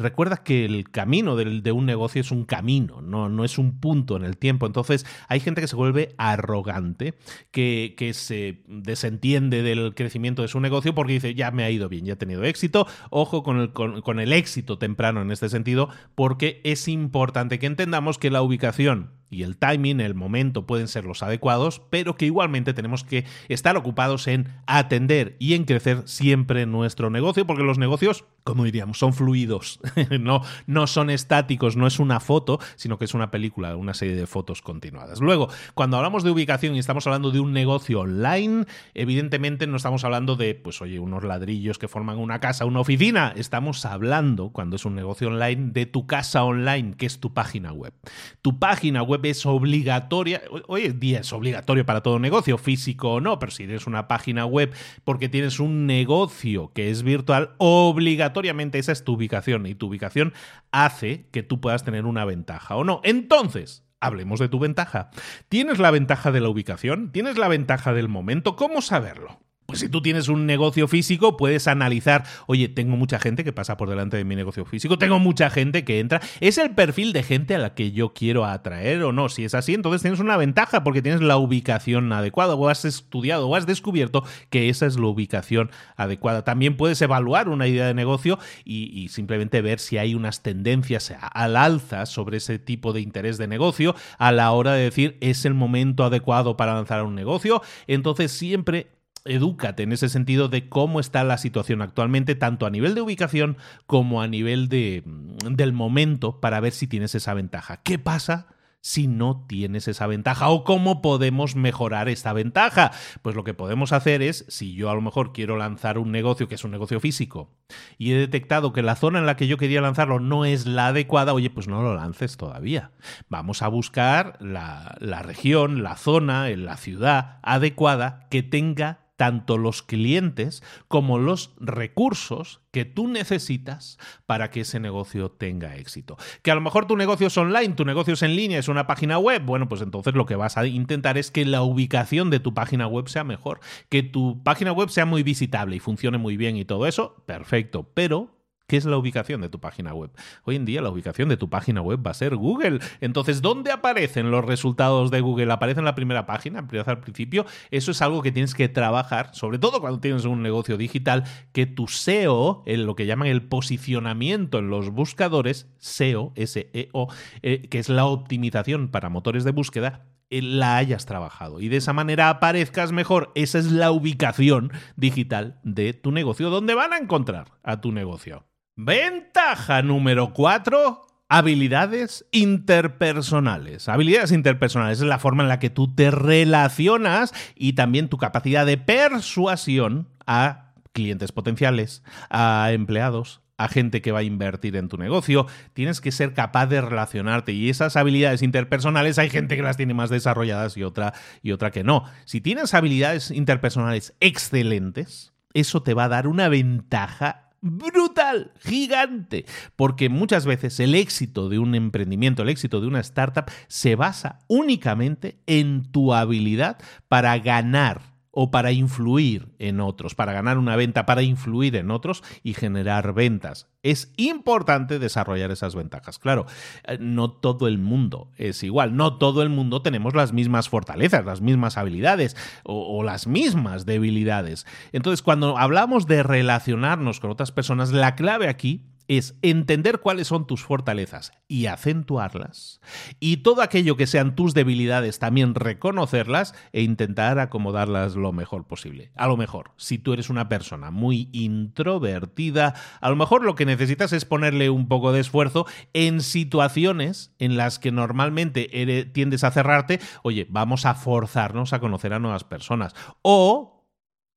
Recuerda 0.00 0.38
que 0.38 0.64
el 0.64 0.90
camino 0.90 1.36
de, 1.36 1.72
un 1.72 1.86
negocio 1.86 2.20
es 2.20 2.30
un 2.30 2.44
camino, 2.44 3.00
no, 3.02 3.28
no, 3.28 3.44
es 3.44 3.58
un 3.58 3.78
punto 3.80 4.16
en 4.16 4.24
el 4.24 4.36
tiempo. 4.36 4.66
Entonces 4.66 5.06
hay 5.28 5.40
gente 5.40 5.60
que 5.60 5.68
se 5.68 5.76
vuelve 5.76 6.14
arrogante, 6.18 7.14
que, 7.50 7.94
que, 7.96 8.14
se 8.14 8.62
desentiende 8.66 9.62
del 9.62 9.94
crecimiento 9.94 10.42
de 10.42 10.48
su 10.48 10.58
negocio 10.60 10.94
porque 10.94 11.12
dice, 11.12 11.34
ya 11.34 11.50
me 11.50 11.64
ha 11.64 11.70
ido 11.70 11.88
bien, 11.88 12.06
ya 12.06 12.14
he 12.14 12.16
tenido 12.16 12.44
éxito. 12.44 12.86
Ojo 13.10 13.42
con 13.42 13.60
el, 13.60 13.72
con 13.72 14.20
el 14.20 14.32
éxito 14.32 14.78
temprano 14.78 15.22
en 15.22 15.30
este 15.30 15.48
sentido, 15.48 15.88
porque 16.14 16.60
es 16.64 16.88
importante 16.88 17.58
que 17.58 17.66
entendamos 17.66 18.18
que 18.18 18.30
la 18.30 18.42
ubicación 18.42 19.19
y 19.30 19.44
el 19.44 19.56
timing, 19.56 20.00
el 20.00 20.14
momento 20.14 20.66
pueden 20.66 20.88
ser 20.88 21.04
los 21.04 21.22
adecuados, 21.22 21.80
pero 21.88 22.16
que 22.16 22.26
igualmente 22.26 22.74
tenemos 22.74 23.04
que 23.04 23.24
estar 23.48 23.76
ocupados 23.76 24.26
en 24.26 24.48
atender 24.66 25.36
y 25.38 25.54
en 25.54 25.64
crecer 25.64 26.02
siempre 26.06 26.66
nuestro 26.66 27.10
negocio, 27.10 27.46
porque 27.46 27.62
los 27.62 27.78
negocios, 27.78 28.24
como 28.42 28.64
diríamos, 28.64 28.98
son 28.98 29.12
fluidos, 29.12 29.80
no, 30.20 30.42
no 30.66 30.86
son 30.88 31.10
estáticos, 31.10 31.76
no 31.76 31.86
es 31.86 32.00
una 32.00 32.18
foto, 32.18 32.58
sino 32.74 32.98
que 32.98 33.04
es 33.04 33.14
una 33.14 33.30
película, 33.30 33.76
una 33.76 33.94
serie 33.94 34.16
de 34.16 34.26
fotos 34.26 34.62
continuadas. 34.62 35.20
Luego, 35.20 35.48
cuando 35.74 35.96
hablamos 35.96 36.24
de 36.24 36.30
ubicación 36.30 36.74
y 36.74 36.80
estamos 36.80 37.06
hablando 37.06 37.30
de 37.30 37.38
un 37.38 37.52
negocio 37.52 38.00
online, 38.00 38.66
evidentemente 38.94 39.68
no 39.68 39.76
estamos 39.76 40.02
hablando 40.02 40.34
de, 40.34 40.56
pues 40.56 40.82
oye, 40.82 40.98
unos 40.98 41.22
ladrillos 41.22 41.78
que 41.78 41.86
forman 41.86 42.18
una 42.18 42.40
casa, 42.40 42.64
una 42.64 42.80
oficina, 42.80 43.32
estamos 43.36 43.84
hablando, 43.84 44.50
cuando 44.50 44.74
es 44.74 44.84
un 44.84 44.96
negocio 44.96 45.28
online, 45.28 45.70
de 45.70 45.86
tu 45.86 46.08
casa 46.08 46.42
online, 46.42 46.94
que 46.96 47.06
es 47.06 47.20
tu 47.20 47.32
página 47.32 47.72
web. 47.72 47.94
Tu 48.42 48.58
página 48.58 49.02
web 49.04 49.19
es 49.28 49.44
obligatoria, 49.44 50.40
hoy 50.66 50.88
día 50.88 51.20
es 51.20 51.32
obligatorio 51.32 51.84
para 51.84 52.02
todo 52.02 52.18
negocio, 52.18 52.56
físico 52.56 53.14
o 53.14 53.20
no, 53.20 53.38
pero 53.38 53.52
si 53.52 53.64
tienes 53.64 53.86
una 53.86 54.08
página 54.08 54.46
web 54.46 54.72
porque 55.04 55.28
tienes 55.28 55.60
un 55.60 55.86
negocio 55.86 56.72
que 56.72 56.90
es 56.90 57.02
virtual, 57.02 57.50
obligatoriamente 57.58 58.78
esa 58.78 58.92
es 58.92 59.04
tu 59.04 59.12
ubicación 59.12 59.66
y 59.66 59.74
tu 59.74 59.88
ubicación 59.88 60.32
hace 60.72 61.26
que 61.30 61.42
tú 61.42 61.60
puedas 61.60 61.84
tener 61.84 62.06
una 62.06 62.24
ventaja 62.24 62.76
o 62.76 62.84
no. 62.84 63.02
Entonces, 63.04 63.84
hablemos 64.00 64.40
de 64.40 64.48
tu 64.48 64.58
ventaja. 64.58 65.10
¿Tienes 65.48 65.78
la 65.78 65.90
ventaja 65.90 66.32
de 66.32 66.40
la 66.40 66.48
ubicación? 66.48 67.12
¿Tienes 67.12 67.36
la 67.36 67.48
ventaja 67.48 67.92
del 67.92 68.08
momento? 68.08 68.56
¿Cómo 68.56 68.80
saberlo? 68.80 69.40
Pues 69.70 69.78
si 69.78 69.88
tú 69.88 70.02
tienes 70.02 70.26
un 70.26 70.46
negocio 70.46 70.88
físico, 70.88 71.36
puedes 71.36 71.68
analizar, 71.68 72.24
oye, 72.48 72.68
tengo 72.68 72.96
mucha 72.96 73.20
gente 73.20 73.44
que 73.44 73.52
pasa 73.52 73.76
por 73.76 73.88
delante 73.88 74.16
de 74.16 74.24
mi 74.24 74.34
negocio 74.34 74.64
físico, 74.64 74.98
tengo 74.98 75.20
mucha 75.20 75.48
gente 75.48 75.84
que 75.84 76.00
entra. 76.00 76.20
¿Es 76.40 76.58
el 76.58 76.72
perfil 76.72 77.12
de 77.12 77.22
gente 77.22 77.54
a 77.54 77.58
la 77.58 77.74
que 77.74 77.92
yo 77.92 78.12
quiero 78.12 78.44
atraer 78.44 79.04
o 79.04 79.12
no? 79.12 79.28
Si 79.28 79.44
es 79.44 79.54
así, 79.54 79.74
entonces 79.74 80.02
tienes 80.02 80.18
una 80.18 80.36
ventaja 80.36 80.82
porque 80.82 81.02
tienes 81.02 81.20
la 81.20 81.36
ubicación 81.36 82.12
adecuada 82.12 82.56
o 82.56 82.68
has 82.68 82.84
estudiado 82.84 83.46
o 83.46 83.54
has 83.54 83.64
descubierto 83.64 84.24
que 84.50 84.70
esa 84.70 84.86
es 84.86 84.98
la 84.98 85.06
ubicación 85.06 85.70
adecuada. 85.96 86.42
También 86.42 86.76
puedes 86.76 87.00
evaluar 87.00 87.48
una 87.48 87.68
idea 87.68 87.86
de 87.86 87.94
negocio 87.94 88.40
y, 88.64 89.06
simplemente 89.10 89.62
ver 89.62 89.78
si 89.78 89.98
hay 89.98 90.16
unas 90.16 90.42
tendencias 90.42 91.14
al 91.32 91.56
alza 91.56 92.06
sobre 92.06 92.38
ese 92.38 92.58
tipo 92.58 92.92
de 92.92 93.02
interés 93.02 93.38
de 93.38 93.46
negocio 93.46 93.94
a 94.18 94.32
la 94.32 94.50
hora 94.50 94.72
de 94.72 94.82
decir 94.82 95.16
es 95.20 95.44
el 95.44 95.54
momento 95.54 96.02
adecuado 96.02 96.56
para 96.56 96.74
lanzar 96.74 97.04
un 97.04 97.14
negocio. 97.14 97.62
Entonces 97.86 98.32
siempre 98.32 98.88
edúcate 99.24 99.82
en 99.82 99.92
ese 99.92 100.08
sentido 100.08 100.48
de 100.48 100.68
cómo 100.68 101.00
está 101.00 101.24
la 101.24 101.38
situación 101.38 101.82
actualmente, 101.82 102.34
tanto 102.34 102.66
a 102.66 102.70
nivel 102.70 102.94
de 102.94 103.02
ubicación 103.02 103.56
como 103.86 104.22
a 104.22 104.28
nivel 104.28 104.68
de, 104.68 105.02
mm, 105.04 105.54
del 105.54 105.72
momento, 105.72 106.40
para 106.40 106.60
ver 106.60 106.72
si 106.72 106.86
tienes 106.86 107.14
esa 107.14 107.34
ventaja. 107.34 107.78
¿Qué 107.82 107.98
pasa? 107.98 108.48
si 108.80 109.06
no 109.06 109.44
tienes 109.46 109.88
esa 109.88 110.06
ventaja 110.06 110.48
o 110.48 110.64
cómo 110.64 111.02
podemos 111.02 111.56
mejorar 111.56 112.08
esta 112.08 112.32
ventaja. 112.32 112.92
Pues 113.22 113.36
lo 113.36 113.44
que 113.44 113.54
podemos 113.54 113.92
hacer 113.92 114.22
es, 114.22 114.44
si 114.48 114.74
yo 114.74 114.90
a 114.90 114.94
lo 114.94 115.00
mejor 115.00 115.32
quiero 115.32 115.56
lanzar 115.56 115.98
un 115.98 116.10
negocio 116.10 116.48
que 116.48 116.54
es 116.54 116.64
un 116.64 116.70
negocio 116.70 117.00
físico 117.00 117.50
y 117.98 118.12
he 118.12 118.16
detectado 118.16 118.72
que 118.72 118.82
la 118.82 118.96
zona 118.96 119.18
en 119.18 119.26
la 119.26 119.36
que 119.36 119.46
yo 119.46 119.58
quería 119.58 119.80
lanzarlo 119.80 120.20
no 120.20 120.44
es 120.44 120.66
la 120.66 120.88
adecuada, 120.88 121.34
oye, 121.34 121.50
pues 121.50 121.68
no 121.68 121.82
lo 121.82 121.94
lances 121.94 122.36
todavía. 122.36 122.92
Vamos 123.28 123.62
a 123.62 123.68
buscar 123.68 124.36
la, 124.40 124.96
la 125.00 125.22
región, 125.22 125.82
la 125.82 125.96
zona, 125.96 126.48
la 126.48 126.76
ciudad 126.76 127.38
adecuada 127.42 128.26
que 128.30 128.42
tenga 128.42 128.99
tanto 129.20 129.58
los 129.58 129.82
clientes 129.82 130.62
como 130.88 131.18
los 131.18 131.52
recursos 131.60 132.62
que 132.70 132.86
tú 132.86 133.06
necesitas 133.06 133.98
para 134.24 134.48
que 134.48 134.62
ese 134.62 134.80
negocio 134.80 135.30
tenga 135.30 135.76
éxito. 135.76 136.16
Que 136.40 136.50
a 136.50 136.54
lo 136.54 136.62
mejor 136.62 136.86
tu 136.86 136.96
negocio 136.96 137.26
es 137.26 137.36
online, 137.36 137.74
tu 137.74 137.84
negocio 137.84 138.14
es 138.14 138.22
en 138.22 138.34
línea, 138.34 138.58
es 138.58 138.68
una 138.68 138.86
página 138.86 139.18
web, 139.18 139.44
bueno, 139.44 139.68
pues 139.68 139.82
entonces 139.82 140.14
lo 140.14 140.24
que 140.24 140.36
vas 140.36 140.56
a 140.56 140.66
intentar 140.66 141.18
es 141.18 141.30
que 141.30 141.44
la 141.44 141.60
ubicación 141.60 142.30
de 142.30 142.40
tu 142.40 142.54
página 142.54 142.86
web 142.86 143.10
sea 143.10 143.22
mejor, 143.22 143.60
que 143.90 144.02
tu 144.02 144.42
página 144.42 144.72
web 144.72 144.88
sea 144.88 145.04
muy 145.04 145.22
visitable 145.22 145.76
y 145.76 145.80
funcione 145.80 146.16
muy 146.16 146.38
bien 146.38 146.56
y 146.56 146.64
todo 146.64 146.86
eso, 146.86 147.22
perfecto, 147.26 147.90
pero 147.92 148.39
¿Qué 148.70 148.76
es 148.76 148.84
la 148.84 148.96
ubicación 148.96 149.40
de 149.40 149.48
tu 149.48 149.58
página 149.58 149.92
web? 149.94 150.12
Hoy 150.44 150.54
en 150.54 150.64
día 150.64 150.80
la 150.80 150.90
ubicación 150.90 151.28
de 151.28 151.36
tu 151.36 151.50
página 151.50 151.82
web 151.82 152.06
va 152.06 152.12
a 152.12 152.14
ser 152.14 152.36
Google. 152.36 152.78
Entonces, 153.00 153.42
¿dónde 153.42 153.72
aparecen 153.72 154.30
los 154.30 154.44
resultados 154.44 155.10
de 155.10 155.20
Google? 155.20 155.50
¿Aparecen 155.50 155.80
en 155.80 155.86
la 155.86 155.96
primera 155.96 156.24
página, 156.24 156.64
al 156.86 157.00
principio? 157.00 157.46
Eso 157.72 157.90
es 157.90 158.00
algo 158.00 158.22
que 158.22 158.30
tienes 158.30 158.54
que 158.54 158.68
trabajar, 158.68 159.30
sobre 159.34 159.58
todo 159.58 159.80
cuando 159.80 159.98
tienes 159.98 160.24
un 160.24 160.40
negocio 160.40 160.76
digital, 160.76 161.24
que 161.50 161.66
tu 161.66 161.88
SEO, 161.88 162.62
lo 162.64 162.94
que 162.94 163.06
llaman 163.06 163.26
el 163.26 163.42
posicionamiento 163.42 164.60
en 164.60 164.70
los 164.70 164.90
buscadores, 164.90 165.66
SEO, 165.78 166.32
S-E-O, 166.36 167.08
eh, 167.42 167.68
que 167.68 167.80
es 167.80 167.88
la 167.88 168.04
optimización 168.04 168.86
para 168.86 169.08
motores 169.08 169.42
de 169.42 169.50
búsqueda, 169.50 170.06
eh, 170.30 170.42
la 170.42 170.76
hayas 170.76 171.06
trabajado 171.06 171.60
y 171.60 171.68
de 171.68 171.78
esa 171.78 171.92
manera 171.92 172.28
aparezcas 172.28 172.92
mejor. 172.92 173.32
Esa 173.34 173.58
es 173.58 173.72
la 173.72 173.90
ubicación 173.90 174.70
digital 174.94 175.58
de 175.64 175.92
tu 175.92 176.12
negocio, 176.12 176.50
donde 176.50 176.74
van 176.74 176.92
a 176.92 176.98
encontrar 176.98 177.58
a 177.64 177.80
tu 177.80 177.90
negocio. 177.90 178.44
Ventaja 178.76 179.82
número 179.82 180.32
4. 180.32 181.06
Habilidades 181.28 182.26
interpersonales. 182.32 183.88
Habilidades 183.88 184.32
interpersonales 184.32 185.00
es 185.00 185.06
la 185.06 185.18
forma 185.18 185.42
en 185.42 185.48
la 185.48 185.58
que 185.58 185.70
tú 185.70 185.94
te 185.94 186.10
relacionas 186.10 187.32
y 187.54 187.74
también 187.74 188.08
tu 188.08 188.16
capacidad 188.16 188.66
de 188.66 188.78
persuasión 188.78 190.08
a 190.26 190.72
clientes 190.92 191.30
potenciales, 191.30 192.02
a 192.30 192.70
empleados, 192.72 193.42
a 193.58 193.68
gente 193.68 194.00
que 194.00 194.12
va 194.12 194.20
a 194.20 194.24
invertir 194.24 194.74
en 194.76 194.88
tu 194.88 194.96
negocio. 194.96 195.46
Tienes 195.74 196.00
que 196.00 196.10
ser 196.10 196.32
capaz 196.32 196.66
de 196.66 196.80
relacionarte 196.80 197.52
y 197.52 197.68
esas 197.68 197.96
habilidades 197.96 198.42
interpersonales 198.42 199.18
hay 199.18 199.28
gente 199.28 199.56
que 199.56 199.62
las 199.62 199.76
tiene 199.76 199.94
más 199.94 200.08
desarrolladas 200.08 200.76
y 200.76 200.84
otra 200.84 201.12
y 201.42 201.52
otra 201.52 201.70
que 201.70 201.84
no. 201.84 202.04
Si 202.24 202.40
tienes 202.40 202.72
habilidades 202.72 203.30
interpersonales 203.30 204.14
excelentes, 204.20 205.34
eso 205.52 205.82
te 205.82 205.92
va 205.92 206.04
a 206.04 206.08
dar 206.08 206.26
una 206.26 206.48
ventaja 206.48 207.49
brutal, 207.60 208.52
gigante, 208.60 209.44
porque 209.76 210.08
muchas 210.08 210.46
veces 210.46 210.80
el 210.80 210.94
éxito 210.94 211.48
de 211.48 211.58
un 211.58 211.74
emprendimiento, 211.74 212.42
el 212.42 212.48
éxito 212.48 212.80
de 212.80 212.86
una 212.86 213.00
startup 213.00 213.50
se 213.68 213.96
basa 213.96 214.40
únicamente 214.48 215.38
en 215.46 215.90
tu 215.90 216.14
habilidad 216.14 216.78
para 217.08 217.38
ganar 217.38 218.09
o 218.30 218.50
para 218.50 218.72
influir 218.72 219.48
en 219.58 219.80
otros, 219.80 220.14
para 220.14 220.32
ganar 220.32 220.58
una 220.58 220.76
venta, 220.76 221.06
para 221.06 221.22
influir 221.22 221.76
en 221.76 221.90
otros 221.90 222.22
y 222.42 222.54
generar 222.54 223.12
ventas. 223.12 223.68
Es 223.82 224.12
importante 224.16 224.98
desarrollar 224.98 225.50
esas 225.50 225.74
ventajas. 225.74 226.18
Claro, 226.18 226.46
eh, 226.84 226.98
no 227.00 227.30
todo 227.30 227.66
el 227.66 227.78
mundo 227.78 228.30
es 228.36 228.62
igual, 228.62 228.96
no 228.96 229.16
todo 229.18 229.42
el 229.42 229.48
mundo 229.48 229.82
tenemos 229.82 230.14
las 230.14 230.32
mismas 230.32 230.68
fortalezas, 230.68 231.24
las 231.24 231.40
mismas 231.40 231.76
habilidades 231.76 232.36
o, 232.62 232.98
o 232.98 233.02
las 233.02 233.26
mismas 233.26 233.86
debilidades. 233.86 234.66
Entonces, 234.92 235.22
cuando 235.22 235.58
hablamos 235.58 236.06
de 236.06 236.22
relacionarnos 236.22 237.20
con 237.20 237.30
otras 237.30 237.52
personas, 237.52 237.90
la 237.90 238.14
clave 238.14 238.48
aquí 238.48 238.89
es 239.10 239.36
entender 239.42 239.98
cuáles 239.98 240.28
son 240.28 240.46
tus 240.46 240.62
fortalezas 240.62 241.32
y 241.48 241.66
acentuarlas, 241.66 242.80
y 243.18 243.38
todo 243.38 243.60
aquello 243.60 243.96
que 243.96 244.06
sean 244.06 244.36
tus 244.36 244.54
debilidades 244.54 245.18
también 245.18 245.56
reconocerlas 245.56 246.54
e 246.72 246.82
intentar 246.82 247.40
acomodarlas 247.40 248.14
lo 248.14 248.32
mejor 248.32 248.68
posible. 248.68 249.10
A 249.16 249.26
lo 249.26 249.36
mejor, 249.36 249.72
si 249.76 249.98
tú 249.98 250.12
eres 250.12 250.30
una 250.30 250.48
persona 250.48 250.92
muy 250.92 251.28
introvertida, 251.32 252.74
a 253.00 253.10
lo 253.10 253.16
mejor 253.16 253.42
lo 253.42 253.56
que 253.56 253.66
necesitas 253.66 254.12
es 254.12 254.24
ponerle 254.24 254.70
un 254.70 254.86
poco 254.86 255.10
de 255.10 255.18
esfuerzo 255.18 255.66
en 255.92 256.20
situaciones 256.20 257.34
en 257.40 257.56
las 257.56 257.80
que 257.80 257.90
normalmente 257.90 259.10
tiendes 259.12 259.42
a 259.42 259.50
cerrarte, 259.50 259.98
oye, 260.22 260.46
vamos 260.48 260.86
a 260.86 260.94
forzarnos 260.94 261.72
a 261.72 261.80
conocer 261.80 262.12
a 262.12 262.20
nuevas 262.20 262.44
personas. 262.44 262.94
O 263.22 263.79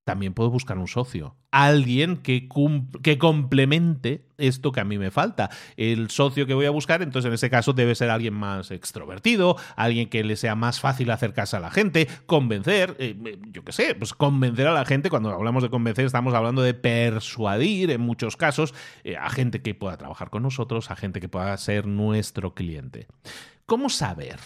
también 0.03 0.33
puedo 0.33 0.49
buscar 0.49 0.77
un 0.77 0.87
socio, 0.87 1.35
alguien 1.51 2.17
que, 2.17 2.49
que, 3.01 3.17
complemente 3.17 4.25
esto 4.37 4.71
que 4.71 4.81
a 4.81 4.83
mí 4.83 4.97
me 4.97 5.11
falta. 5.11 5.49
El 5.77 6.09
socio 6.09 6.45
que 6.45 6.53
voy 6.53 6.65
a 6.65 6.71
buscar, 6.71 7.01
entonces 7.01 7.29
en 7.29 7.33
ese 7.33 7.49
caso 7.49 7.73
debe 7.73 7.95
ser 7.95 8.09
alguien 8.09 8.33
más 8.33 8.71
extrovertido, 8.71 9.55
alguien 9.75 10.09
que 10.09 10.23
le 10.23 10.35
sea 10.35 10.55
más 10.55 10.79
fácil 10.79 11.09
acercarse 11.11 11.55
a 11.55 11.59
la 11.61 11.71
gente, 11.71 12.07
convencer, 12.25 12.95
eh, 12.99 13.37
yo 13.51 13.63
qué 13.63 13.71
sé, 13.71 13.95
pues 13.95 14.13
convencer 14.13 14.67
a 14.67 14.73
la 14.73 14.85
gente, 14.85 15.09
cuando 15.09 15.29
hablamos 15.29 15.63
de 15.63 15.69
convencer 15.69 16.05
estamos 16.05 16.33
hablando 16.33 16.61
de 16.61 16.73
persuadir 16.73 17.91
en 17.91 18.01
muchos 18.01 18.35
casos 18.35 18.73
eh, 19.03 19.15
a 19.15 19.29
gente 19.29 19.61
que 19.61 19.73
pueda 19.73 19.97
trabajar 19.97 20.29
con 20.29 20.43
nosotros, 20.43 20.91
a 20.91 20.95
gente 20.95 21.21
que 21.21 21.29
pueda 21.29 21.55
ser 21.57 21.87
nuestro 21.87 22.53
cliente. 22.53 23.07
¿Cómo 23.65 23.89
saber? 23.89 24.39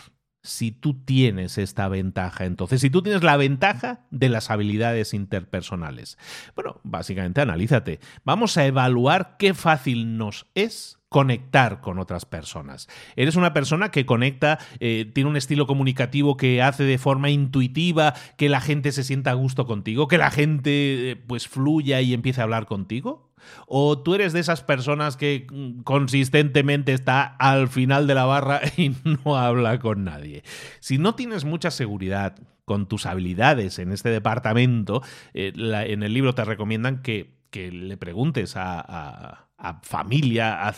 Si 0.47 0.71
tú 0.71 0.93
tienes 0.93 1.57
esta 1.57 1.87
ventaja. 1.87 2.45
Entonces, 2.45 2.81
si 2.81 2.89
tú 2.89 3.01
tienes 3.01 3.23
la 3.23 3.37
ventaja 3.37 4.01
de 4.11 4.29
las 4.29 4.49
habilidades 4.49 5.13
interpersonales. 5.13 6.17
Bueno, 6.55 6.79
básicamente 6.83 7.41
analízate. 7.41 7.99
Vamos 8.23 8.57
a 8.57 8.65
evaluar 8.65 9.35
qué 9.37 9.53
fácil 9.53 10.17
nos 10.17 10.47
es 10.55 10.96
conectar 11.09 11.79
con 11.81 11.99
otras 11.99 12.25
personas. 12.25 12.87
Eres 13.15 13.35
una 13.35 13.53
persona 13.53 13.91
que 13.91 14.05
conecta, 14.05 14.59
eh, 14.79 15.09
tiene 15.13 15.29
un 15.29 15.37
estilo 15.37 15.67
comunicativo 15.67 16.35
que 16.35 16.61
hace 16.61 16.83
de 16.83 16.97
forma 16.97 17.29
intuitiva 17.29 18.13
que 18.37 18.49
la 18.49 18.61
gente 18.61 18.91
se 18.91 19.03
sienta 19.03 19.31
a 19.31 19.35
gusto 19.35 19.65
contigo, 19.65 20.07
que 20.07 20.17
la 20.17 20.31
gente 20.31 21.11
eh, 21.11 21.15
pues 21.15 21.47
fluya 21.47 22.01
y 22.01 22.13
empiece 22.13 22.41
a 22.41 22.43
hablar 22.43 22.65
contigo. 22.65 23.31
¿O 23.67 23.99
tú 23.99 24.15
eres 24.15 24.33
de 24.33 24.41
esas 24.41 24.63
personas 24.63 25.15
que 25.15 25.47
mm, 25.49 25.83
consistentemente 25.83 26.91
está 26.91 27.23
al 27.23 27.69
final 27.69 28.07
de 28.07 28.15
la 28.15 28.25
barra 28.25 28.61
y 28.77 28.93
no 29.03 29.37
habla 29.37 29.79
con 29.79 30.03
nadie? 30.03 30.43
Si 30.81 30.97
no 30.97 31.15
tienes 31.15 31.45
mucha 31.45 31.71
seguridad 31.71 32.35
con 32.65 32.87
tus 32.87 33.05
habilidades 33.05 33.79
en 33.79 33.93
este 33.93 34.09
departamento, 34.09 35.01
eh, 35.33 35.53
en 35.55 36.03
el 36.03 36.13
libro 36.13 36.35
te 36.35 36.43
recomiendan 36.43 37.01
que, 37.01 37.37
le 37.53 37.97
preguntes 37.97 38.55
a 38.55 39.46
familia, 39.81 40.67
a, 40.67 40.73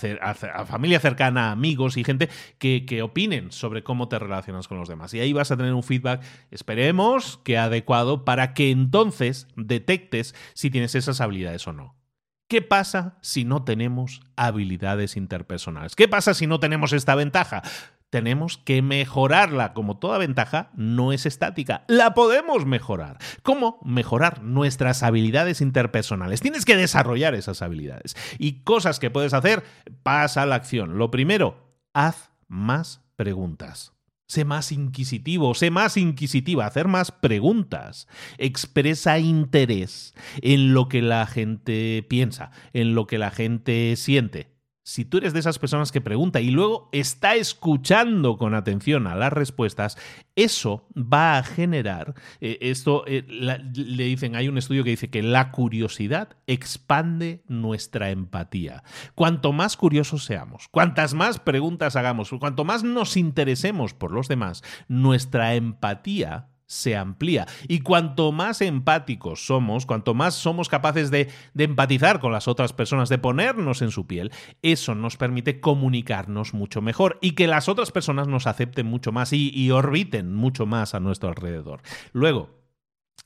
familia 0.65 0.99
cercana, 0.99 1.51
amigos 1.51 1.97
y 1.97 2.03
gente 2.03 2.29
que, 2.57 2.85
que, 2.85 3.01
opinen 3.01 3.51
sobre 3.51 3.83
cómo 3.83 4.07
te 4.07 4.17
relacionas 4.19 4.67
con 4.67 4.77
los 4.77 4.87
demás. 4.87 5.13
Y 5.13 5.19
ahí 5.19 5.33
vas 5.33 5.51
a 5.51 5.57
tener 5.57 5.73
un 5.73 5.83
feedback, 5.83 6.23
esperemos 6.49 7.37
que 7.43 7.57
adecuado, 7.57 8.23
para 8.23 8.53
que 8.53 8.71
entonces 8.71 9.47
detectes 9.55 10.33
si 10.53 10.69
tienes 10.69 10.95
esas 10.95 11.21
habilidades 11.21 11.67
o 11.67 11.73
no. 11.73 11.99
¿Qué 12.47 12.63
pasa 12.63 13.19
si 13.21 13.45
no 13.45 13.63
tenemos 13.63 14.21
habilidades 14.35 15.17
interpersonales? 15.17 15.95
¿Qué 15.95 16.07
pasa 16.07 16.33
si 16.33 16.47
no 16.47 16.59
tenemos 16.59 16.93
esta 16.93 17.13
ventaja? 17.13 17.61
Tenemos 18.09 18.57
que 18.57 18.81
mejorarla. 18.81 19.73
Como 19.73 19.97
toda 19.97 20.17
ventaja, 20.17 20.71
no 20.75 21.13
es 21.13 21.25
estática. 21.25 21.83
La 21.87 22.13
podemos 22.13 22.65
mejorar. 22.65 23.17
¿Cómo? 23.43 23.79
Mejorar 23.83 24.43
nuestras 24.43 25.03
habilidades 25.03 25.61
interpersonales. 25.61 26.41
Tienes 26.41 26.65
que 26.65 26.75
desarrollar 26.75 27.35
esas 27.35 27.61
habilidades. 27.61 28.15
Y 28.37 28.63
cosas 28.63 28.99
que 28.99 29.11
puedes 29.11 29.33
hacer, 29.33 29.63
pasa 30.03 30.43
a 30.43 30.45
la 30.45 30.55
acción. 30.55 30.97
Lo 30.97 31.11
primero, 31.11 31.75
haz 31.93 32.31
más 32.47 33.01
preguntas. 33.15 33.93
Sé 34.27 34.45
más 34.45 34.71
inquisitivo, 34.71 35.55
sé 35.55 35.71
más 35.71 35.97
inquisitiva, 35.97 36.67
hacer 36.67 36.87
más 36.87 37.11
preguntas. 37.11 38.07
Expresa 38.37 39.17
interés 39.17 40.13
en 40.41 40.75
lo 40.75 40.87
que 40.87 41.01
la 41.01 41.25
gente 41.25 42.05
piensa, 42.07 42.51
en 42.73 42.93
lo 42.93 43.07
que 43.07 43.17
la 43.17 43.31
gente 43.31 43.95
siente 43.95 44.58
si 44.89 45.05
tú 45.05 45.19
eres 45.19 45.33
de 45.33 45.39
esas 45.39 45.59
personas 45.59 45.91
que 45.91 46.01
pregunta 46.01 46.41
y 46.41 46.49
luego 46.49 46.89
está 46.91 47.35
escuchando 47.35 48.37
con 48.37 48.55
atención 48.55 49.05
a 49.05 49.13
las 49.13 49.31
respuestas, 49.31 49.99
eso 50.35 50.87
va 50.97 51.37
a 51.37 51.43
generar, 51.43 52.15
eh, 52.41 52.57
esto 52.61 53.03
eh, 53.05 53.23
le 53.27 54.03
dicen, 54.05 54.35
hay 54.35 54.47
un 54.47 54.57
estudio 54.57 54.83
que 54.83 54.89
dice 54.89 55.11
que 55.11 55.21
la 55.21 55.51
curiosidad 55.51 56.29
expande 56.47 57.43
nuestra 57.47 58.09
empatía. 58.09 58.81
Cuanto 59.13 59.53
más 59.53 59.77
curiosos 59.77 60.25
seamos, 60.25 60.67
cuantas 60.69 61.13
más 61.13 61.39
preguntas 61.39 61.95
hagamos, 61.95 62.31
cuanto 62.39 62.65
más 62.65 62.83
nos 62.83 63.15
interesemos 63.15 63.93
por 63.93 64.11
los 64.11 64.27
demás, 64.27 64.63
nuestra 64.87 65.53
empatía 65.53 66.48
se 66.69 66.95
amplía. 66.95 67.47
Y 67.67 67.79
cuanto 67.79 68.31
más 68.31 68.61
empáticos 68.61 69.45
somos, 69.45 69.85
cuanto 69.85 70.13
más 70.13 70.35
somos 70.35 70.69
capaces 70.69 71.09
de, 71.11 71.29
empatizar 71.57 72.19
con 72.19 72.31
las 72.31 72.47
otras 72.47 72.73
personas, 72.73 73.09
de 73.09 73.17
ponernos 73.17 73.81
en 73.81 73.91
su 73.91 74.05
piel, 74.05 74.31
eso 74.61 74.93
nos 74.95 75.17
permite 75.17 75.59
comunicarnos 75.59 76.53
mucho 76.53 76.81
mejor 76.81 77.17
y 77.21 77.31
que 77.31 77.47
las 77.47 77.67
otras 77.67 77.91
personas 77.91 78.27
nos 78.27 78.47
acepten 78.47 78.85
mucho 78.85 79.11
más 79.11 79.33
y, 79.33 79.51
y 79.53 79.71
orbiten 79.71 80.33
mucho 80.33 80.67
más 80.67 80.93
a 80.93 80.99
nuestro 80.99 81.29
alrededor. 81.29 81.81
Luego, 82.13 82.58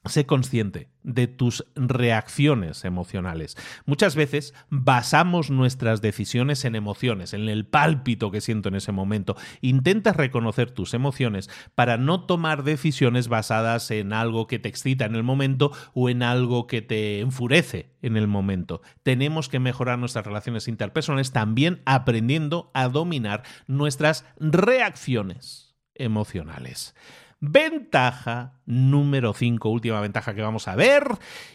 Sé 0.06 0.26
consciente 0.26 0.90
de 1.04 1.28
tus 1.28 1.66
reacciones 1.76 2.86
emocionales. 2.86 3.58
Muchas 3.86 4.16
veces 4.16 4.54
basamos 4.70 5.50
nuestras 5.50 6.02
decisiones 6.02 6.66
en 6.66 6.76
emociones, 6.76 7.34
en 7.34 7.48
el 7.48 7.66
pálpito 7.66 8.32
que 8.32 8.42
siento 8.42 8.70
en 8.70 8.76
ese 8.76 8.92
momento. 8.92 9.36
Intenta 9.62 10.14
reconocer 10.14 10.72
tus 10.72 10.94
emociones 10.94 11.50
para 11.76 11.98
no 11.98 12.26
tomar 12.26 12.64
decisiones 12.64 13.28
basadas 13.28 13.92
en 13.92 14.14
algo 14.14 14.48
que 14.48 14.60
te 14.60 14.70
excita 14.70 15.06
en 15.06 15.16
el 15.16 15.24
momento 15.24 15.72
o 15.94 16.10
en 16.10 16.24
algo 16.24 16.68
que 16.68 16.82
te 16.82 17.20
enfurece 17.20 17.94
en 18.02 18.18
el 18.18 18.28
momento. 18.28 18.82
Tenemos 19.04 19.50
que 19.50 19.60
mejorar 19.60 20.00
nuestras 20.00 20.26
relaciones 20.26 20.68
interpersonales 20.68 21.32
también 21.32 21.82
aprendiendo 21.86 22.72
a 22.74 22.90
dominar 22.90 23.44
nuestras 23.68 24.26
reacciones 24.38 25.76
emocionales. 25.96 26.96
Ventaja 27.46 28.62
número 28.66 29.34
5, 29.34 29.68
última 29.68 30.00
ventaja 30.00 30.34
que 30.34 30.42
vamos 30.42 30.70
a 30.70 30.78
ver, 30.78 31.04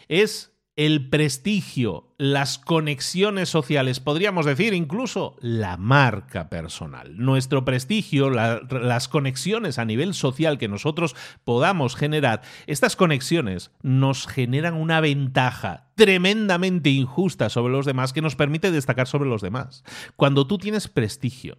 es 0.07 0.55
el 0.75 1.09
prestigio, 1.09 2.13
las 2.19 2.59
conexiones 2.59 3.49
sociales, 3.49 3.99
podríamos 3.99 4.45
decir 4.45 4.75
incluso 4.75 5.35
la 5.41 5.77
marca 5.77 6.47
personal. 6.47 7.17
Nuestro 7.17 7.65
prestigio, 7.65 8.29
las 8.29 9.07
conexiones 9.07 9.79
a 9.79 9.85
nivel 9.85 10.13
social 10.13 10.59
que 10.59 10.67
nosotros 10.67 11.15
podamos 11.43 11.95
generar, 11.95 12.43
estas 12.67 12.95
conexiones 12.95 13.71
nos 13.81 14.27
generan 14.27 14.75
una 14.75 15.01
ventaja 15.01 15.89
tremendamente 15.95 16.91
injusta 16.91 17.49
sobre 17.49 17.73
los 17.73 17.87
demás 17.87 18.13
que 18.13 18.21
nos 18.21 18.35
permite 18.35 18.71
destacar 18.71 19.07
sobre 19.07 19.27
los 19.27 19.41
demás. 19.41 19.83
Cuando 20.15 20.45
tú 20.45 20.59
tienes 20.59 20.87
prestigio, 20.87 21.57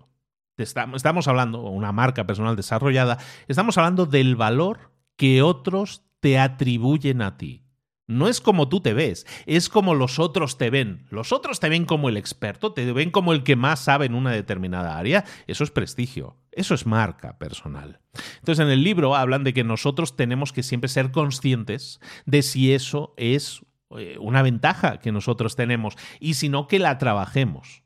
estamos 0.62 1.28
hablando, 1.28 1.62
una 1.62 1.92
marca 1.92 2.26
personal 2.26 2.56
desarrollada, 2.56 3.18
estamos 3.48 3.78
hablando 3.78 4.06
del 4.06 4.36
valor 4.36 4.92
que 5.16 5.42
otros 5.42 6.04
te 6.20 6.38
atribuyen 6.38 7.22
a 7.22 7.36
ti. 7.36 7.64
No 8.10 8.26
es 8.26 8.40
como 8.40 8.68
tú 8.68 8.80
te 8.80 8.92
ves, 8.92 9.24
es 9.46 9.68
como 9.68 9.94
los 9.94 10.18
otros 10.18 10.58
te 10.58 10.68
ven. 10.68 11.06
Los 11.10 11.30
otros 11.30 11.60
te 11.60 11.68
ven 11.68 11.84
como 11.84 12.08
el 12.08 12.16
experto, 12.16 12.72
te 12.72 12.92
ven 12.92 13.12
como 13.12 13.32
el 13.32 13.44
que 13.44 13.54
más 13.54 13.78
sabe 13.78 14.06
en 14.06 14.16
una 14.16 14.32
determinada 14.32 14.98
área. 14.98 15.24
Eso 15.46 15.62
es 15.62 15.70
prestigio, 15.70 16.36
eso 16.50 16.74
es 16.74 16.86
marca 16.86 17.38
personal. 17.38 18.00
Entonces 18.40 18.64
en 18.64 18.72
el 18.72 18.82
libro 18.82 19.14
hablan 19.14 19.44
de 19.44 19.54
que 19.54 19.62
nosotros 19.62 20.16
tenemos 20.16 20.52
que 20.52 20.64
siempre 20.64 20.88
ser 20.88 21.12
conscientes 21.12 22.00
de 22.26 22.42
si 22.42 22.72
eso 22.72 23.14
es 23.16 23.60
eh, 23.96 24.16
una 24.18 24.42
ventaja 24.42 24.98
que 24.98 25.12
nosotros 25.12 25.54
tenemos 25.54 25.96
y 26.18 26.34
si 26.34 26.48
no 26.48 26.66
que 26.66 26.80
la 26.80 26.98
trabajemos. 26.98 27.79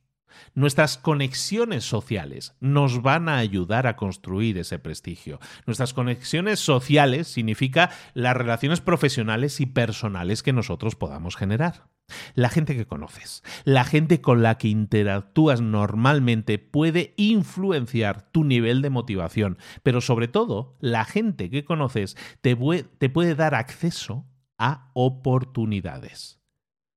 Nuestras 0.55 0.99
conexiones 0.99 1.85
sociales 1.85 2.55
nos 2.61 3.03
van 3.03 3.29
a 3.29 3.39
ayudar 3.39 3.87
a 3.87 3.97
construir 3.97 4.59
ese 4.59 4.79
prestigio. 4.79 5.41
Nuestras 5.67 5.95
conexiones 5.95 6.61
sociales 6.61 7.29
significa 7.29 7.91
las 8.15 8.37
relaciones 8.37 8.81
profesionales 8.81 9.61
y 9.61 9.67
personales 9.67 10.43
que 10.43 10.53
nosotros 10.53 10.95
podamos 10.95 11.37
generar. 11.37 11.89
La 12.35 12.51
gente 12.51 12.77
que 12.77 12.87
conoces, 12.87 13.43
la 13.65 13.85
gente 13.85 14.21
con 14.21 14.43
la 14.43 14.59
que 14.59 14.69
interactúas 14.69 15.61
normalmente 15.61 16.59
puede 16.59 17.15
influenciar 17.17 18.31
tu 18.31 18.45
nivel 18.45 18.83
de 18.83 18.91
motivación, 18.91 19.59
pero 19.83 20.01
sobre 20.01 20.29
todo 20.29 20.77
la 20.81 21.05
gente 21.05 21.49
que 21.49 21.65
conoces 21.65 22.17
te, 22.43 22.57
puede 22.57 23.35
dar 23.35 23.55
acceso 23.55 24.27
a 24.59 24.91
oportunidades. 24.93 26.44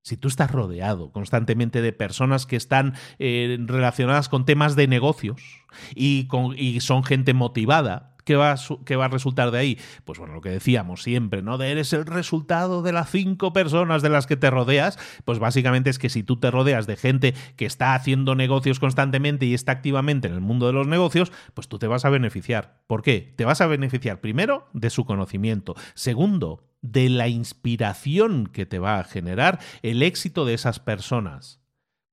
Si 0.08 0.16
tú 0.16 0.30
estás 0.30 0.52
rodeado 0.52 1.12
constantemente 1.12 1.82
de 1.82 1.92
personas 1.92 2.46
que 2.46 2.56
están 2.56 2.94
eh, 3.20 3.58
relacionadas 3.60 4.30
con 4.30 4.46
temas 4.46 4.78
de 4.78 4.88
negocios 4.88 5.42
y, 5.96 6.30
y 6.56 6.80
son 6.80 7.04
gente 7.04 7.34
motivada, 7.34 8.16
¿Qué 8.28 8.36
va, 8.36 8.52
a, 8.52 8.98
va 8.98 9.06
a 9.06 9.08
resultar 9.08 9.52
de 9.52 9.58
ahí? 9.58 9.80
Pues 10.04 10.20
bueno, 10.20 10.34
lo 10.34 10.42
que 10.42 10.50
decíamos 10.50 11.02
siempre, 11.02 11.42
¿no? 11.42 11.58
De 11.58 11.72
eres 11.72 11.94
el 11.94 12.06
resultado 12.06 12.82
de 12.82 12.92
las 12.92 13.10
cinco 13.10 13.54
personas 13.54 14.02
de 14.02 14.10
las 14.10 14.28
que 14.28 14.36
te 14.36 14.50
rodeas. 14.50 15.00
Pues 15.24 15.40
básicamente 15.40 15.90
es 15.90 15.98
que 15.98 16.10
si 16.10 16.24
tú 16.24 16.36
te 16.38 16.52
rodeas 16.52 16.88
de 16.88 16.98
gente 16.98 17.34
que 17.56 17.66
está 17.66 17.96
haciendo 17.96 18.36
negocios 18.36 18.82
constantemente 18.82 19.46
y 19.46 19.54
está 19.54 19.72
activamente 19.72 20.28
en 20.28 20.34
el 20.34 20.42
mundo 20.42 20.68
de 20.68 20.74
los 20.74 20.88
negocios, 20.88 21.32
pues 21.54 21.70
tú 21.70 21.80
te 21.80 21.88
vas 21.88 22.04
a 22.04 22.10
beneficiar. 22.10 22.82
¿Por 22.86 23.02
qué? 23.02 23.34
Te 23.38 23.46
vas 23.46 23.62
a 23.62 23.68
beneficiar 23.68 24.20
primero 24.20 24.68
de 24.74 24.90
su 24.90 25.06
conocimiento. 25.06 25.76
Segundo, 25.94 26.68
de 26.82 27.08
la 27.08 27.30
inspiración 27.30 28.48
que 28.48 28.66
te 28.66 28.80
va 28.80 29.00
a 29.00 29.06
generar 29.06 29.60
el 29.84 30.04
éxito 30.04 30.44
de 30.44 30.54
esas 30.54 30.82
personas. 30.82 31.62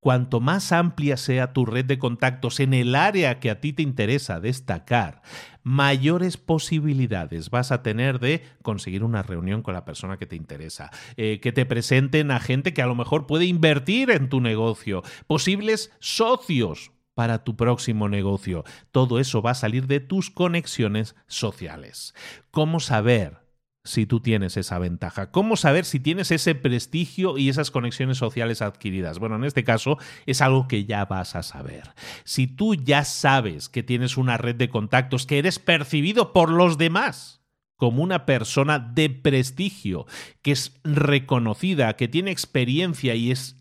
Cuanto 0.05 0.39
más 0.39 0.71
amplia 0.71 1.17
sea 1.17 1.51
tu 1.51 1.65
red 1.65 1.83
de 1.83 1.97
contactos 1.97 2.59
en 2.59 2.75
el 2.75 2.93
área 2.93 3.39
que 3.39 3.49
a 3.49 3.59
ti 3.59 3.73
te 3.73 3.81
interesa 3.81 4.39
destacar, 4.39 5.23
mayores 5.63 6.37
posibilidades 6.37 7.49
vas 7.49 7.71
a 7.71 7.81
tener 7.81 8.19
de 8.19 8.43
conseguir 8.61 9.03
una 9.03 9.23
reunión 9.23 9.63
con 9.63 9.73
la 9.73 9.83
persona 9.83 10.17
que 10.17 10.27
te 10.27 10.35
interesa, 10.35 10.91
eh, 11.17 11.39
que 11.41 11.51
te 11.51 11.65
presenten 11.65 12.29
a 12.29 12.39
gente 12.39 12.71
que 12.71 12.83
a 12.83 12.85
lo 12.85 12.93
mejor 12.93 13.25
puede 13.25 13.45
invertir 13.45 14.11
en 14.11 14.29
tu 14.29 14.41
negocio, 14.41 15.01
posibles 15.25 15.91
socios 15.97 16.91
para 17.15 17.43
tu 17.43 17.55
próximo 17.55 18.07
negocio. 18.07 18.63
Todo 18.91 19.17
eso 19.17 19.41
va 19.41 19.51
a 19.51 19.55
salir 19.55 19.87
de 19.87 20.01
tus 20.01 20.29
conexiones 20.29 21.15
sociales. 21.25 22.13
¿Cómo 22.51 22.79
saber? 22.79 23.44
Si 23.85 24.05
tú 24.05 24.19
tienes 24.19 24.57
esa 24.57 24.79
ventaja? 24.79 25.31
¿Cómo 25.31 25.55
saber 25.55 25.85
si 25.85 26.01
tienes 26.01 26.31
ese 26.31 26.55
prestigio 26.55 27.37
y 27.37 27.47
esas 27.47 27.71
conexiones 27.71 28.17
sociales 28.17 28.61
adquiridas? 28.61 29.19
Bueno, 29.19 29.37
en 29.37 29.45
este 29.45 29.63
caso 29.63 29.97
es 30.25 30.41
algo 30.41 30.67
que 30.67 30.83
ya 30.83 31.05
vas 31.05 31.35
a 31.35 31.43
saber. 31.43 31.93
Si 32.25 32.47
tú 32.47 32.75
ya 32.75 33.05
sabes 33.05 33.69
que 33.69 33.83
tienes 33.83 34.17
una 34.17 34.37
red 34.37 34.55
de 34.55 34.69
contactos, 34.69 35.25
que 35.25 35.37
eres 35.37 35.59
percibido 35.59 36.33
por 36.33 36.49
los 36.49 36.77
demás, 36.77 37.41
como 37.77 38.03
una 38.03 38.25
persona 38.25 38.79
de 38.79 39.09
prestigio, 39.09 40.05
que 40.41 40.51
es 40.51 40.79
reconocida, 40.83 41.95
que 41.95 42.07
tiene 42.07 42.31
experiencia 42.31 43.15
y, 43.15 43.31
es 43.31 43.57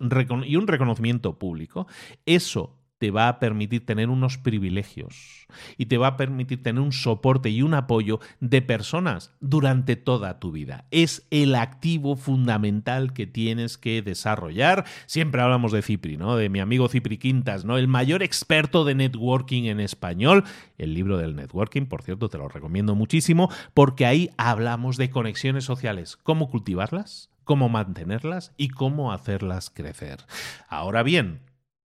y 0.46 0.56
un 0.56 0.66
reconocimiento 0.66 1.38
público, 1.38 1.86
eso 2.26 2.78
te 2.98 3.10
va 3.10 3.28
a 3.28 3.38
permitir 3.38 3.84
tener 3.84 4.08
unos 4.08 4.38
privilegios 4.38 5.46
y 5.76 5.86
te 5.86 5.98
va 5.98 6.08
a 6.08 6.16
permitir 6.16 6.62
tener 6.62 6.82
un 6.82 6.92
soporte 6.92 7.50
y 7.50 7.62
un 7.62 7.74
apoyo 7.74 8.20
de 8.40 8.62
personas 8.62 9.32
durante 9.40 9.96
toda 9.96 10.38
tu 10.38 10.52
vida. 10.52 10.86
Es 10.90 11.26
el 11.30 11.54
activo 11.54 12.16
fundamental 12.16 13.12
que 13.12 13.26
tienes 13.26 13.78
que 13.78 14.02
desarrollar. 14.02 14.84
Siempre 15.06 15.42
hablamos 15.42 15.72
de 15.72 15.82
Cipri, 15.82 16.16
¿no? 16.16 16.36
De 16.36 16.48
mi 16.48 16.60
amigo 16.60 16.88
Cipri 16.88 17.18
Quintas, 17.18 17.64
¿no? 17.64 17.76
El 17.76 17.88
mayor 17.88 18.22
experto 18.22 18.84
de 18.84 18.94
networking 18.94 19.64
en 19.64 19.80
español. 19.80 20.44
El 20.78 20.94
libro 20.94 21.18
del 21.18 21.36
networking, 21.36 21.86
por 21.86 22.02
cierto, 22.02 22.28
te 22.28 22.38
lo 22.38 22.48
recomiendo 22.48 22.94
muchísimo 22.94 23.50
porque 23.74 24.06
ahí 24.06 24.30
hablamos 24.36 24.96
de 24.96 25.10
conexiones 25.10 25.64
sociales, 25.64 26.16
cómo 26.16 26.48
cultivarlas, 26.48 27.30
cómo 27.44 27.68
mantenerlas 27.68 28.52
y 28.56 28.68
cómo 28.68 29.12
hacerlas 29.12 29.70
crecer. 29.70 30.20
Ahora 30.68 31.02
bien, 31.02 31.40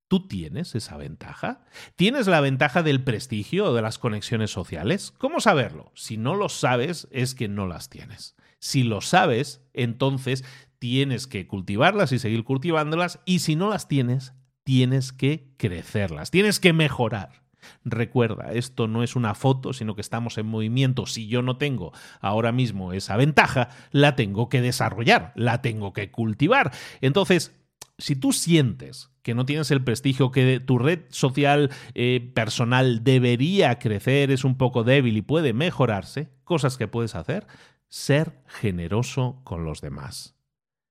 ¿Tú 0.10 0.28
tienes 0.28 0.74
esa 0.74 0.98
ventaja? 0.98 1.62
¿Tienes 1.96 2.26
la 2.26 2.42
ventaja 2.42 2.82
del 2.82 3.04
prestigio 3.04 3.66
o 3.66 3.74
de 3.76 3.84
las 3.84 4.00
conexiones 4.00 4.50
sociales? 4.50 5.14
¿Cómo 5.20 5.40
saberlo? 5.40 5.92
Si 5.94 6.18
no 6.18 6.34
lo 6.34 6.50
sabes, 6.50 7.08
es 7.12 7.36
que 7.36 7.48
no 7.48 7.68
las 7.68 7.90
tienes. 7.90 8.36
Si 8.58 8.82
lo 8.82 9.02
sabes, 9.02 9.62
entonces 9.72 10.44
tienes 10.80 11.28
que 11.28 11.46
cultivarlas 11.46 12.12
y 12.12 12.18
seguir 12.18 12.44
cultivándolas 12.44 13.20
y 13.24 13.40
si 13.40 13.56
no 13.56 13.70
las 13.70 13.88
tienes, 13.88 14.34
tienes 14.64 15.14
que 15.14 15.54
crecerlas, 15.58 16.32
tienes 16.32 16.60
que 16.60 16.74
mejorar. 16.74 17.44
Recuerda, 17.84 18.52
esto 18.52 18.88
no 18.88 19.04
es 19.04 19.16
una 19.16 19.36
foto, 19.36 19.74
sino 19.74 19.94
que 19.94 20.02
estamos 20.02 20.40
en 20.40 20.48
movimiento. 20.48 21.06
Si 21.06 21.28
yo 21.28 21.44
no 21.44 21.58
tengo 21.58 21.94
ahora 22.20 22.52
mismo 22.52 22.94
esa 22.94 23.16
ventaja, 23.16 23.70
la 23.92 24.16
tengo 24.16 24.50
que 24.50 24.62
desarrollar, 24.62 25.34
la 25.36 25.62
tengo 25.62 25.94
que 25.94 26.10
cultivar. 26.10 26.72
Entonces, 27.02 27.54
si 28.00 28.16
tú 28.16 28.34
sientes 28.34 29.12
que 29.22 29.36
no 29.36 29.46
tienes 29.46 29.70
el 29.72 29.84
prestigio, 29.84 30.32
que 30.32 30.60
tu 30.60 30.80
red 30.80 31.02
social 31.10 31.70
eh, 31.94 32.32
personal 32.34 33.04
debería 33.04 33.78
crecer, 33.78 34.32
es 34.32 34.44
un 34.44 34.58
poco 34.58 34.84
débil 34.84 35.18
y 35.18 35.22
puede 35.22 35.54
mejorarse, 35.54 36.30
cosas 36.44 36.78
que 36.78 36.88
puedes 36.88 37.16
hacer, 37.16 37.46
ser 37.90 38.42
generoso 38.48 39.42
con 39.44 39.66
los 39.66 39.82
demás. 39.82 40.36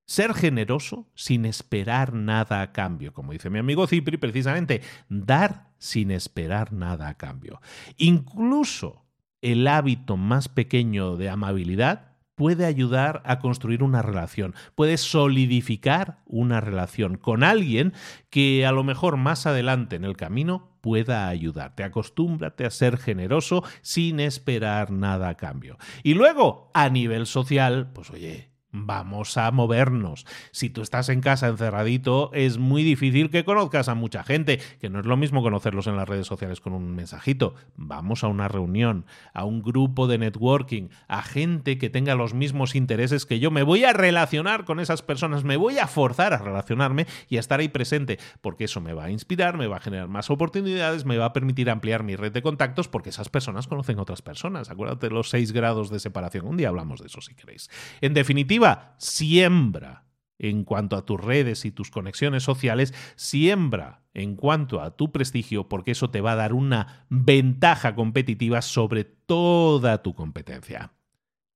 Ser 0.04 0.32
generoso 0.34 1.06
sin 1.14 1.44
esperar 1.44 2.14
nada 2.14 2.62
a 2.62 2.72
cambio, 2.72 3.12
como 3.12 3.32
dice 3.32 3.50
mi 3.50 3.59
amigo 3.59 3.86
Cipri, 3.86 4.16
precisamente, 4.16 4.82
dar 5.09 5.70
sin 5.78 6.11
esperar 6.11 6.72
nada 6.72 7.09
a 7.09 7.16
cambio. 7.16 7.61
Incluso 7.96 9.04
el 9.42 9.66
hábito 9.66 10.16
más 10.16 10.48
pequeño 10.48 11.16
de 11.16 11.28
amabilidad 11.28 12.07
puede 12.39 12.64
ayudar 12.64 13.20
a 13.26 13.41
construir 13.41 13.82
una 13.82 14.01
relación, 14.01 14.55
puede 14.76 14.97
solidificar 14.97 16.20
una 16.24 16.61
relación 16.61 17.18
con 17.18 17.43
alguien 17.43 17.93
que 18.30 18.64
a 18.64 18.70
lo 18.70 18.84
mejor 18.84 19.16
más 19.16 19.45
adelante 19.45 19.97
en 19.97 20.05
el 20.05 20.16
camino 20.16 20.70
pueda 20.80 21.28
ayudarte. 21.28 21.82
Acostúmbrate 21.82 22.64
a 22.64 22.70
ser 22.70 22.97
generoso 22.97 23.64
sin 23.82 24.20
esperar 24.20 24.93
nada 24.93 25.28
a 25.30 25.36
cambio. 25.36 25.78
Y 26.05 26.14
luego, 26.14 26.70
a 26.74 26.89
nivel 26.89 27.26
social, 27.26 27.91
pues 27.93 28.11
oye, 28.11 28.47
Vamos 28.71 29.39
a 29.39 29.51
movernos. 29.51 30.27
Si 30.51 30.69
tú 30.69 30.83
estás 30.83 31.09
en 31.09 31.23
casa 31.23 31.49
encerradito, 31.49 32.31
es 32.35 32.59
muy 32.59 32.83
difícil 32.83 33.31
que 33.31 33.43
conozcas 33.43 33.89
a 33.89 33.95
mucha 33.95 34.25
gente, 34.25 34.61
que 34.79 34.91
no 34.91 35.01
es 35.01 35.07
lo 35.07 35.16
mismo 35.16 35.43
conocerlos 35.43 35.87
en 35.87 35.97
las 35.97 36.07
redes 36.07 36.27
sociales 36.27 36.61
con 36.61 36.75
un 36.75 36.95
mensajito. 36.95 37.55
Vamos 37.77 38.25
a 38.25 38.27
una 38.27 38.47
reunión, 38.47 39.07
a 39.33 39.45
un 39.45 39.62
grupo 39.62 40.07
de 40.07 40.19
networking, 40.19 40.89
a 41.07 41.23
gente 41.23 41.79
que 41.79 41.89
tenga 41.89 42.14
los 42.14 42.35
mismos 42.35 42.75
intereses 42.75 43.25
que 43.25 43.41
yo. 43.41 43.51
Me 43.51 43.62
voy 43.62 43.85
a 43.85 43.95
relacionar 43.95 44.66
con 44.66 44.81
esas 44.81 45.01
personas, 45.01 45.45
me 45.45 45.57
voy 45.57 45.79
a 45.79 45.87
forzar 45.87 46.35
a 46.35 46.39
relacionarme 46.39 47.07
y 47.31 47.39
a 47.39 47.41
estar 47.41 47.61
ahí 47.61 47.69
presente, 47.69 48.19
porque 48.43 48.64
eso 48.64 48.83
me 48.83 48.93
va 48.93 49.05
a 49.05 49.11
inspirar, 49.11 49.57
me 49.57 49.66
va 49.66 49.79
a 49.79 49.81
generar 49.81 50.09
más 50.09 50.29
oportunidades, 50.29 51.07
me 51.07 51.16
va 51.16 51.25
a 51.25 51.33
permitir 51.33 51.71
ampliar 51.71 52.03
mi 52.03 52.16
red 52.16 52.33
de 52.33 52.43
contactos, 52.43 52.87
porque 52.87 53.09
esas 53.09 53.31
personas 53.31 53.66
conocen 53.66 53.99
otras 53.99 54.21
personas. 54.21 54.69
Acuérdate 54.69 55.09
de 55.09 55.14
los 55.14 55.31
seis 55.31 55.53
grados 55.53 55.89
de 55.89 56.01
separación. 56.01 56.47
Un 56.47 56.59
día 56.59 56.69
hablamos 56.69 57.01
de 57.01 57.07
eso 57.07 57.23
si 57.23 57.35
queréis. 57.35 57.71
En 58.03 58.12
definitiva, 58.12 58.57
siembra 58.98 60.04
en 60.38 60.64
cuanto 60.64 60.96
a 60.96 61.04
tus 61.04 61.20
redes 61.20 61.64
y 61.64 61.72
tus 61.72 61.90
conexiones 61.90 62.42
sociales, 62.42 62.94
siembra 63.16 64.02
en 64.14 64.36
cuanto 64.36 64.80
a 64.80 64.96
tu 64.96 65.12
prestigio, 65.12 65.68
porque 65.68 65.92
eso 65.92 66.11
te 66.11 66.20
va 66.20 66.32
a 66.32 66.36
dar 66.36 66.52
una 66.52 67.06
ventaja 67.09 67.94
competitiva 67.94 68.62
sobre 68.62 69.04
toda 69.04 70.02
tu 70.02 70.14
competencia. 70.14 70.92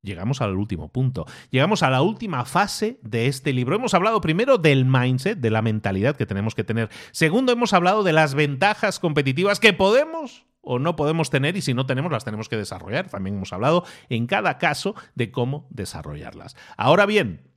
Llegamos 0.02 0.40
al 0.40 0.56
último 0.56 0.90
punto. 0.90 1.26
Llegamos 1.50 1.84
a 1.84 1.90
la 1.90 2.02
última 2.02 2.44
fase 2.44 2.98
de 3.02 3.28
este 3.28 3.52
libro. 3.52 3.76
Hemos 3.76 3.94
hablado 3.94 4.20
primero 4.20 4.58
del 4.58 4.84
mindset, 4.84 5.38
de 5.38 5.50
la 5.50 5.62
mentalidad 5.62 6.16
que 6.16 6.26
tenemos 6.26 6.56
que 6.56 6.64
tener. 6.64 6.90
Segundo, 7.12 7.52
hemos 7.52 7.72
hablado 7.72 8.02
de 8.02 8.12
las 8.12 8.34
ventajas 8.34 8.98
competitivas 8.98 9.60
que 9.60 9.72
podemos 9.72 10.44
o 10.62 10.78
no 10.78 10.96
podemos 10.96 11.28
tener 11.28 11.56
y 11.56 11.62
si 11.62 11.74
no 11.74 11.86
tenemos 11.86 12.10
las 12.10 12.24
tenemos 12.24 12.48
que 12.48 12.56
desarrollar. 12.56 13.08
También 13.08 13.36
hemos 13.36 13.52
hablado 13.52 13.84
en 14.08 14.26
cada 14.26 14.58
caso 14.58 14.94
de 15.14 15.30
cómo 15.30 15.66
desarrollarlas. 15.70 16.56
Ahora 16.76 17.04
bien, 17.06 17.52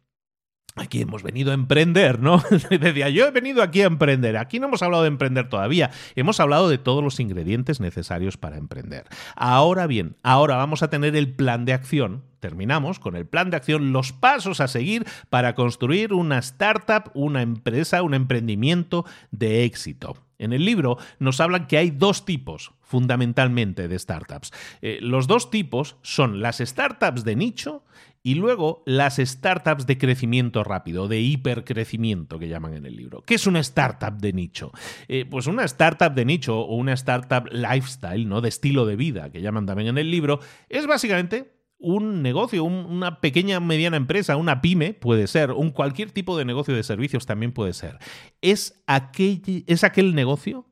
Aquí 0.77 1.01
hemos 1.01 1.23
venido 1.23 1.51
a 1.51 1.53
emprender, 1.53 2.19
¿no? 2.19 2.43
Decía, 2.69 3.07
yo 3.07 3.25
he 3.25 3.31
venido 3.31 3.63
aquí 3.63 3.81
a 3.81 3.85
emprender. 3.85 4.35
Aquí 4.35 4.59
no 4.59 4.67
hemos 4.67 4.83
hablado 4.83 5.03
de 5.03 5.07
emprender 5.07 5.47
todavía. 5.47 5.89
Hemos 6.15 6.41
hablado 6.41 6.67
de 6.67 6.77
todos 6.77 7.01
los 7.01 7.21
ingredientes 7.21 7.79
necesarios 7.79 8.35
para 8.35 8.57
emprender. 8.57 9.05
Ahora 9.37 9.87
bien, 9.87 10.17
ahora 10.21 10.57
vamos 10.57 10.83
a 10.83 10.89
tener 10.89 11.15
el 11.15 11.33
plan 11.33 11.63
de 11.63 11.71
acción. 11.71 12.25
Terminamos 12.41 12.99
con 12.99 13.15
el 13.15 13.25
plan 13.25 13.51
de 13.51 13.57
acción, 13.57 13.93
los 13.93 14.11
pasos 14.11 14.59
a 14.59 14.67
seguir 14.67 15.05
para 15.29 15.55
construir 15.55 16.11
una 16.11 16.39
startup, 16.39 17.09
una 17.13 17.41
empresa, 17.41 18.03
un 18.03 18.13
emprendimiento 18.13 19.05
de 19.31 19.63
éxito. 19.63 20.17
En 20.37 20.51
el 20.51 20.65
libro 20.65 20.97
nos 21.19 21.39
hablan 21.39 21.67
que 21.67 21.77
hay 21.77 21.89
dos 21.89 22.25
tipos 22.25 22.74
fundamentalmente 22.85 23.87
de 23.87 23.99
startups. 23.99 24.51
Eh, 24.81 24.99
los 25.01 25.27
dos 25.27 25.49
tipos 25.49 25.97
son 26.01 26.41
las 26.41 26.59
startups 26.59 27.23
de 27.23 27.35
nicho 27.35 27.83
y 28.23 28.35
luego 28.35 28.83
las 28.85 29.17
startups 29.17 29.85
de 29.85 29.97
crecimiento 29.97 30.63
rápido, 30.63 31.07
de 31.07 31.21
hipercrecimiento 31.21 32.39
que 32.39 32.47
llaman 32.47 32.73
en 32.73 32.85
el 32.85 32.95
libro. 32.95 33.21
¿Qué 33.21 33.35
es 33.35 33.45
una 33.45 33.59
startup 33.59 34.17
de 34.17 34.33
nicho? 34.33 34.71
Eh, 35.07 35.25
pues 35.29 35.47
una 35.47 35.63
startup 35.65 36.13
de 36.13 36.25
nicho 36.25 36.59
o 36.59 36.75
una 36.75 36.93
startup 36.93 37.47
lifestyle, 37.51 38.27
¿no? 38.27 38.41
De 38.41 38.49
estilo 38.49 38.85
de 38.85 38.95
vida, 38.95 39.31
que 39.31 39.41
llaman 39.41 39.65
también 39.65 39.89
en 39.89 39.97
el 39.97 40.09
libro, 40.09 40.39
es 40.69 40.87
básicamente 40.87 41.53
un 41.77 42.23
negocio, 42.23 42.63
una 42.63 43.19
pequeña 43.21 43.59
mediana 43.59 43.97
empresa, 43.97 44.37
una 44.37 44.61
pyme 44.61 44.93
puede 44.93 45.27
ser, 45.27 45.51
un 45.51 45.69
cualquier 45.69 46.11
tipo 46.11 46.37
de 46.37 46.45
negocio 46.45 46.75
de 46.75 46.83
servicios 46.83 47.25
también 47.25 47.51
puede 47.51 47.73
ser. 47.73 47.99
Es 48.41 48.83
es 48.87 49.83
aquel 49.83 50.15
negocio 50.15 50.65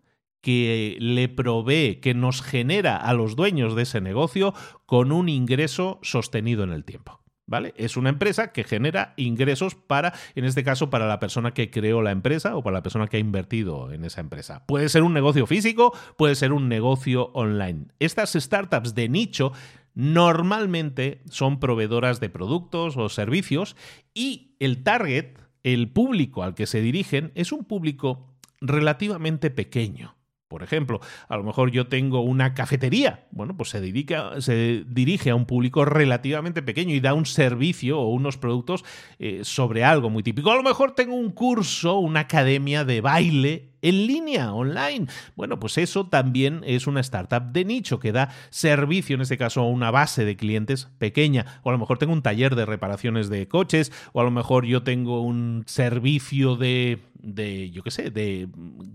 que 0.43 0.97
le 0.99 1.29
provee, 1.29 2.01
que 2.01 2.13
nos 2.13 2.41
genera 2.41 2.97
a 2.97 3.13
los 3.13 3.37
dueños 3.37 3.75
de 3.75 3.83
ese 3.83 4.01
negocio 4.01 4.53
con 4.85 5.13
un 5.13 5.29
ingreso 5.29 5.99
sostenido 6.03 6.65
en 6.65 6.71
el 6.71 6.83
tiempo. 6.83 7.21
¿Vale? 7.45 7.73
Es 7.77 7.97
una 7.97 8.09
empresa 8.09 8.51
que 8.51 8.65
genera 8.65 9.13
ingresos 9.15 9.75
para, 9.75 10.13
en 10.35 10.43
este 10.43 10.63
caso, 10.63 10.89
para 10.89 11.07
la 11.07 11.19
persona 11.19 11.53
que 11.53 11.71
creó 11.71 12.01
la 12.01 12.11
empresa 12.11 12.57
o 12.57 12.63
para 12.63 12.75
la 12.75 12.83
persona 12.83 13.07
que 13.07 13.17
ha 13.17 13.21
invertido 13.21 13.91
en 13.93 14.03
esa 14.03 14.19
empresa. 14.19 14.65
Puede 14.65 14.89
ser 14.89 15.03
un 15.03 15.13
negocio 15.13 15.47
físico, 15.47 15.95
puede 16.17 16.35
ser 16.35 16.51
un 16.51 16.67
negocio 16.67 17.31
online. 17.33 17.87
Estas 17.99 18.33
startups 18.33 18.95
de 18.95 19.07
nicho 19.07 19.53
normalmente 19.93 21.21
son 21.29 21.59
proveedoras 21.59 22.19
de 22.19 22.29
productos 22.29 22.97
o 22.97 23.07
servicios 23.07 23.77
y 24.13 24.55
el 24.59 24.83
target, 24.83 25.37
el 25.63 25.89
público 25.89 26.43
al 26.43 26.53
que 26.53 26.65
se 26.65 26.81
dirigen, 26.81 27.31
es 27.35 27.53
un 27.53 27.63
público 27.63 28.33
relativamente 28.59 29.51
pequeño. 29.51 30.15
Por 30.53 30.61
ejemplo, 30.61 30.99
a 31.29 31.35
lo 31.35 31.43
mejor 31.43 31.71
yo 31.71 31.87
tengo 31.87 32.21
una 32.21 32.53
cafetería. 32.53 33.25
Bueno, 33.31 33.57
pues 33.57 33.69
se, 33.69 33.81
dedica, 33.81 34.39
se 34.39 34.83
dirige 34.85 35.31
a 35.31 35.35
un 35.35 35.47
público 35.47 35.83
relativamente 35.83 36.61
pequeño 36.61 36.93
y 36.93 36.99
da 36.99 37.15
un 37.15 37.25
servicio 37.25 37.99
o 37.99 38.09
unos 38.09 38.37
productos 38.37 38.85
eh, 39.17 39.39
sobre 39.41 39.83
algo 39.83 40.11
muy 40.11 40.21
típico. 40.21 40.51
A 40.51 40.55
lo 40.55 40.61
mejor 40.61 40.91
tengo 40.91 41.15
un 41.15 41.31
curso, 41.31 41.97
una 41.97 42.19
academia 42.19 42.85
de 42.85 43.01
baile 43.01 43.72
en 43.83 44.07
línea, 44.07 44.51
online. 44.53 45.05
Bueno, 45.35 45.59
pues 45.59 45.77
eso 45.77 46.07
también 46.07 46.61
es 46.65 46.87
una 46.87 47.01
startup 47.01 47.51
de 47.51 47.65
nicho 47.65 47.99
que 47.99 48.11
da 48.11 48.29
servicio, 48.49 49.15
en 49.15 49.21
este 49.21 49.37
caso, 49.37 49.61
a 49.61 49.67
una 49.67 49.91
base 49.91 50.25
de 50.25 50.35
clientes 50.35 50.87
pequeña. 50.97 51.59
O 51.61 51.69
a 51.69 51.73
lo 51.73 51.77
mejor 51.77 51.99
tengo 51.99 52.13
un 52.13 52.23
taller 52.23 52.55
de 52.55 52.65
reparaciones 52.65 53.29
de 53.29 53.47
coches, 53.47 53.91
o 54.13 54.21
a 54.21 54.23
lo 54.23 54.31
mejor 54.31 54.65
yo 54.65 54.83
tengo 54.83 55.21
un 55.21 55.63
servicio 55.67 56.55
de 56.55 57.01
de, 57.23 57.71
yo 57.71 57.83
qué 57.83 57.89
sé, 57.89 58.11
de 58.11 58.47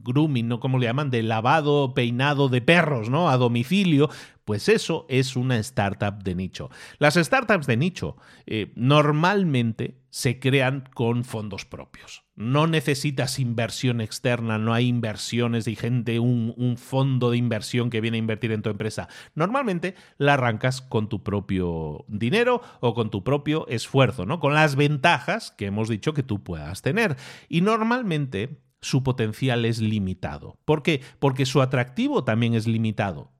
grooming, 0.04 0.46
¿no? 0.46 0.60
¿Cómo 0.60 0.78
le 0.78 0.86
llaman? 0.86 1.10
De 1.10 1.22
lavado, 1.22 1.94
peinado 1.94 2.48
de 2.48 2.60
perros, 2.60 3.08
¿no? 3.10 3.30
A 3.30 3.38
domicilio. 3.38 4.10
Pues 4.48 4.70
eso 4.70 5.04
es 5.10 5.36
una 5.36 5.58
startup 5.58 6.22
de 6.22 6.34
nicho. 6.34 6.70
Las 6.98 7.16
startups 7.16 7.66
de 7.66 7.76
nicho 7.76 8.16
eh, 8.46 8.72
normalmente 8.76 10.00
se 10.08 10.40
crean 10.40 10.88
con 10.94 11.24
fondos 11.24 11.66
propios. 11.66 12.24
No 12.34 12.66
necesitas 12.66 13.40
inversión 13.40 14.00
externa, 14.00 14.56
no 14.56 14.72
hay 14.72 14.86
inversiones 14.86 15.66
de 15.66 15.74
gente, 15.74 16.18
un, 16.18 16.54
un, 16.56 16.78
fondo 16.78 17.30
de 17.30 17.36
inversión 17.36 17.90
que 17.90 18.00
viene 18.00 18.16
a 18.16 18.20
invertir 18.20 18.50
en 18.52 18.62
tu 18.62 18.70
empresa. 18.70 19.08
Normalmente 19.34 19.94
la 20.16 20.32
arrancas 20.32 20.80
con 20.80 21.10
tu 21.10 21.22
propio 21.22 22.06
dinero 22.08 22.62
o 22.80 22.94
con 22.94 23.10
tu 23.10 23.22
propio 23.22 23.68
esfuerzo, 23.68 24.24
¿no? 24.24 24.40
Con 24.40 24.54
las 24.54 24.76
ventajas 24.76 25.50
que 25.50 25.66
hemos 25.66 25.90
dicho 25.90 26.14
que 26.14 26.22
tú 26.22 26.42
puedas 26.42 26.80
tener. 26.80 27.18
Y 27.50 27.60
normalmente 27.60 28.62
su 28.80 29.02
potencial 29.02 29.66
es 29.66 29.78
limitado. 29.78 30.56
¿Por 30.64 30.82
qué? 30.82 31.02
Porque 31.18 31.44
su 31.44 31.60
atractivo 31.60 32.24
también 32.24 32.54
es 32.54 32.66
limitado 32.66 33.30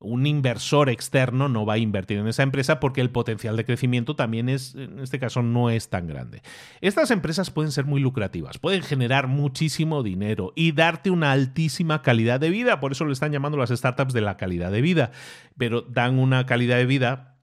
un 0.00 0.26
inversor 0.26 0.90
externo 0.90 1.48
no 1.48 1.64
va 1.64 1.74
a 1.74 1.78
invertir 1.78 2.18
en 2.18 2.28
esa 2.28 2.42
empresa 2.42 2.78
porque 2.80 3.00
el 3.00 3.10
potencial 3.10 3.56
de 3.56 3.64
crecimiento 3.64 4.16
también 4.16 4.48
es, 4.48 4.74
en 4.74 5.00
este 5.00 5.18
caso, 5.18 5.42
no 5.42 5.70
es 5.70 5.88
tan 5.88 6.06
grande. 6.06 6.42
Estas 6.80 7.10
empresas 7.10 7.50
pueden 7.50 7.72
ser 7.72 7.84
muy 7.84 8.00
lucrativas, 8.00 8.58
pueden 8.58 8.82
generar 8.82 9.28
muchísimo 9.28 10.02
dinero 10.02 10.52
y 10.56 10.72
darte 10.72 11.10
una 11.10 11.32
altísima 11.32 12.02
calidad 12.02 12.40
de 12.40 12.50
vida, 12.50 12.80
por 12.80 12.92
eso 12.92 13.04
lo 13.04 13.12
están 13.12 13.32
llamando 13.32 13.58
las 13.58 13.70
startups 13.70 14.12
de 14.12 14.20
la 14.20 14.36
calidad 14.36 14.70
de 14.70 14.82
vida, 14.82 15.10
pero 15.56 15.82
dan 15.82 16.18
una 16.18 16.46
calidad 16.46 16.76
de 16.76 16.86
vida 16.86 17.33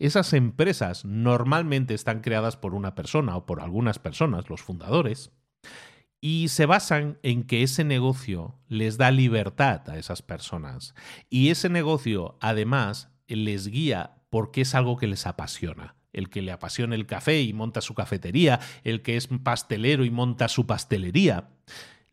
Esas 0.00 0.32
empresas 0.32 1.04
normalmente 1.04 1.94
están 1.94 2.20
creadas 2.20 2.56
por 2.56 2.74
una 2.74 2.96
persona 2.96 3.36
o 3.36 3.46
por 3.46 3.60
algunas 3.60 4.00
personas, 4.00 4.50
los 4.50 4.60
fundadores, 4.60 5.30
y 6.26 6.48
se 6.48 6.64
basan 6.64 7.18
en 7.22 7.42
que 7.42 7.62
ese 7.62 7.84
negocio 7.84 8.58
les 8.66 8.96
da 8.96 9.10
libertad 9.10 9.86
a 9.90 9.98
esas 9.98 10.22
personas. 10.22 10.94
Y 11.28 11.50
ese 11.50 11.68
negocio, 11.68 12.38
además, 12.40 13.10
les 13.28 13.68
guía 13.68 14.22
porque 14.30 14.62
es 14.62 14.74
algo 14.74 14.96
que 14.96 15.06
les 15.06 15.26
apasiona. 15.26 15.96
El 16.14 16.30
que 16.30 16.40
le 16.40 16.50
apasiona 16.50 16.94
el 16.94 17.04
café 17.04 17.42
y 17.42 17.52
monta 17.52 17.82
su 17.82 17.92
cafetería, 17.92 18.58
el 18.84 19.02
que 19.02 19.18
es 19.18 19.28
pastelero 19.42 20.02
y 20.06 20.10
monta 20.10 20.48
su 20.48 20.66
pastelería, 20.66 21.50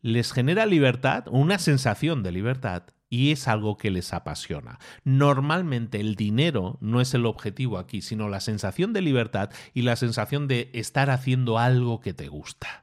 les 0.02 0.34
genera 0.34 0.66
libertad, 0.66 1.24
una 1.30 1.58
sensación 1.58 2.22
de 2.22 2.32
libertad, 2.32 2.82
y 3.08 3.30
es 3.30 3.48
algo 3.48 3.78
que 3.78 3.90
les 3.90 4.12
apasiona. 4.12 4.78
Normalmente 5.04 6.00
el 6.00 6.16
dinero 6.16 6.76
no 6.82 7.00
es 7.00 7.14
el 7.14 7.24
objetivo 7.24 7.78
aquí, 7.78 8.02
sino 8.02 8.28
la 8.28 8.40
sensación 8.40 8.92
de 8.92 9.00
libertad 9.00 9.48
y 9.72 9.82
la 9.82 9.96
sensación 9.96 10.48
de 10.48 10.68
estar 10.74 11.08
haciendo 11.08 11.58
algo 11.58 12.02
que 12.02 12.12
te 12.12 12.28
gusta 12.28 12.82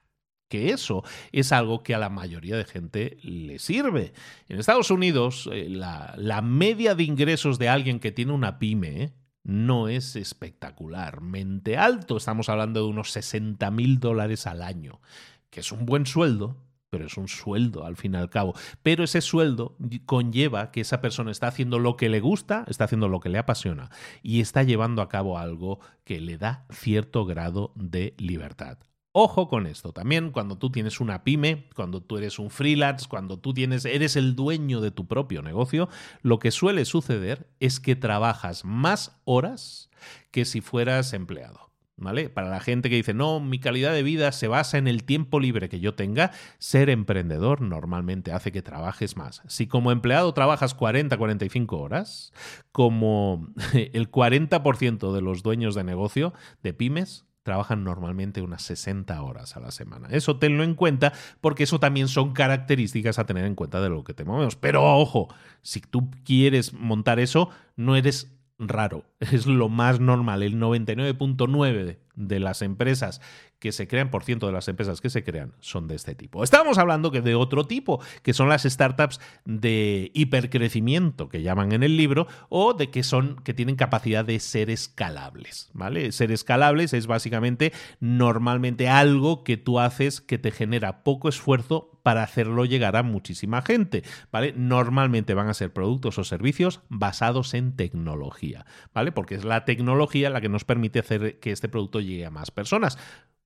que 0.50 0.72
eso 0.72 1.04
es 1.32 1.52
algo 1.54 1.84
que 1.84 1.96
a 1.96 2.00
la 2.00 2.10
mayoría 2.10 2.58
de 2.58 2.66
gente 2.66 3.18
le 3.22 3.60
sirve. 3.60 4.14
En 4.50 4.60
Estados 4.60 4.92
Unidos, 4.92 5.48
eh, 5.54 5.70
la, 5.70 6.42
media 6.42 6.96
de 6.96 7.04
ingresos 7.04 7.60
de 7.60 7.70
alguien 7.70 8.00
que 8.00 8.12
tiene 8.12 8.34
una 8.34 8.60
pyme 8.60 9.14
no 9.44 9.88
es 9.88 10.16
espectacularmente 10.16 11.78
alto. 11.78 12.18
Estamos 12.18 12.50
hablando 12.50 12.82
de 12.82 12.90
unos 12.90 13.12
60 13.12 13.70
mil 13.72 14.00
dólares 14.00 14.48
al 14.48 14.62
año, 14.62 15.00
que 15.50 15.62
es 15.62 15.72
un 15.72 15.86
buen 15.86 16.06
sueldo, 16.06 16.58
pero 16.90 17.06
es 17.06 17.18
un 17.18 17.28
sueldo 17.28 17.86
al 17.86 17.96
fin 17.96 18.16
y 18.16 18.18
al 18.18 18.30
cabo. 18.30 18.56
Pero 18.82 19.04
ese 19.04 19.22
sueldo 19.22 19.78
conlleva 20.06 20.72
que 20.72 20.82
esa 20.82 21.02
persona 21.02 21.32
está 21.32 21.48
haciendo 21.48 21.78
lo 21.78 21.96
que 21.96 22.10
le 22.10 22.20
gusta, 22.20 22.66
está 22.68 22.86
haciendo 22.86 23.08
lo 23.08 23.20
que 23.20 23.30
le 23.30 23.38
apasiona 23.38 23.92
y 24.24 24.42
está 24.42 24.64
llevando 24.64 25.02
a 25.02 25.10
cabo 25.10 25.38
algo 25.38 25.80
que 26.04 26.20
le 26.20 26.38
da 26.38 26.66
cierto 26.72 27.26
grado 27.26 27.72
de 27.76 28.16
libertad. 28.18 28.80
Ojo 29.12 29.48
con 29.48 29.66
esto, 29.66 29.92
también 29.92 30.30
cuando 30.30 30.60
tú 30.60 30.70
tienes 30.70 31.00
una 31.00 31.24
pyme, 31.24 31.68
cuando 31.76 32.00
tú 32.00 32.18
eres 32.18 32.38
un 32.38 32.52
freelance, 32.52 33.08
cuando 33.10 33.40
tú 33.40 33.56
tienes, 33.56 33.86
eres 33.86 34.16
el 34.16 34.36
dueño 34.36 34.82
de 34.82 34.92
tu 34.92 35.08
propio 35.08 35.42
negocio, 35.42 35.90
lo 36.22 36.38
que 36.38 36.52
suele 36.52 36.86
suceder 36.86 37.50
es 37.60 37.80
que 37.80 37.96
trabajas 37.96 38.66
más 38.66 39.20
horas 39.26 39.90
que 40.30 40.46
si 40.46 40.62
fueras 40.62 41.14
empleado. 41.14 41.70
¿Vale? 42.02 42.30
Para 42.30 42.50
la 42.50 42.62
gente 42.62 42.90
que 42.90 42.96
dice, 42.96 43.14
no, 43.14 43.42
mi 43.42 43.60
calidad 43.60 43.92
de 43.92 44.04
vida 44.04 44.32
se 44.32 44.48
basa 44.48 44.78
en 44.78 44.88
el 44.88 45.04
tiempo 45.04 45.42
libre 45.42 45.68
que 45.68 45.82
yo 45.82 45.96
tenga, 45.96 46.32
ser 46.58 46.90
emprendedor 46.90 47.60
normalmente 47.60 48.32
hace 48.32 48.54
que 48.54 48.62
trabajes 48.62 49.18
más. 49.18 49.42
Si 49.48 49.68
como 49.68 49.92
empleado 49.92 50.34
trabajas 50.34 50.76
40, 50.76 51.18
45 51.18 51.78
horas, 51.78 52.32
como 52.72 53.50
el 53.74 54.10
40% 54.10 55.12
de 55.12 55.22
los 55.22 55.44
dueños 55.44 55.76
de 55.76 55.84
negocio 55.84 56.34
de 56.64 56.74
pymes 56.74 57.26
trabajan 57.44 57.84
normalmente 57.84 58.42
unas 58.42 58.62
60 58.64 59.22
horas 59.22 59.56
a 59.56 59.60
la 59.60 59.72
semana. 59.72 60.08
Eso 60.12 60.38
tenlo 60.38 60.64
en 60.64 60.76
cuenta 60.76 61.14
porque 61.42 61.64
eso 61.64 61.80
también 61.80 62.08
son 62.08 62.34
características 62.34 63.20
a 63.20 63.26
tener 63.26 63.46
en 63.46 63.56
cuenta 63.56 63.82
de 63.82 63.90
lo 63.90 64.04
que 64.04 64.14
te 64.14 64.26
movemos. 64.26 64.56
Pero 64.56 64.84
ojo, 64.84 65.34
si 65.62 65.82
tú 65.82 66.12
quieres 66.24 66.74
montar 66.74 67.20
eso, 67.20 67.50
no 67.76 67.96
eres 67.96 68.36
raro, 68.60 69.06
es 69.20 69.46
lo 69.46 69.70
más 69.70 70.00
normal. 70.00 70.44
El 70.44 70.56
99.9 70.60 71.98
de 72.16 72.40
las 72.40 72.62
empresas 72.62 73.22
que 73.60 73.72
se 73.72 73.88
crean, 73.88 74.10
por 74.10 74.24
ciento 74.24 74.48
de 74.48 74.54
las 74.54 74.68
empresas 74.68 75.02
que 75.02 75.10
se 75.10 75.24
crean, 75.24 75.54
son 75.60 75.88
de 75.88 75.96
este 75.96 76.16
tipo. 76.16 76.44
Estamos 76.44 76.78
hablando 76.78 77.12
que 77.12 77.22
de 77.22 77.36
otro 77.36 77.66
tipo, 77.66 78.02
que 78.24 78.34
son 78.34 78.48
las 78.48 78.64
startups 78.64 79.20
de 79.46 80.12
hipercrecimiento, 80.14 81.28
que 81.28 81.42
llaman 81.42 81.74
en 81.74 81.84
el 81.84 81.98
libro, 81.98 82.28
o 82.48 82.74
de 82.74 82.90
que 82.90 83.04
son, 83.04 83.36
que 83.44 83.54
tienen 83.54 83.76
capacidad 83.76 84.24
de 84.24 84.40
ser 84.40 84.70
escalables. 84.70 85.70
¿Vale? 85.74 86.12
Ser 86.12 86.32
escalables 86.32 86.94
es 86.94 87.08
básicamente 87.08 87.74
normalmente 88.00 88.88
algo 88.88 89.44
que 89.44 89.58
tú 89.58 89.80
haces 89.80 90.22
que 90.22 90.38
te 90.38 90.52
genera 90.52 91.04
poco 91.04 91.28
esfuerzo 91.28 92.00
para 92.04 92.24
hacerlo 92.24 92.66
llegar 92.66 92.96
a 92.96 93.04
muchísima 93.04 93.62
gente, 93.62 94.04
¿vale? 94.32 94.54
Normalmente 94.56 95.34
van 95.34 95.50
a 95.50 95.54
ser 95.54 95.74
productos 95.74 96.18
o 96.18 96.24
servicios 96.24 96.82
basados 96.90 97.54
en 97.54 97.76
tecnología, 97.76 98.66
¿vale? 98.94 99.09
Porque 99.12 99.36
es 99.36 99.44
la 99.44 99.66
tecnología 99.66 100.30
la 100.30 100.42
que 100.42 100.50
nos 100.50 100.66
permite 100.66 101.00
hacer 101.00 101.40
que 101.40 101.52
este 101.52 101.70
producto 101.70 102.00
llegue 102.00 102.26
a 102.26 102.32
más 102.32 102.52
personas 102.52 102.98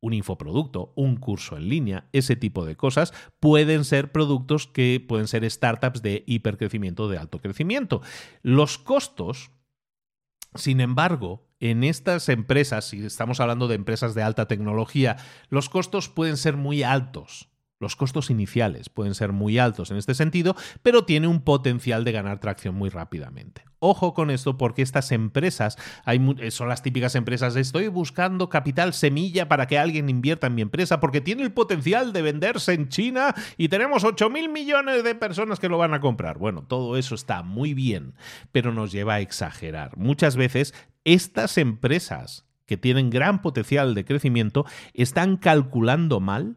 un 0.03 0.13
infoproducto, 0.13 0.91
un 0.97 1.15
curso 1.15 1.55
en 1.55 1.69
línea, 1.69 2.09
ese 2.11 2.35
tipo 2.35 2.65
de 2.65 2.75
cosas, 2.75 3.13
pueden 3.39 3.85
ser 3.85 4.11
productos 4.11 4.67
que 4.67 5.03
pueden 5.07 5.29
ser 5.29 5.49
startups 5.49 6.01
de 6.01 6.25
hipercrecimiento, 6.27 7.07
de 7.07 7.17
alto 7.17 7.39
crecimiento. 7.39 8.01
Los 8.41 8.77
costos, 8.77 9.51
sin 10.55 10.81
embargo, 10.81 11.47
en 11.61 11.85
estas 11.85 12.27
empresas, 12.27 12.83
si 12.89 13.05
estamos 13.05 13.39
hablando 13.39 13.69
de 13.69 13.75
empresas 13.75 14.13
de 14.13 14.23
alta 14.23 14.49
tecnología, 14.49 15.15
los 15.47 15.69
costos 15.69 16.09
pueden 16.09 16.35
ser 16.35 16.57
muy 16.57 16.83
altos. 16.83 17.52
Los 17.79 17.95
costos 17.95 18.29
iniciales 18.29 18.89
pueden 18.89 19.13
ser 19.13 19.33
muy 19.33 19.59
altos 19.59 19.91
en 19.91 19.97
este 19.97 20.13
sentido, 20.13 20.55
pero 20.81 21.05
tiene 21.05 21.27
un 21.27 21.41
potencial 21.41 22.03
de 22.03 22.11
ganar 22.11 22.39
tracción 22.39 22.75
muy 22.75 22.89
rápidamente. 22.89 23.65
Ojo 23.79 24.13
con 24.13 24.29
esto 24.29 24.57
porque 24.57 24.81
estas 24.81 25.11
empresas 25.11 25.77
eh, 26.05 26.51
son 26.51 26.69
las 26.69 26.81
típicas 26.81 27.15
empresas 27.15 27.57
estoy 27.57 27.89
buscando 27.89 28.47
capital 28.47 28.93
semilla 28.93 29.49
para 29.49 29.67
que 29.67 29.77
alguien 29.77 30.07
invierta 30.07 30.47
en 30.47 30.55
mi 30.55 30.61
empresa 30.61 31.01
porque 31.01 31.19
tiene 31.19 31.43
el 31.43 31.51
potencial 31.51 32.13
de 32.13 32.21
venderse 32.21 32.71
en 32.71 32.87
China 32.87 33.35
y 33.57 33.67
tenemos 33.67 34.05
8 34.05 34.29
mil 34.29 34.47
millones 34.47 35.03
de 35.03 35.15
personas 35.15 35.59
que 35.59 35.67
lo 35.67 35.77
van 35.77 35.93
a 35.93 35.99
comprar. 35.99 36.37
Bueno, 36.37 36.63
todo 36.65 36.95
eso 36.95 37.15
está 37.15 37.43
muy 37.43 37.73
bien, 37.73 38.13
pero 38.53 38.71
nos 38.71 38.93
lleva 38.93 39.15
a 39.15 39.19
exagerar. 39.19 39.97
Muchas 39.97 40.37
veces 40.37 40.73
estas 41.03 41.57
empresas 41.57 42.45
que 42.65 42.77
tienen 42.77 43.09
gran 43.09 43.41
potencial 43.41 43.93
de 43.95 44.05
crecimiento 44.05 44.65
están 44.93 45.35
calculando 45.35 46.21
mal 46.21 46.55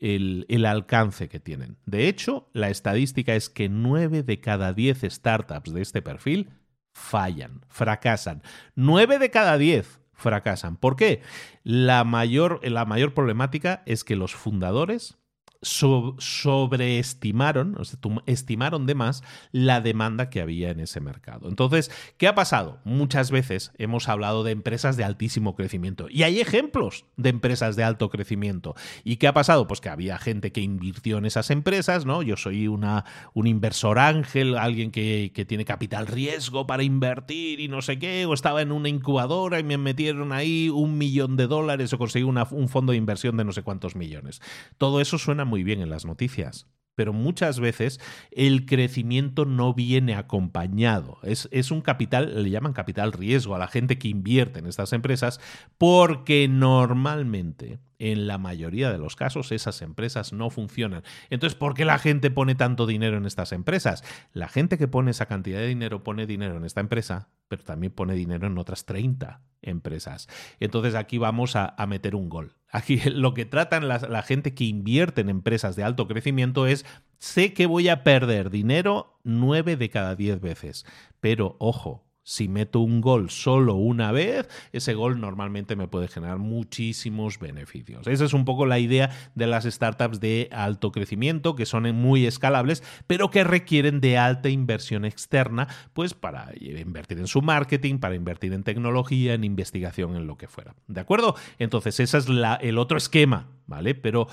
el, 0.00 0.66
alcance 0.66 1.28
que 1.28 1.40
tienen. 1.40 1.76
De 1.86 2.08
hecho, 2.08 2.48
la 2.52 2.70
estadística 2.70 3.34
es 3.34 3.50
que 3.50 3.68
9 3.68 4.22
de 4.22 4.40
cada 4.40 4.72
10 4.72 5.02
startups 5.02 5.72
de 5.72 5.82
este 5.82 6.02
perfil 6.02 6.50
fallan, 6.92 7.60
fracasan. 7.68 8.42
9 8.74 9.18
de 9.18 9.30
cada 9.30 9.58
10 9.58 10.00
fracasan. 10.12 10.76
¿Por 10.76 10.96
qué? 10.96 11.22
La 11.62 12.04
mayor, 12.04 12.66
la 12.66 12.84
mayor 12.84 13.14
problemática 13.14 13.82
es 13.86 14.04
que 14.04 14.16
los 14.16 14.34
fundadores 14.34 15.18
sobreestimaron, 15.62 17.76
o 17.78 17.84
sea, 17.84 17.98
estimaron 18.26 18.86
de 18.86 18.94
más 18.94 19.22
la 19.52 19.82
demanda 19.82 20.30
que 20.30 20.40
había 20.40 20.70
en 20.70 20.80
ese 20.80 21.00
mercado. 21.00 21.48
Entonces, 21.48 21.90
¿qué 22.16 22.28
ha 22.28 22.34
pasado? 22.34 22.80
Muchas 22.84 23.30
veces 23.30 23.72
hemos 23.76 24.08
hablado 24.08 24.42
de 24.42 24.52
empresas 24.52 24.96
de 24.96 25.04
altísimo 25.04 25.54
crecimiento 25.56 26.06
y 26.08 26.22
hay 26.22 26.40
ejemplos 26.40 27.04
de 27.16 27.28
empresas 27.28 27.76
de 27.76 27.84
alto 27.84 28.08
crecimiento. 28.08 28.74
¿Y 29.04 29.16
qué 29.16 29.28
ha 29.28 29.34
pasado? 29.34 29.66
Pues 29.66 29.82
que 29.82 29.90
había 29.90 30.16
gente 30.18 30.50
que 30.50 30.62
invirtió 30.62 31.18
en 31.18 31.26
esas 31.26 31.50
empresas, 31.50 32.06
¿no? 32.06 32.22
Yo 32.22 32.38
soy 32.38 32.66
una, 32.66 33.04
un 33.34 33.46
inversor 33.46 33.98
ángel, 33.98 34.56
alguien 34.56 34.90
que, 34.90 35.30
que 35.34 35.44
tiene 35.44 35.66
capital 35.66 36.06
riesgo 36.06 36.66
para 36.66 36.84
invertir 36.84 37.60
y 37.60 37.68
no 37.68 37.82
sé 37.82 37.98
qué, 37.98 38.24
o 38.24 38.32
estaba 38.32 38.62
en 38.62 38.72
una 38.72 38.88
incubadora 38.88 39.60
y 39.60 39.64
me 39.64 39.76
metieron 39.76 40.32
ahí 40.32 40.70
un 40.70 40.96
millón 40.96 41.36
de 41.36 41.46
dólares 41.46 41.92
o 41.92 41.98
conseguí 41.98 42.24
un 42.24 42.68
fondo 42.68 42.92
de 42.92 42.98
inversión 42.98 43.36
de 43.36 43.44
no 43.44 43.52
sé 43.52 43.62
cuántos 43.62 43.94
millones. 43.94 44.40
Todo 44.78 45.02
eso 45.02 45.18
suena 45.18 45.49
muy 45.50 45.64
bien 45.64 45.82
en 45.82 45.90
las 45.90 46.06
noticias 46.06 46.66
pero 47.00 47.14
muchas 47.14 47.60
veces 47.60 47.98
el 48.30 48.66
crecimiento 48.66 49.46
no 49.46 49.72
viene 49.72 50.16
acompañado. 50.16 51.16
Es, 51.22 51.48
es, 51.50 51.70
un 51.70 51.80
capital, 51.80 52.42
le 52.42 52.50
llaman 52.50 52.74
capital 52.74 53.12
riesgo 53.12 53.54
a 53.54 53.58
la 53.58 53.68
gente 53.68 53.96
que 53.96 54.08
invierte 54.08 54.58
en 54.58 54.66
estas 54.66 54.92
empresas, 54.92 55.40
porque 55.78 56.46
normalmente 56.46 57.78
en 58.00 58.26
la 58.26 58.38
mayoría 58.38 58.90
de 58.90 58.98
los 58.98 59.14
casos 59.14 59.52
esas 59.52 59.82
empresas 59.82 60.32
no 60.32 60.50
funcionan. 60.50 61.04
Entonces, 61.28 61.56
¿por 61.56 61.74
qué 61.74 61.84
la 61.84 61.98
gente 61.98 62.30
pone 62.30 62.56
tanto 62.56 62.86
dinero 62.86 63.18
en 63.18 63.26
estas 63.26 63.52
empresas? 63.52 64.02
La 64.32 64.48
gente 64.48 64.78
que 64.78 64.88
pone 64.88 65.12
esa 65.12 65.26
cantidad 65.26 65.60
de 65.60 65.68
dinero 65.68 66.02
pone 66.02 66.26
dinero 66.26 66.56
en 66.56 66.64
esta 66.64 66.80
empresa, 66.80 67.28
pero 67.46 67.62
también 67.62 67.92
pone 67.92 68.14
dinero 68.14 68.46
en 68.46 68.58
otras 68.58 68.86
30 68.86 69.42
empresas. 69.62 70.28
Entonces 70.58 70.94
aquí 70.94 71.18
vamos 71.18 71.54
a, 71.56 71.74
meter 71.86 72.14
un 72.14 72.28
gol. 72.28 72.56
Aquí 72.70 72.96
lo 73.10 73.34
que 73.34 73.44
tratan 73.44 73.86
la, 73.86 73.98
la 73.98 74.22
gente 74.22 74.54
que 74.54 74.64
invierte 74.64 75.20
en 75.20 75.28
empresas 75.28 75.76
de 75.76 75.84
alto 75.84 76.08
crecimiento 76.08 76.66
es, 76.66 76.86
sé 77.18 77.52
que 77.52 77.66
voy 77.66 77.88
a 77.88 78.02
perder 78.02 78.50
dinero 78.50 79.20
9 79.24 79.76
de 79.76 79.90
cada 79.90 80.16
10 80.16 80.40
veces, 80.40 80.86
pero 81.20 81.56
ojo, 81.58 82.09
si 82.30 82.46
meto 82.46 82.78
un 82.78 83.00
gol 83.00 83.28
solo 83.28 83.74
una 83.74 84.12
vez, 84.12 84.48
ese 84.70 84.94
gol 84.94 85.20
normalmente 85.20 85.74
me 85.74 85.88
puede 85.88 86.06
generar 86.06 86.38
muchísimos 86.38 87.40
beneficios. 87.40 88.06
Esa 88.06 88.24
es 88.24 88.34
un 88.34 88.44
poco 88.44 88.66
la 88.66 88.78
idea 88.78 89.10
de 89.34 89.48
las 89.48 89.64
startups 89.64 90.20
de 90.20 90.48
alto 90.52 90.92
crecimiento, 90.92 91.56
que 91.56 91.66
son 91.66 91.92
muy 91.96 92.26
escalables, 92.26 92.84
pero 93.08 93.30
que 93.30 93.42
requieren 93.42 94.00
de 94.00 94.16
alta 94.16 94.48
inversión 94.48 95.04
externa, 95.04 95.66
pues 95.92 96.14
para 96.14 96.52
invertir 96.60 97.18
en 97.18 97.26
su 97.26 97.42
marketing, 97.42 97.98
para 97.98 98.14
invertir 98.14 98.52
en 98.52 98.62
tecnología, 98.62 99.34
en 99.34 99.42
investigación, 99.42 100.14
en 100.14 100.28
lo 100.28 100.36
que 100.36 100.46
fuera. 100.46 100.76
¿De 100.86 101.00
acuerdo? 101.00 101.34
Entonces, 101.58 101.98
ese 101.98 102.16
es 102.16 102.26
el 102.28 102.78
otro 102.78 102.96
esquema, 102.96 103.48
¿vale? 103.66 103.96
Pero, 103.96 104.28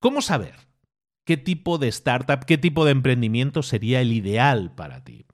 ¿cómo 0.00 0.22
saber? 0.22 0.56
¿Qué 1.24 1.36
tipo 1.36 1.78
de 1.78 1.86
startup, 1.86 2.44
qué 2.46 2.58
tipo 2.58 2.84
de 2.84 2.90
emprendimiento 2.90 3.62
sería 3.62 4.00
el 4.00 4.12
ideal 4.12 4.74
para 4.74 5.04
ti? 5.04 5.27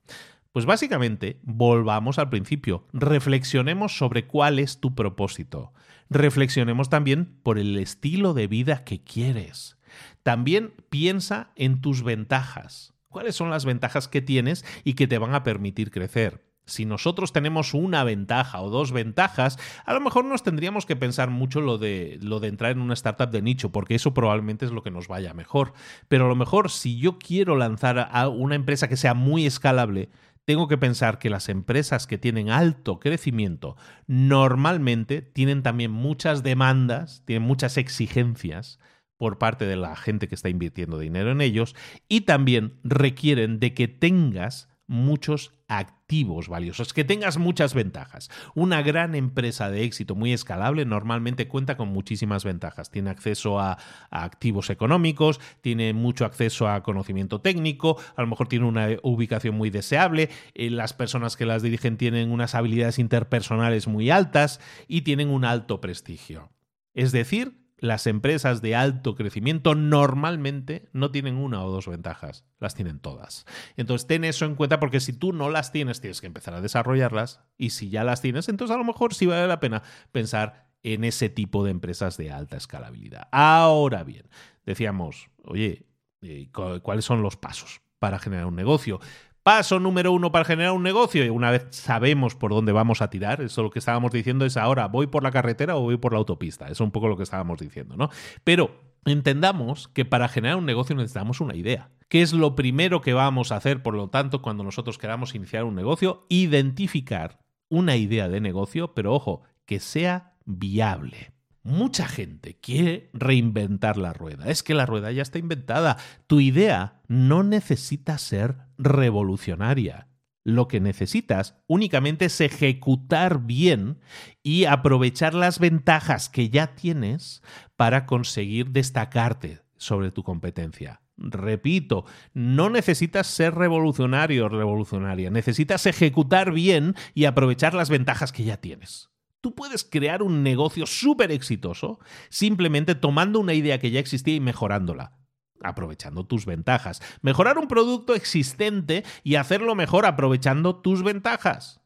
Pues 0.54 0.66
básicamente, 0.66 1.40
volvamos 1.42 2.20
al 2.20 2.30
principio, 2.30 2.86
reflexionemos 2.92 3.98
sobre 3.98 4.28
cuál 4.28 4.60
es 4.60 4.78
tu 4.78 4.94
propósito. 4.94 5.72
Reflexionemos 6.10 6.88
también 6.88 7.40
por 7.42 7.58
el 7.58 7.76
estilo 7.76 8.34
de 8.34 8.46
vida 8.46 8.84
que 8.84 9.02
quieres. 9.02 9.78
También 10.22 10.72
piensa 10.90 11.50
en 11.56 11.80
tus 11.80 12.04
ventajas. 12.04 12.94
¿Cuáles 13.08 13.34
son 13.34 13.50
las 13.50 13.64
ventajas 13.64 14.06
que 14.06 14.22
tienes 14.22 14.64
y 14.84 14.94
que 14.94 15.08
te 15.08 15.18
van 15.18 15.34
a 15.34 15.42
permitir 15.42 15.90
crecer? 15.90 16.44
Si 16.66 16.84
nosotros 16.84 17.32
tenemos 17.32 17.74
una 17.74 18.04
ventaja 18.04 18.60
o 18.62 18.70
dos 18.70 18.92
ventajas, 18.92 19.58
a 19.84 19.92
lo 19.92 20.00
mejor 20.00 20.24
nos 20.24 20.44
tendríamos 20.44 20.86
que 20.86 20.94
pensar 20.94 21.30
mucho 21.30 21.60
lo 21.62 21.78
de, 21.78 22.20
lo 22.22 22.38
de 22.38 22.46
entrar 22.46 22.70
en 22.70 22.80
una 22.80 22.94
startup 22.94 23.30
de 23.30 23.42
nicho, 23.42 23.72
porque 23.72 23.96
eso 23.96 24.14
probablemente 24.14 24.64
es 24.64 24.70
lo 24.70 24.84
que 24.84 24.92
nos 24.92 25.08
vaya 25.08 25.34
mejor. 25.34 25.72
Pero 26.06 26.26
a 26.26 26.28
lo 26.28 26.36
mejor 26.36 26.70
si 26.70 26.96
yo 26.96 27.18
quiero 27.18 27.56
lanzar 27.56 28.08
a 28.10 28.28
una 28.28 28.54
empresa 28.54 28.88
que 28.88 28.96
sea 28.96 29.14
muy 29.14 29.46
escalable, 29.46 30.10
tengo 30.44 30.68
que 30.68 30.78
pensar 30.78 31.18
que 31.18 31.30
las 31.30 31.48
empresas 31.48 32.06
que 32.06 32.18
tienen 32.18 32.50
alto 32.50 33.00
crecimiento 33.00 33.76
normalmente 34.06 35.22
tienen 35.22 35.62
también 35.62 35.90
muchas 35.90 36.42
demandas, 36.42 37.22
tienen 37.24 37.46
muchas 37.46 37.76
exigencias 37.78 38.78
por 39.16 39.38
parte 39.38 39.64
de 39.64 39.76
la 39.76 39.96
gente 39.96 40.28
que 40.28 40.34
está 40.34 40.48
invirtiendo 40.48 40.98
dinero 40.98 41.30
en 41.30 41.40
ellos 41.40 41.74
y 42.08 42.22
también 42.22 42.74
requieren 42.82 43.60
de 43.60 43.72
que 43.72 43.88
tengas 43.88 44.68
muchos 44.86 45.52
activos 45.66 46.48
valiosos, 46.48 46.92
que 46.92 47.04
tengas 47.04 47.38
muchas 47.38 47.74
ventajas. 47.74 48.30
Una 48.54 48.82
gran 48.82 49.14
empresa 49.14 49.70
de 49.70 49.84
éxito 49.84 50.14
muy 50.14 50.32
escalable 50.32 50.84
normalmente 50.84 51.48
cuenta 51.48 51.76
con 51.76 51.88
muchísimas 51.88 52.44
ventajas. 52.44 52.90
Tiene 52.90 53.10
acceso 53.10 53.58
a, 53.58 53.78
activos 54.10 54.70
económicos, 54.70 55.40
tiene 55.62 55.92
mucho 55.94 56.24
acceso 56.24 56.68
a 56.68 56.82
conocimiento 56.82 57.40
técnico, 57.40 57.98
a 58.16 58.22
lo 58.22 58.28
mejor 58.28 58.48
tiene 58.48 58.66
una 58.66 58.88
ubicación 59.02 59.56
muy 59.56 59.70
deseable, 59.70 60.28
eh, 60.54 60.70
las 60.70 60.92
personas 60.92 61.36
que 61.36 61.46
las 61.46 61.62
dirigen 61.62 61.96
tienen 61.96 62.30
unas 62.30 62.54
habilidades 62.54 62.98
interpersonales 62.98 63.88
muy 63.88 64.10
altas 64.10 64.60
y 64.86 65.02
tienen 65.02 65.30
un 65.30 65.44
alto 65.44 65.80
prestigio. 65.80 66.50
Es 66.92 67.10
decir, 67.10 67.63
las 67.84 68.06
empresas 68.06 68.62
de 68.62 68.74
alto 68.74 69.14
crecimiento 69.14 69.74
normalmente 69.74 70.88
no 70.92 71.10
tienen 71.10 71.36
una 71.36 71.62
o 71.62 71.70
dos 71.70 71.86
ventajas, 71.86 72.46
las 72.58 72.74
tienen 72.74 72.98
todas. 72.98 73.44
Entonces 73.76 74.06
ten 74.06 74.24
eso 74.24 74.46
en 74.46 74.54
cuenta 74.54 74.80
porque 74.80 75.00
si 75.00 75.12
tú 75.12 75.32
no 75.34 75.50
las 75.50 75.70
tienes, 75.70 76.00
tienes 76.00 76.22
que 76.22 76.26
empezar 76.26 76.54
a 76.54 76.62
desarrollarlas 76.62 77.42
y 77.58 77.70
si 77.70 77.90
ya 77.90 78.02
las 78.02 78.22
tienes, 78.22 78.48
entonces 78.48 78.74
a 78.74 78.78
lo 78.78 78.84
mejor 78.84 79.12
sí 79.12 79.26
vale 79.26 79.46
la 79.46 79.60
pena 79.60 79.82
pensar 80.12 80.70
en 80.82 81.04
ese 81.04 81.28
tipo 81.28 81.62
de 81.62 81.72
empresas 81.72 82.16
de 82.16 82.30
alta 82.30 82.56
escalabilidad. 82.56 83.28
Ahora 83.32 84.02
bien, 84.02 84.28
decíamos, 84.64 85.30
oye, 85.44 85.86
eh, 86.22 86.50
¿cuáles 86.82 87.04
son 87.04 87.22
los 87.22 87.36
pasos 87.36 87.82
para 87.98 88.18
generar 88.18 88.46
un 88.46 88.56
negocio? 88.56 88.98
Paso 89.44 89.78
número 89.78 90.10
uno 90.10 90.32
para 90.32 90.46
generar 90.46 90.72
un 90.72 90.82
negocio, 90.82 91.22
y 91.22 91.28
una 91.28 91.50
vez 91.50 91.66
sabemos 91.68 92.34
por 92.34 92.50
dónde 92.52 92.72
vamos 92.72 93.02
a 93.02 93.10
tirar, 93.10 93.42
eso 93.42 93.62
lo 93.62 93.68
que 93.68 93.78
estábamos 93.78 94.10
diciendo 94.10 94.46
es 94.46 94.56
ahora, 94.56 94.88
¿voy 94.88 95.06
por 95.06 95.22
la 95.22 95.30
carretera 95.30 95.76
o 95.76 95.82
voy 95.82 95.98
por 95.98 96.12
la 96.12 96.18
autopista? 96.18 96.64
Eso 96.64 96.72
es 96.72 96.80
un 96.80 96.90
poco 96.90 97.08
lo 97.08 97.18
que 97.18 97.24
estábamos 97.24 97.60
diciendo, 97.60 97.94
¿no? 97.94 98.08
Pero 98.42 98.80
entendamos 99.04 99.88
que 99.88 100.06
para 100.06 100.28
generar 100.28 100.56
un 100.56 100.64
negocio 100.64 100.96
necesitamos 100.96 101.42
una 101.42 101.54
idea. 101.54 101.90
¿Qué 102.08 102.22
es 102.22 102.32
lo 102.32 102.56
primero 102.56 103.02
que 103.02 103.12
vamos 103.12 103.52
a 103.52 103.56
hacer, 103.56 103.82
por 103.82 103.94
lo 103.94 104.08
tanto, 104.08 104.40
cuando 104.40 104.64
nosotros 104.64 104.96
queramos 104.96 105.34
iniciar 105.34 105.64
un 105.64 105.74
negocio? 105.74 106.24
Identificar 106.30 107.38
una 107.68 107.96
idea 107.96 108.30
de 108.30 108.40
negocio, 108.40 108.94
pero 108.94 109.12
ojo, 109.12 109.42
que 109.66 109.78
sea 109.78 110.32
viable. 110.46 111.32
Mucha 111.62 112.08
gente 112.08 112.58
quiere 112.60 113.10
reinventar 113.12 113.98
la 113.98 114.14
rueda. 114.14 114.46
Es 114.50 114.62
que 114.62 114.72
la 114.72 114.86
rueda 114.86 115.12
ya 115.12 115.20
está 115.20 115.38
inventada. 115.38 115.98
Tu 116.26 116.40
idea 116.40 117.02
no 117.08 117.42
necesita 117.42 118.16
ser 118.16 118.63
revolucionaria. 118.78 120.08
Lo 120.44 120.68
que 120.68 120.78
necesitas 120.78 121.56
únicamente 121.66 122.26
es 122.26 122.40
ejecutar 122.40 123.40
bien 123.40 124.00
y 124.42 124.66
aprovechar 124.66 125.32
las 125.32 125.58
ventajas 125.58 126.28
que 126.28 126.50
ya 126.50 126.74
tienes 126.74 127.42
para 127.76 128.04
conseguir 128.04 128.70
destacarte 128.70 129.62
sobre 129.78 130.10
tu 130.10 130.22
competencia. 130.22 131.00
Repito, 131.16 132.04
no 132.34 132.68
necesitas 132.68 133.26
ser 133.26 133.54
revolucionario 133.54 134.46
o 134.46 134.48
revolucionaria, 134.48 135.30
necesitas 135.30 135.86
ejecutar 135.86 136.52
bien 136.52 136.94
y 137.14 137.24
aprovechar 137.24 137.72
las 137.72 137.88
ventajas 137.88 138.32
que 138.32 138.44
ya 138.44 138.58
tienes. 138.58 139.10
Tú 139.40 139.54
puedes 139.54 139.84
crear 139.84 140.22
un 140.22 140.42
negocio 140.42 140.86
súper 140.86 141.30
exitoso 141.30 142.00
simplemente 142.28 142.94
tomando 142.94 143.40
una 143.40 143.54
idea 143.54 143.78
que 143.78 143.90
ya 143.90 144.00
existía 144.00 144.34
y 144.34 144.40
mejorándola 144.40 145.23
aprovechando 145.64 146.24
tus 146.24 146.46
ventajas. 146.46 147.02
Mejorar 147.22 147.58
un 147.58 147.66
producto 147.66 148.14
existente 148.14 149.04
y 149.22 149.36
hacerlo 149.36 149.74
mejor 149.74 150.06
aprovechando 150.06 150.76
tus 150.76 151.02
ventajas. 151.02 151.80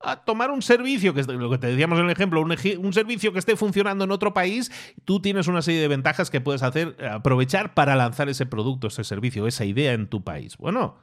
A 0.00 0.24
tomar 0.24 0.52
un 0.52 0.62
servicio, 0.62 1.12
que 1.12 1.24
lo 1.24 1.50
que 1.50 1.58
te 1.58 1.66
decíamos 1.66 1.98
en 1.98 2.04
el 2.04 2.12
ejemplo, 2.12 2.40
un, 2.40 2.54
un, 2.78 2.92
servicio 2.92 3.32
que 3.32 3.40
esté 3.40 3.56
funcionando 3.56 4.04
en 4.04 4.12
otro 4.12 4.32
país, 4.32 4.70
tú 5.04 5.20
tienes 5.20 5.48
una 5.48 5.60
serie 5.60 5.80
de 5.80 5.88
ventajas 5.88 6.30
que 6.30 6.40
puedes 6.40 6.62
hacer, 6.62 6.96
aprovechar 7.04 7.74
para 7.74 7.96
lanzar 7.96 8.28
ese 8.28 8.46
producto, 8.46 8.86
ese 8.86 9.02
servicio, 9.02 9.48
esa 9.48 9.64
idea 9.64 9.92
en 9.92 10.06
tu 10.06 10.22
país. 10.22 10.56
Bueno, 10.56 10.98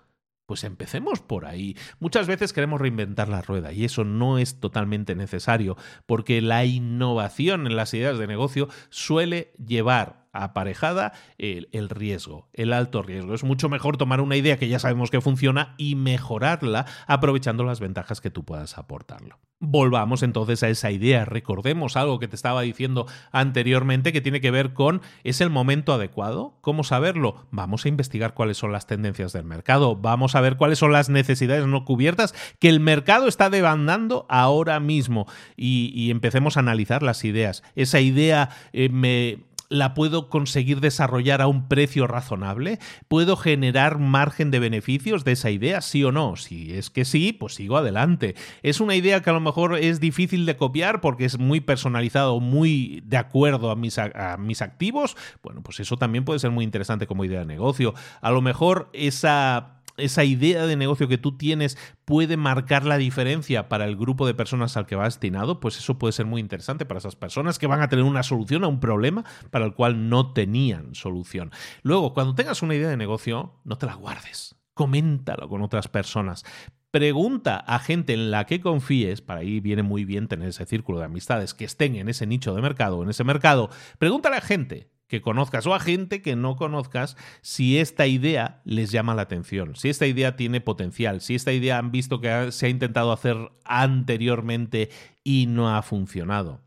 pues 0.45 0.63
empecemos 0.63 1.19
por 1.19 1.45
ahí. 1.45 1.75
Muchas 1.99 2.27
veces 2.27 2.53
queremos 2.53 2.79
reinventar 2.79 3.27
la 3.27 3.41
rueda 3.41 3.73
y 3.73 3.83
eso 3.83 4.03
no 4.03 4.37
es 4.37 4.59
totalmente 4.59 5.15
necesario 5.15 5.75
porque 6.05 6.41
la 6.41 6.65
innovación 6.65 7.67
en 7.67 7.75
las 7.75 7.93
ideas 7.93 8.17
de 8.17 8.27
negocio 8.27 8.69
suele 8.89 9.53
llevar 9.65 10.24
aparejada 10.35 11.13
el, 11.37 11.89
riesgo, 11.89 12.47
el 12.53 12.73
alto 12.73 13.01
riesgo. 13.01 13.33
Es 13.33 13.43
mucho 13.43 13.69
mejor 13.69 13.97
tomar 13.97 14.21
una 14.21 14.35
idea 14.35 14.57
que 14.57 14.67
ya 14.67 14.79
sabemos 14.79 15.11
que 15.11 15.21
funciona 15.21 15.75
y 15.77 15.95
mejorarla 15.95 16.85
aprovechando 17.07 17.63
las 17.63 17.79
ventajas 17.79 18.21
que 18.21 18.29
tú 18.29 18.43
puedas 18.43 18.77
aportarlo. 18.77 19.39
Volvamos 19.59 20.21
entonces 20.21 20.61
a 20.63 20.69
esa 20.69 20.91
idea. 20.91 21.23
Recordemos 21.23 21.95
algo 21.95 22.19
que 22.19 22.27
te 22.27 22.35
estaba 22.35 22.61
diciendo 22.61 23.07
anteriormente 23.31 24.11
que 24.11 24.19
tiene 24.19 24.41
que 24.41 24.51
ver 24.51 24.73
con 24.73 25.01
¿es 25.23 25.39
el 25.39 25.49
momento 25.49 25.93
adecuado? 25.93 26.57
¿Cómo 26.61 26.83
saberlo? 26.83 27.47
Vamos 27.51 27.85
a 27.85 27.89
investigar 27.89 28.33
cuáles 28.33 28.57
son 28.57 28.73
las 28.73 28.85
tendencias 28.85 29.31
del 29.31 29.45
mercado, 29.45 29.95
vamos 29.95 30.35
a 30.35 30.41
ver 30.41 30.57
cuáles 30.57 30.79
son 30.79 30.91
las 30.91 31.09
necesidades 31.09 31.65
no 31.65 31.85
cubiertas 31.85 32.35
que 32.59 32.67
el 32.67 32.81
mercado 32.81 33.27
está 33.27 33.49
demandando 33.49 34.25
ahora 34.29 34.79
mismo 34.81 35.25
y, 35.55 35.91
y 35.95 36.11
empecemos 36.11 36.57
a 36.57 36.59
analizar 36.59 37.01
las 37.01 37.23
ideas. 37.23 37.63
Esa 37.75 38.01
idea 38.01 38.49
eh, 38.73 38.89
me 38.89 39.39
la 39.69 39.93
puedo 39.93 40.29
conseguir 40.29 40.79
desarrollar 40.79 41.41
a 41.41 41.47
un 41.47 41.67
precio 41.67 42.07
razonable? 42.07 42.79
¿Puedo 43.07 43.35
generar 43.35 43.99
margen 43.99 44.51
de 44.51 44.59
beneficios 44.59 45.23
de 45.23 45.33
esa 45.33 45.49
idea, 45.49 45.81
sí 45.81 46.03
o 46.03 46.11
no? 46.11 46.35
Si 46.35 46.73
es 46.73 46.89
que 46.89 47.05
sí, 47.05 47.33
pues 47.33 47.55
sigo 47.55 47.77
adelante. 47.77 48.35
¿Es 48.63 48.79
una 48.79 48.95
idea 48.95 49.21
que 49.21 49.29
a 49.29 49.33
lo 49.33 49.39
mejor 49.39 49.77
es 49.77 49.99
difícil 49.99 50.45
de 50.45 50.57
copiar 50.57 51.01
porque 51.01 51.25
es 51.25 51.39
muy 51.39 51.59
personalizado, 51.59 52.39
muy 52.39 53.01
de 53.05 53.17
acuerdo 53.17 53.71
a 53.71 53.75
mis, 53.75 53.97
a 53.97 54.37
mis 54.37 54.61
activos? 54.61 55.15
Bueno, 55.43 55.61
pues 55.63 55.79
eso 55.79 55.97
también 55.97 56.25
puede 56.25 56.39
ser 56.39 56.51
muy 56.51 56.63
interesante 56.63 57.07
como 57.07 57.25
idea 57.25 57.39
de 57.39 57.45
negocio. 57.45 57.93
A 58.21 58.31
lo 58.31 58.41
mejor 58.41 58.89
esa 58.93 59.75
esa 59.97 60.23
idea 60.23 60.65
de 60.65 60.75
negocio 60.75 61.07
que 61.07 61.17
tú 61.17 61.37
tienes 61.37 61.77
puede 62.05 62.37
marcar 62.37 62.85
la 62.85 62.97
diferencia 62.97 63.69
para 63.69 63.85
el 63.85 63.95
grupo 63.95 64.27
de 64.27 64.33
personas 64.33 64.77
al 64.77 64.85
que 64.85 64.95
va 64.95 65.05
destinado, 65.05 65.59
pues 65.59 65.77
eso 65.77 65.97
puede 65.97 66.13
ser 66.13 66.25
muy 66.25 66.41
interesante 66.41 66.85
para 66.85 66.99
esas 66.99 67.15
personas 67.15 67.59
que 67.59 67.67
van 67.67 67.81
a 67.81 67.89
tener 67.89 68.05
una 68.05 68.23
solución 68.23 68.63
a 68.63 68.67
un 68.67 68.79
problema 68.79 69.23
para 69.51 69.65
el 69.65 69.73
cual 69.73 70.09
no 70.09 70.33
tenían 70.33 70.95
solución. 70.95 71.51
Luego, 71.83 72.13
cuando 72.13 72.35
tengas 72.35 72.61
una 72.61 72.75
idea 72.75 72.89
de 72.89 72.97
negocio, 72.97 73.59
no 73.63 73.77
te 73.77 73.85
la 73.85 73.95
guardes. 73.95 74.55
Coméntalo 74.73 75.47
con 75.47 75.61
otras 75.61 75.87
personas. 75.87 76.43
Pregunta 76.91 77.57
a 77.57 77.79
gente 77.79 78.13
en 78.13 78.31
la 78.31 78.45
que 78.45 78.61
confíes, 78.61 79.21
para 79.21 79.41
ahí 79.41 79.59
viene 79.59 79.83
muy 79.83 80.05
bien 80.05 80.29
tener 80.29 80.47
ese 80.47 80.65
círculo 80.65 80.99
de 80.99 81.05
amistades 81.05 81.53
que 81.53 81.65
estén 81.65 81.95
en 81.95 82.07
ese 82.07 82.25
nicho 82.25 82.55
de 82.55 82.61
mercado, 82.61 83.03
en 83.03 83.09
ese 83.09 83.25
mercado. 83.25 83.69
Pregúntale 83.99 84.37
a 84.37 84.41
gente 84.41 84.94
que 85.07 85.21
conozcas 85.21 85.67
o 85.67 85.75
a 85.75 85.79
gente 85.79 86.21
que 86.21 86.35
no 86.35 86.55
conozcas 86.55 87.15
si 87.41 87.77
esta 87.77 88.07
idea 88.07 88.61
les 88.65 88.91
llama 88.91 89.15
la 89.15 89.23
atención, 89.23 89.75
si 89.75 89.89
esta 89.89 90.07
idea 90.07 90.35
tiene 90.35 90.61
potencial, 90.61 91.21
si 91.21 91.35
esta 91.35 91.53
idea 91.53 91.77
han 91.77 91.91
visto 91.91 92.21
que 92.21 92.51
se 92.51 92.65
ha 92.65 92.69
intentado 92.69 93.11
hacer 93.11 93.37
anteriormente 93.63 94.89
y 95.23 95.47
no 95.47 95.75
ha 95.75 95.81
funcionado. 95.81 96.61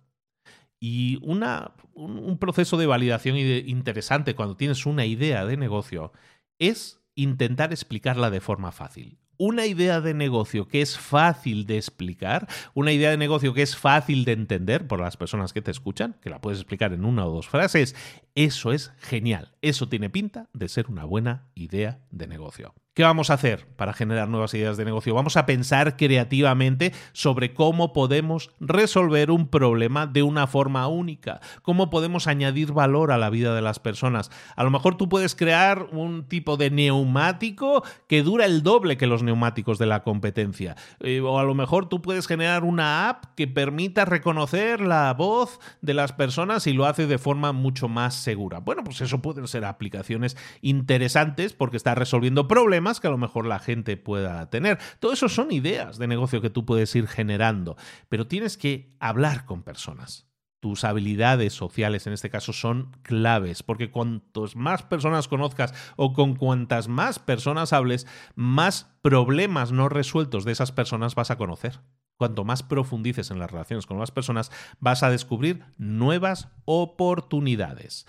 Y 0.81 1.19
una, 1.23 1.73
un, 1.95 2.39
proceso 2.39 2.77
de 2.77 2.87
validación 2.87 3.37
interesante 3.37 4.37
cuando 4.37 4.57
tienes 4.57 4.87
una 4.87 5.05
idea 5.05 5.45
de 5.45 5.57
negocio 5.57 6.13
es 6.61 7.01
intentar 7.17 7.73
explicarla 7.73 8.31
de 8.31 8.41
forma 8.41 8.71
fácil 8.71 9.19
una 9.39 9.67
idea 9.67 10.01
de 10.01 10.15
negocio 10.15 10.69
que 10.69 10.83
es 10.83 10.99
fácil 10.99 11.65
de 11.65 11.77
explicar, 11.77 12.49
una 12.75 12.93
idea 12.93 13.11
de 13.11 13.17
negocio 13.17 13.55
que 13.55 13.63
es 13.63 13.77
fácil 13.77 14.25
de 14.25 14.33
entender 14.33 14.87
por 14.87 15.01
las 15.01 15.17
personas 15.17 15.53
que 15.53 15.63
te 15.63 15.71
escuchan, 15.71 16.17
que 16.21 16.29
la 16.29 16.41
puedes 16.41 16.59
explicar 16.59 16.93
en 16.93 17.05
una 17.05 17.25
o 17.25 17.31
dos 17.33 17.49
frases, 17.49 17.95
eso 18.39 18.71
es 18.71 18.93
genial. 19.01 19.51
Eso 19.63 19.89
tiene 19.89 20.11
pinta 20.11 20.49
de 20.53 20.69
ser 20.69 20.87
una 20.87 21.05
buena 21.05 21.49
idea 21.57 21.99
de 22.13 22.29
negocio. 22.29 22.73
¿Qué 22.99 23.05
vamos 23.05 23.31
a 23.31 23.35
hacer 23.35 23.65
para 23.77 23.93
generar 23.93 24.29
nuevas 24.29 24.55
ideas 24.55 24.77
de 24.77 24.85
negocio? 24.85 25.15
Vamos 25.15 25.37
a 25.37 25.47
pensar 25.47 25.97
creativamente 25.97 26.93
sobre 27.13 27.55
cómo 27.55 27.93
podemos 27.93 28.51
resolver 28.59 29.31
un 29.31 29.47
problema 29.47 30.09
de 30.09 30.25
una 30.25 30.49
forma 30.49 30.89
única, 30.89 31.39
cómo 31.63 31.91
podemos 31.91 32.27
añadir 32.27 32.73
valor 32.73 33.13
a 33.13 33.19
la 33.19 33.31
vida 33.31 33.55
de 33.55 33.63
las 33.63 33.79
personas. 33.79 34.33
A 34.57 34.65
lo 34.65 34.71
mejor 34.71 34.97
tú 34.97 35.09
puedes 35.09 35.37
crear 35.37 35.87
un 35.93 36.25
tipo 36.25 36.57
de 36.57 36.73
neumático 36.73 37.85
que 38.09 38.25
dura 38.25 38.47
el 38.47 38.65
doble 38.65 38.97
que 38.97 39.07
los 39.07 39.23
neumáticos 39.23 39.79
de 39.79 39.87
la 39.87 40.03
competencia. 40.03 40.75
Eh, 40.99 41.21
o 41.21 41.39
a 41.39 41.45
lo 41.45 41.55
mejor 41.55 41.89
tú 41.89 42.03
puedes 42.03 42.27
generar 42.27 42.65
una 42.65 43.09
app 43.09 43.27
que 43.37 43.47
permita 43.47 44.07
reconocer 44.07 44.81
la 44.81 45.15
voz 45.15 45.61
de 45.83 45.95
las 45.95 46.13
personas 46.13 46.67
y 46.67 46.73
lo 46.73 46.85
hace 46.85 47.07
de 47.07 47.19
forma 47.19 47.53
mucho 47.53 47.87
más 47.87 48.15
segura. 48.29 48.59
Bueno, 48.59 48.85
pues 48.85 49.01
eso 49.01 49.23
pueden 49.23 49.49
ser 49.49 49.65
aplicaciones 49.65 50.37
interesantes 50.61 51.55
porque 51.55 51.79
está 51.79 51.95
resolviendo 51.95 52.47
problemas 52.47 53.01
que 53.01 53.07
a 53.07 53.11
lo 53.11 53.17
mejor 53.17 53.47
la 53.47 53.59
gente 53.59 53.97
pueda 53.97 54.51
tener. 54.51 54.77
Todo 55.01 55.15
eso 55.15 55.31
son 55.31 55.51
ideas 55.51 55.97
de 55.97 56.09
negocio 56.09 56.43
que 56.43 56.51
tú 56.51 56.67
puedes 56.67 56.95
ir 56.95 57.09
generando, 57.09 57.79
pero 58.11 58.27
tienes 58.27 58.59
que 58.59 58.95
hablar 59.01 59.47
con 59.47 59.63
personas. 59.63 60.27
Tus 60.61 60.85
habilidades 60.85 61.55
sociales 61.55 62.07
en 62.07 62.13
este 62.13 62.29
caso 62.29 62.53
son 62.53 62.93
claves, 63.01 63.63
porque 63.63 63.91
cuantos 63.91 64.57
más 64.57 64.83
personas 64.83 65.27
conozcas 65.27 65.73
o 65.97 66.13
con 66.13 66.37
cuantas 66.37 66.87
más 66.87 67.19
personas 67.19 67.73
hables, 67.73 68.07
más 68.35 68.95
problemas 69.01 69.73
no 69.73 69.89
resueltos 69.89 70.45
de 70.45 70.53
esas 70.53 70.71
personas 70.71 71.15
vas 71.15 71.31
a 71.31 71.39
conocer. 71.39 71.81
Cuanto 72.19 72.45
más 72.45 72.65
profundices 72.65 73.31
en 73.31 73.39
las 73.39 73.51
relaciones 73.51 73.87
con 73.87 73.99
las 73.99 74.11
personas, 74.11 74.51
vas 74.81 75.03
a 75.03 75.11
descubrir 75.11 75.65
nuevas 75.79 76.49
oportunidades. 76.65 78.07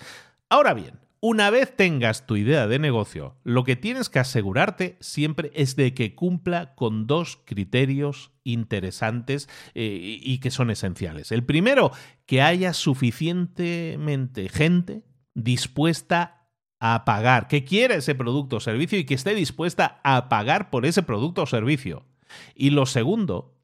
Ahora 0.50 0.74
bien, 0.74 1.00
una 1.22 1.50
vez 1.50 1.76
tengas 1.76 2.26
tu 2.26 2.38
idea 2.38 2.66
de 2.68 2.80
negocio, 2.80 3.36
lo 3.44 3.66
que 3.66 3.76
tienes 3.76 4.10
que 4.10 4.20
asegurarte 4.20 4.98
siempre 5.00 5.52
es 5.54 5.76
de 5.76 5.94
que 5.94 6.16
cumpla 6.16 6.74
con 6.76 7.08
dos 7.08 7.38
criterios 7.46 8.32
interesantes 8.44 9.48
eh, 9.76 10.18
y 10.22 10.40
que 10.40 10.50
son 10.50 10.72
esenciales. 10.72 11.32
El 11.32 11.44
primero, 11.44 11.92
que 12.26 12.42
haya 12.42 12.74
suficientemente 12.74 14.50
gente 14.50 15.04
dispuesta 15.36 16.48
a 16.80 17.04
pagar, 17.04 17.48
que 17.48 17.66
quiera 17.66 17.96
ese 17.96 18.16
producto 18.16 18.56
o 18.56 18.60
servicio 18.62 18.98
y 18.98 19.04
que 19.04 19.14
esté 19.14 19.36
dispuesta 19.36 20.00
a 20.04 20.30
pagar 20.30 20.70
por 20.70 20.86
ese 20.86 21.04
producto 21.04 21.44
o 21.44 21.46
servicio. 21.46 22.06
Y 22.56 22.70
lo 22.70 22.86
segundo, 22.86 23.59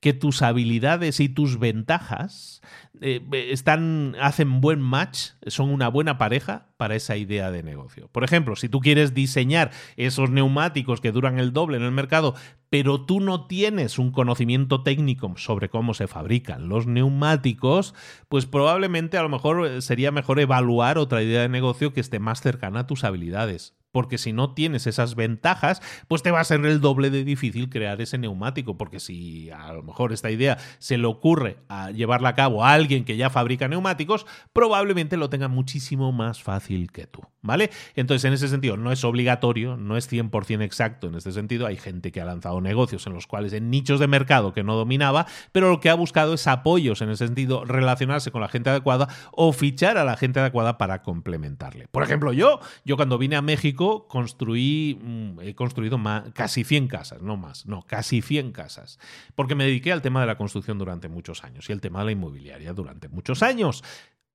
que 0.00 0.12
tus 0.12 0.42
habilidades 0.42 1.18
y 1.18 1.28
tus 1.28 1.58
ventajas 1.58 2.62
eh, 3.00 3.20
están, 3.50 4.14
hacen 4.20 4.60
buen 4.60 4.80
match, 4.80 5.30
son 5.46 5.70
una 5.70 5.88
buena 5.88 6.18
pareja 6.18 6.68
para 6.76 6.94
esa 6.94 7.16
idea 7.16 7.50
de 7.50 7.62
negocio. 7.64 8.08
Por 8.12 8.22
ejemplo, 8.22 8.54
si 8.54 8.68
tú 8.68 8.80
quieres 8.80 9.12
diseñar 9.12 9.72
esos 9.96 10.30
neumáticos 10.30 11.00
que 11.00 11.10
duran 11.10 11.38
el 11.38 11.52
doble 11.52 11.78
en 11.78 11.82
el 11.82 11.90
mercado, 11.90 12.34
pero 12.70 13.04
tú 13.04 13.20
no 13.20 13.46
tienes 13.46 13.98
un 13.98 14.12
conocimiento 14.12 14.82
técnico 14.82 15.32
sobre 15.36 15.68
cómo 15.68 15.94
se 15.94 16.06
fabrican 16.06 16.68
los 16.68 16.86
neumáticos, 16.86 17.94
pues 18.28 18.46
probablemente 18.46 19.18
a 19.18 19.22
lo 19.22 19.28
mejor 19.28 19.66
eh, 19.66 19.82
sería 19.82 20.12
mejor 20.12 20.38
evaluar 20.38 20.98
otra 20.98 21.22
idea 21.22 21.42
de 21.42 21.48
negocio 21.48 21.92
que 21.92 22.00
esté 22.00 22.20
más 22.20 22.40
cercana 22.40 22.80
a 22.80 22.86
tus 22.86 23.04
habilidades. 23.04 23.77
Porque 23.92 24.18
si 24.18 24.32
no 24.32 24.54
tienes 24.54 24.86
esas 24.86 25.14
ventajas, 25.14 25.80
pues 26.08 26.22
te 26.22 26.30
va 26.30 26.40
a 26.40 26.44
ser 26.44 26.64
el 26.64 26.80
doble 26.80 27.10
de 27.10 27.24
difícil 27.24 27.68
crear 27.68 28.00
ese 28.00 28.18
neumático, 28.18 28.76
porque 28.76 29.00
si 29.00 29.50
a 29.50 29.72
lo 29.72 29.82
mejor 29.82 30.12
esta 30.12 30.30
idea 30.30 30.58
se 30.78 30.98
le 30.98 31.06
ocurre 31.06 31.58
a 31.68 31.90
llevarla 31.90 32.30
a 32.30 32.34
cabo 32.34 32.64
a 32.64 32.72
alguien 32.72 33.04
que 33.04 33.16
ya 33.16 33.30
fabrica 33.30 33.68
neumáticos, 33.68 34.26
probablemente 34.52 35.16
lo 35.16 35.30
tenga 35.30 35.48
muchísimo 35.48 36.12
más 36.12 36.42
fácil 36.42 36.90
que 36.92 37.06
tú, 37.06 37.22
¿vale? 37.42 37.70
Entonces, 37.94 38.24
en 38.24 38.32
ese 38.34 38.48
sentido, 38.48 38.76
no 38.76 38.92
es 38.92 39.04
obligatorio, 39.04 39.76
no 39.76 39.96
es 39.96 40.10
100% 40.10 40.62
exacto 40.62 41.08
en 41.08 41.14
este 41.14 41.32
sentido, 41.32 41.66
hay 41.66 41.76
gente 41.76 42.12
que 42.12 42.20
ha 42.20 42.24
lanzado 42.24 42.60
negocios 42.60 43.06
en 43.06 43.14
los 43.14 43.26
cuales 43.26 43.52
en 43.52 43.70
nichos 43.70 44.00
de 44.00 44.06
mercado 44.06 44.52
que 44.52 44.62
no 44.62 44.76
dominaba, 44.76 45.26
pero 45.52 45.70
lo 45.70 45.80
que 45.80 45.90
ha 45.90 45.94
buscado 45.94 46.34
es 46.34 46.46
apoyos 46.46 47.00
en 47.02 47.10
ese 47.10 47.26
sentido, 47.26 47.64
relacionarse 47.64 48.30
con 48.30 48.40
la 48.40 48.48
gente 48.48 48.70
adecuada 48.70 49.08
o 49.32 49.52
fichar 49.52 49.98
a 49.98 50.04
la 50.04 50.16
gente 50.16 50.40
adecuada 50.40 50.78
para 50.78 51.02
complementarle. 51.02 51.88
Por 51.88 52.02
ejemplo, 52.02 52.32
yo, 52.32 52.60
yo 52.84 52.96
cuando 52.96 53.18
vine 53.18 53.36
a 53.36 53.42
México, 53.42 53.77
construí, 54.08 54.98
mm, 55.00 55.40
he 55.40 55.54
construido 55.54 55.98
casi 56.34 56.64
100 56.64 56.88
casas, 56.88 57.22
no 57.22 57.36
más, 57.36 57.66
no, 57.66 57.82
casi 57.86 58.20
100 58.20 58.52
casas, 58.52 58.98
porque 59.34 59.54
me 59.54 59.64
dediqué 59.64 59.92
al 59.92 60.02
tema 60.02 60.20
de 60.20 60.26
la 60.26 60.36
construcción 60.36 60.78
durante 60.78 61.08
muchos 61.08 61.44
años 61.44 61.68
y 61.68 61.72
el 61.72 61.80
tema 61.80 62.00
de 62.00 62.06
la 62.06 62.12
inmobiliaria 62.12 62.72
durante 62.72 63.08
muchos 63.08 63.42
años 63.42 63.82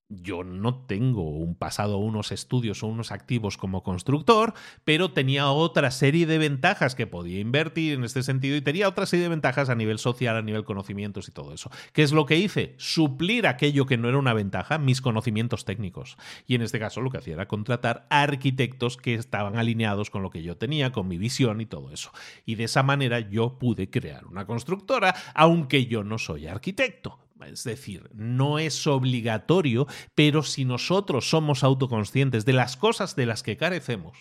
yo 0.09 0.43
no 0.43 0.85
tengo 0.85 1.29
un 1.29 1.55
pasado, 1.55 1.97
unos 1.97 2.31
estudios 2.31 2.83
o 2.83 2.87
unos 2.87 3.11
activos 3.11 3.57
como 3.57 3.83
constructor, 3.83 4.53
pero 4.83 5.11
tenía 5.11 5.49
otra 5.49 5.91
serie 5.91 6.25
de 6.25 6.37
ventajas 6.37 6.95
que 6.95 7.07
podía 7.07 7.39
invertir 7.39 7.93
en 7.93 8.03
este 8.03 8.23
sentido 8.23 8.55
y 8.55 8.61
tenía 8.61 8.87
otra 8.87 9.05
serie 9.05 9.23
de 9.23 9.29
ventajas 9.29 9.69
a 9.69 9.75
nivel 9.75 9.99
social, 9.99 10.37
a 10.37 10.41
nivel 10.41 10.63
conocimientos 10.63 11.27
y 11.27 11.31
todo 11.31 11.53
eso. 11.53 11.71
¿Qué 11.93 12.03
es 12.03 12.11
lo 12.11 12.25
que 12.25 12.37
hice? 12.37 12.75
Suplir 12.77 13.47
aquello 13.47 13.85
que 13.85 13.97
no 13.97 14.09
era 14.09 14.17
una 14.17 14.33
ventaja, 14.33 14.77
mis 14.77 15.01
conocimientos 15.01 15.65
técnicos. 15.65 16.17
Y 16.47 16.55
en 16.55 16.61
este 16.61 16.79
caso 16.79 17.01
lo 17.01 17.09
que 17.09 17.17
hacía 17.17 17.33
era 17.33 17.47
contratar 17.47 18.05
arquitectos 18.09 18.97
que 18.97 19.15
estaban 19.15 19.57
alineados 19.57 20.09
con 20.09 20.21
lo 20.21 20.29
que 20.29 20.43
yo 20.43 20.57
tenía, 20.57 20.91
con 20.91 21.07
mi 21.07 21.17
visión 21.17 21.61
y 21.61 21.65
todo 21.65 21.91
eso. 21.91 22.11
Y 22.45 22.55
de 22.55 22.65
esa 22.65 22.83
manera 22.83 23.19
yo 23.19 23.57
pude 23.57 23.89
crear 23.89 24.25
una 24.25 24.45
constructora, 24.45 25.15
aunque 25.33 25.85
yo 25.85 26.03
no 26.03 26.17
soy 26.17 26.47
arquitecto. 26.47 27.22
Es 27.47 27.63
decir, 27.63 28.09
no 28.13 28.59
es 28.59 28.87
obligatorio, 28.87 29.87
pero 30.15 30.43
si 30.43 30.65
nosotros 30.65 31.29
somos 31.29 31.63
autoconscientes 31.63 32.45
de 32.45 32.53
las 32.53 32.77
cosas 32.77 33.15
de 33.15 33.25
las 33.25 33.43
que 33.43 33.57
carecemos, 33.57 34.17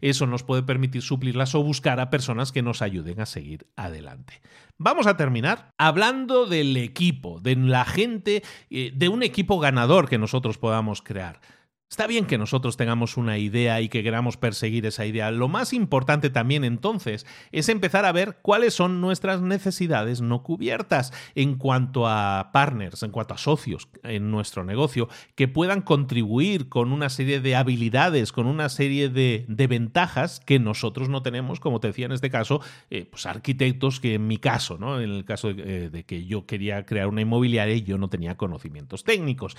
eso 0.00 0.26
nos 0.26 0.42
puede 0.42 0.62
permitir 0.62 1.02
suplirlas 1.02 1.54
o 1.54 1.62
buscar 1.62 2.00
a 2.00 2.10
personas 2.10 2.52
que 2.52 2.62
nos 2.62 2.82
ayuden 2.82 3.20
a 3.20 3.26
seguir 3.26 3.66
adelante. 3.76 4.40
Vamos 4.78 5.06
a 5.06 5.16
terminar 5.16 5.72
hablando 5.78 6.46
del 6.46 6.76
equipo, 6.76 7.40
de 7.40 7.56
la 7.56 7.84
gente, 7.84 8.42
eh, 8.70 8.92
de 8.94 9.08
un 9.08 9.22
equipo 9.22 9.58
ganador 9.58 10.08
que 10.08 10.18
nosotros 10.18 10.58
podamos 10.58 11.02
crear. 11.02 11.40
Está 11.90 12.06
bien 12.06 12.26
que 12.26 12.38
nosotros 12.38 12.76
tengamos 12.76 13.16
una 13.16 13.36
idea 13.36 13.80
y 13.80 13.88
que 13.88 14.04
queramos 14.04 14.36
perseguir 14.36 14.86
esa 14.86 15.06
idea. 15.06 15.32
Lo 15.32 15.48
más 15.48 15.72
importante 15.72 16.30
también 16.30 16.62
entonces 16.62 17.26
es 17.50 17.68
empezar 17.68 18.04
a 18.04 18.12
ver 18.12 18.38
cuáles 18.42 18.74
son 18.74 19.00
nuestras 19.00 19.42
necesidades 19.42 20.20
no 20.20 20.44
cubiertas 20.44 21.12
en 21.34 21.56
cuanto 21.56 22.06
a 22.06 22.50
partners, 22.52 23.02
en 23.02 23.10
cuanto 23.10 23.34
a 23.34 23.38
socios 23.38 23.88
en 24.04 24.30
nuestro 24.30 24.62
negocio, 24.62 25.08
que 25.34 25.48
puedan 25.48 25.82
contribuir 25.82 26.68
con 26.68 26.92
una 26.92 27.08
serie 27.08 27.40
de 27.40 27.56
habilidades, 27.56 28.30
con 28.30 28.46
una 28.46 28.68
serie 28.68 29.08
de, 29.08 29.44
ventajas 29.48 30.38
que 30.38 30.60
nosotros 30.60 31.08
no 31.08 31.22
tenemos, 31.22 31.58
como 31.58 31.80
te 31.80 31.88
decía 31.88 32.06
en 32.06 32.12
este 32.12 32.30
caso, 32.30 32.60
eh, 32.90 33.04
pues 33.10 33.26
arquitectos 33.26 33.98
que 33.98 34.14
en 34.14 34.28
mi 34.28 34.38
caso, 34.38 34.78
¿no? 34.78 35.00
en 35.00 35.10
el 35.10 35.24
caso 35.24 35.52
de, 35.52 35.86
eh, 35.86 35.90
de 35.90 36.04
que 36.04 36.24
yo 36.24 36.46
quería 36.46 36.86
crear 36.86 37.08
una 37.08 37.20
inmobiliaria 37.20 37.74
y 37.74 37.82
yo 37.82 37.98
no 37.98 38.08
tenía 38.08 38.36
conocimientos 38.36 39.02
técnicos. 39.02 39.56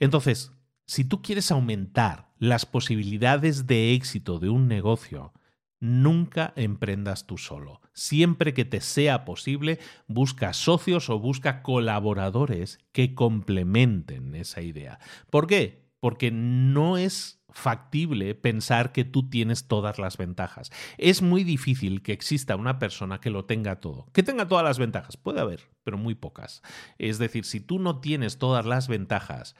Entonces, 0.00 0.50
si 0.86 1.04
tú 1.04 1.22
quieres 1.22 1.50
aumentar 1.50 2.30
las 2.38 2.66
posibilidades 2.66 3.66
de 3.66 3.94
éxito 3.94 4.38
de 4.38 4.50
un 4.50 4.68
negocio, 4.68 5.32
nunca 5.80 6.52
emprendas 6.56 7.26
tú 7.26 7.38
solo. 7.38 7.80
Siempre 7.92 8.54
que 8.54 8.64
te 8.64 8.80
sea 8.80 9.24
posible, 9.24 9.78
busca 10.06 10.52
socios 10.52 11.10
o 11.10 11.18
busca 11.18 11.62
colaboradores 11.62 12.78
que 12.92 13.14
complementen 13.14 14.34
esa 14.34 14.62
idea. 14.62 14.98
¿Por 15.30 15.46
qué? 15.46 15.84
Porque 16.00 16.30
no 16.30 16.96
es 16.98 17.40
factible 17.54 18.34
pensar 18.34 18.92
que 18.92 19.04
tú 19.04 19.30
tienes 19.30 19.68
todas 19.68 19.98
las 19.98 20.16
ventajas. 20.16 20.70
Es 20.98 21.22
muy 21.22 21.44
difícil 21.44 22.02
que 22.02 22.12
exista 22.12 22.56
una 22.56 22.78
persona 22.78 23.20
que 23.20 23.30
lo 23.30 23.44
tenga 23.44 23.80
todo. 23.80 24.08
Que 24.12 24.24
tenga 24.24 24.48
todas 24.48 24.64
las 24.64 24.78
ventajas. 24.78 25.16
Puede 25.16 25.40
haber, 25.40 25.70
pero 25.84 25.96
muy 25.96 26.16
pocas. 26.16 26.62
Es 26.98 27.18
decir, 27.18 27.44
si 27.44 27.60
tú 27.60 27.78
no 27.78 28.00
tienes 28.00 28.38
todas 28.38 28.66
las 28.66 28.88
ventajas 28.88 29.54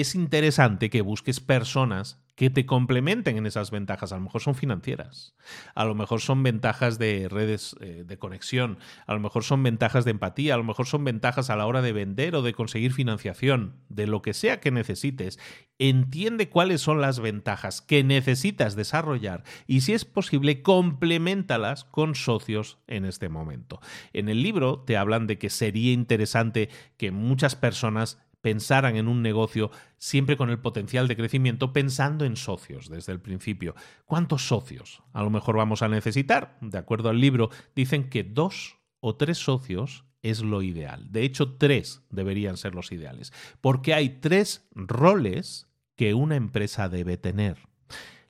es 0.00 0.14
interesante 0.14 0.90
que 0.90 1.02
busques 1.02 1.40
personas 1.40 2.20
que 2.38 2.50
te 2.50 2.66
complementen 2.66 3.36
en 3.36 3.46
esas 3.46 3.72
ventajas. 3.72 4.12
A 4.12 4.14
lo 4.14 4.22
mejor 4.22 4.40
son 4.40 4.54
financieras, 4.54 5.34
a 5.74 5.84
lo 5.84 5.96
mejor 5.96 6.20
son 6.20 6.44
ventajas 6.44 6.96
de 6.96 7.28
redes 7.28 7.74
eh, 7.80 8.04
de 8.06 8.16
conexión, 8.16 8.78
a 9.08 9.14
lo 9.14 9.18
mejor 9.18 9.42
son 9.42 9.60
ventajas 9.64 10.04
de 10.04 10.12
empatía, 10.12 10.54
a 10.54 10.56
lo 10.56 10.62
mejor 10.62 10.86
son 10.86 11.02
ventajas 11.02 11.50
a 11.50 11.56
la 11.56 11.66
hora 11.66 11.82
de 11.82 11.92
vender 11.92 12.36
o 12.36 12.42
de 12.42 12.54
conseguir 12.54 12.92
financiación, 12.92 13.74
de 13.88 14.06
lo 14.06 14.22
que 14.22 14.34
sea 14.34 14.60
que 14.60 14.70
necesites. 14.70 15.40
Entiende 15.80 16.48
cuáles 16.48 16.80
son 16.80 17.00
las 17.00 17.18
ventajas 17.18 17.80
que 17.82 18.04
necesitas 18.04 18.76
desarrollar 18.76 19.42
y 19.66 19.80
si 19.80 19.92
es 19.92 20.04
posible, 20.04 20.62
complementalas 20.62 21.82
con 21.82 22.14
socios 22.14 22.78
en 22.86 23.04
este 23.04 23.28
momento. 23.28 23.80
En 24.12 24.28
el 24.28 24.44
libro 24.44 24.84
te 24.86 24.96
hablan 24.96 25.26
de 25.26 25.38
que 25.38 25.50
sería 25.50 25.92
interesante 25.92 26.68
que 26.98 27.10
muchas 27.10 27.56
personas 27.56 28.20
pensaran 28.40 28.96
en 28.96 29.08
un 29.08 29.22
negocio 29.22 29.70
siempre 29.96 30.36
con 30.36 30.50
el 30.50 30.60
potencial 30.60 31.08
de 31.08 31.16
crecimiento, 31.16 31.72
pensando 31.72 32.24
en 32.24 32.36
socios 32.36 32.88
desde 32.88 33.12
el 33.12 33.20
principio. 33.20 33.74
¿Cuántos 34.04 34.46
socios 34.46 35.02
a 35.12 35.22
lo 35.22 35.30
mejor 35.30 35.56
vamos 35.56 35.82
a 35.82 35.88
necesitar? 35.88 36.56
De 36.60 36.78
acuerdo 36.78 37.08
al 37.08 37.20
libro, 37.20 37.50
dicen 37.74 38.08
que 38.10 38.24
dos 38.24 38.78
o 39.00 39.16
tres 39.16 39.38
socios 39.38 40.04
es 40.22 40.42
lo 40.42 40.62
ideal. 40.62 41.10
De 41.10 41.22
hecho, 41.22 41.56
tres 41.56 42.02
deberían 42.10 42.56
ser 42.56 42.74
los 42.74 42.92
ideales, 42.92 43.32
porque 43.60 43.94
hay 43.94 44.20
tres 44.20 44.68
roles 44.72 45.68
que 45.96 46.14
una 46.14 46.36
empresa 46.36 46.88
debe 46.88 47.16
tener. 47.16 47.58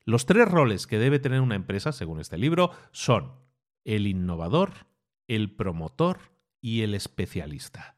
Los 0.04 0.24
tres 0.24 0.48
roles 0.48 0.86
que 0.86 0.98
debe 0.98 1.18
tener 1.18 1.42
una 1.42 1.54
empresa, 1.54 1.92
según 1.92 2.20
este 2.20 2.38
libro, 2.38 2.70
son 2.92 3.32
el 3.84 4.06
innovador, 4.06 4.86
el 5.26 5.54
promotor 5.54 6.18
y 6.60 6.80
el 6.80 6.94
especialista. 6.94 7.97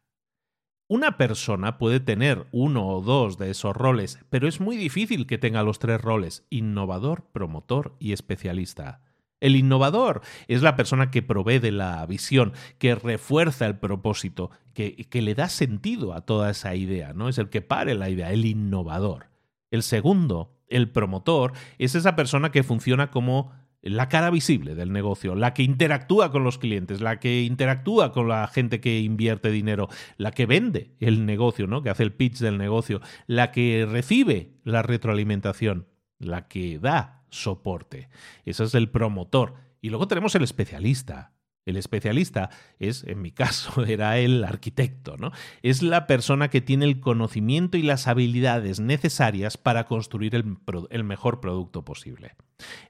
Una 0.91 1.16
persona 1.16 1.78
puede 1.78 2.01
tener 2.01 2.49
uno 2.51 2.88
o 2.88 3.01
dos 3.01 3.38
de 3.38 3.51
esos 3.51 3.76
roles, 3.76 4.18
pero 4.28 4.49
es 4.49 4.59
muy 4.59 4.76
difícil 4.76 5.28
que 5.28 5.38
tenga 5.38 5.62
los 5.62 5.78
tres 5.78 6.01
roles, 6.01 6.45
innovador, 6.51 7.26
promotor 7.30 7.95
y 8.01 8.12
especialista. 8.12 9.01
El 9.38 9.55
innovador 9.55 10.20
es 10.49 10.62
la 10.62 10.74
persona 10.74 11.12
que 11.12 11.22
provee 11.22 11.61
de 11.61 11.70
la 11.70 12.05
visión, 12.07 12.55
que 12.78 12.97
refuerza 12.97 13.66
el 13.66 13.78
propósito, 13.78 14.51
que, 14.74 14.97
que, 15.09 15.22
le 15.22 15.36
da 15.36 15.49
sentido 15.49 16.12
a 16.12 16.22
toda 16.22 16.51
esa 16.51 16.74
idea, 16.74 17.12
¿no? 17.12 17.28
Es 17.28 17.38
el 17.38 17.51
que 17.51 17.62
pare 17.62 17.95
la 17.95 18.11
idea, 18.11 18.32
el 18.32 18.45
innovador. 18.45 19.28
El 19.70 19.84
segundo, 19.84 20.59
el 20.66 20.91
promotor, 20.91 21.53
es 21.78 21.95
esa 21.95 22.16
persona 22.16 22.51
que 22.51 22.64
funciona 22.64 23.12
como 23.12 23.53
la 23.82 24.08
cara 24.08 24.30
visible 24.30 24.74
del 24.74 24.92
negocio, 24.92 25.34
la 25.34 25.54
que 25.54 25.62
interactúa 25.62 26.30
con 26.30 26.44
los 26.44 26.58
clientes, 26.58 27.00
la 27.00 27.18
que 27.18 27.42
interactúa 27.42 28.12
con 28.12 28.28
la 28.28 28.46
gente 28.46 28.80
que 28.80 29.00
invierte 29.00 29.50
dinero, 29.50 29.88
la 30.16 30.32
que 30.32 30.46
vende 30.46 30.94
el 31.00 31.26
negocio, 31.26 31.66
¿no? 31.66 31.82
que 31.82 31.90
hace 31.90 32.02
el 32.02 32.12
pitch 32.12 32.38
del 32.38 32.58
negocio, 32.58 33.00
la 33.26 33.52
que 33.52 33.86
recibe 33.90 34.54
la 34.64 34.82
retroalimentación, 34.82 35.86
la 36.18 36.48
que 36.48 36.78
da 36.78 37.24
soporte. 37.30 38.08
Ese 38.44 38.64
es 38.64 38.74
el 38.74 38.90
promotor. 38.90 39.54
Y 39.80 39.88
luego 39.88 40.06
tenemos 40.08 40.34
el 40.34 40.42
especialista, 40.42 41.32
el 41.66 41.76
especialista 41.76 42.50
es, 42.78 43.04
en 43.04 43.22
mi 43.22 43.32
caso, 43.32 43.84
era 43.86 44.18
el 44.18 44.44
arquitecto, 44.44 45.16
¿no? 45.16 45.32
Es 45.62 45.82
la 45.82 46.06
persona 46.06 46.48
que 46.48 46.61
tiene 46.61 46.84
el 46.84 47.00
conocimiento 47.00 47.76
y 47.76 47.82
las 47.82 48.06
habilidades 48.06 48.80
necesarias 48.80 49.56
para 49.56 49.84
construir 49.84 50.34
el, 50.34 50.56
el, 50.90 51.04
mejor 51.04 51.40
producto 51.40 51.84
posible. 51.84 52.36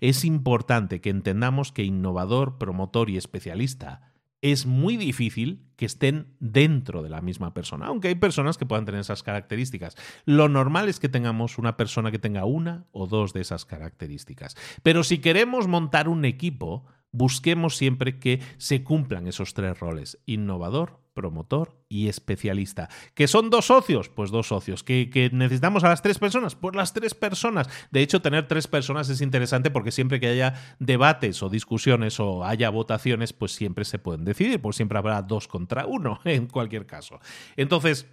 Es 0.01 0.25
importante 0.25 1.01
que 1.01 1.11
entendamos 1.11 1.73
que 1.73 1.85
innovador, 1.85 2.59
promotor 2.59 3.11
y 3.11 3.16
especialista 3.16 4.11
es 4.43 4.64
muy 4.64 4.97
difícil 4.97 5.66
que 5.77 5.85
estén 5.85 6.35
dentro 6.41 7.03
de 7.03 7.11
la 7.11 7.21
misma 7.21 7.53
persona, 7.53 7.87
aunque 7.87 8.09
hay 8.09 8.14
personas 8.14 8.57
que 8.57 8.64
puedan 8.64 8.87
tener 8.87 9.01
esas 9.01 9.23
características. 9.23 9.97
Lo 10.25 10.49
normal 10.49 10.89
es 10.89 10.99
que 10.99 11.11
tengamos 11.11 11.59
una 11.59 11.77
persona 11.77 12.11
que 12.11 12.18
tenga 12.18 12.47
una 12.47 12.87
o 12.93 13.07
dos 13.07 13.33
de 13.33 13.43
esas 13.43 13.66
características. 13.66 14.57
Pero 14.83 15.05
si 15.05 15.18
queremos 15.18 15.68
montar 15.68 16.09
un 16.09 16.25
equipo, 16.25 16.87
busquemos 17.13 17.77
siempre 17.77 18.19
que 18.19 18.41
se 18.59 18.85
cumplan 18.85 19.27
esos 19.27 19.55
tres 19.55 19.79
roles, 19.79 20.19
innovador, 20.27 21.01
promotor 21.15 21.77
y 21.89 22.09
especialista. 22.09 22.89
¿Que 23.15 23.29
son 23.29 23.51
dos 23.51 23.67
socios? 23.67 24.09
Pues 24.09 24.31
dos 24.31 24.49
socios. 24.49 24.83
¿Que, 24.85 25.31
necesitamos 25.33 25.85
a 25.85 25.89
las 25.89 26.03
tres 26.03 26.19
personas? 26.19 26.55
Pues 26.55 26.75
las 26.75 26.93
tres 26.93 27.15
personas. 27.15 27.69
De 27.91 28.01
hecho, 28.01 28.23
tener 28.23 28.49
tres 28.49 28.67
personas 28.67 29.09
es 29.09 29.21
interesante 29.21 29.71
porque 29.71 29.91
siempre 29.91 30.21
que 30.21 30.29
haya 30.29 30.55
debates 30.79 31.43
o 31.43 31.49
discusiones 31.49 32.21
o 32.21 32.45
haya 32.45 32.71
votaciones, 32.71 33.33
pues 33.33 33.53
siempre 33.53 33.85
se 33.85 33.99
pueden 33.99 34.25
decidir, 34.25 34.61
pues 34.61 34.77
siempre 34.77 34.99
habrá 34.99 35.21
dos 35.23 35.49
contra 35.49 35.87
uno 35.87 36.21
en 36.25 36.47
cualquier 36.47 36.87
caso. 36.87 37.21
Entonces, 37.57 38.07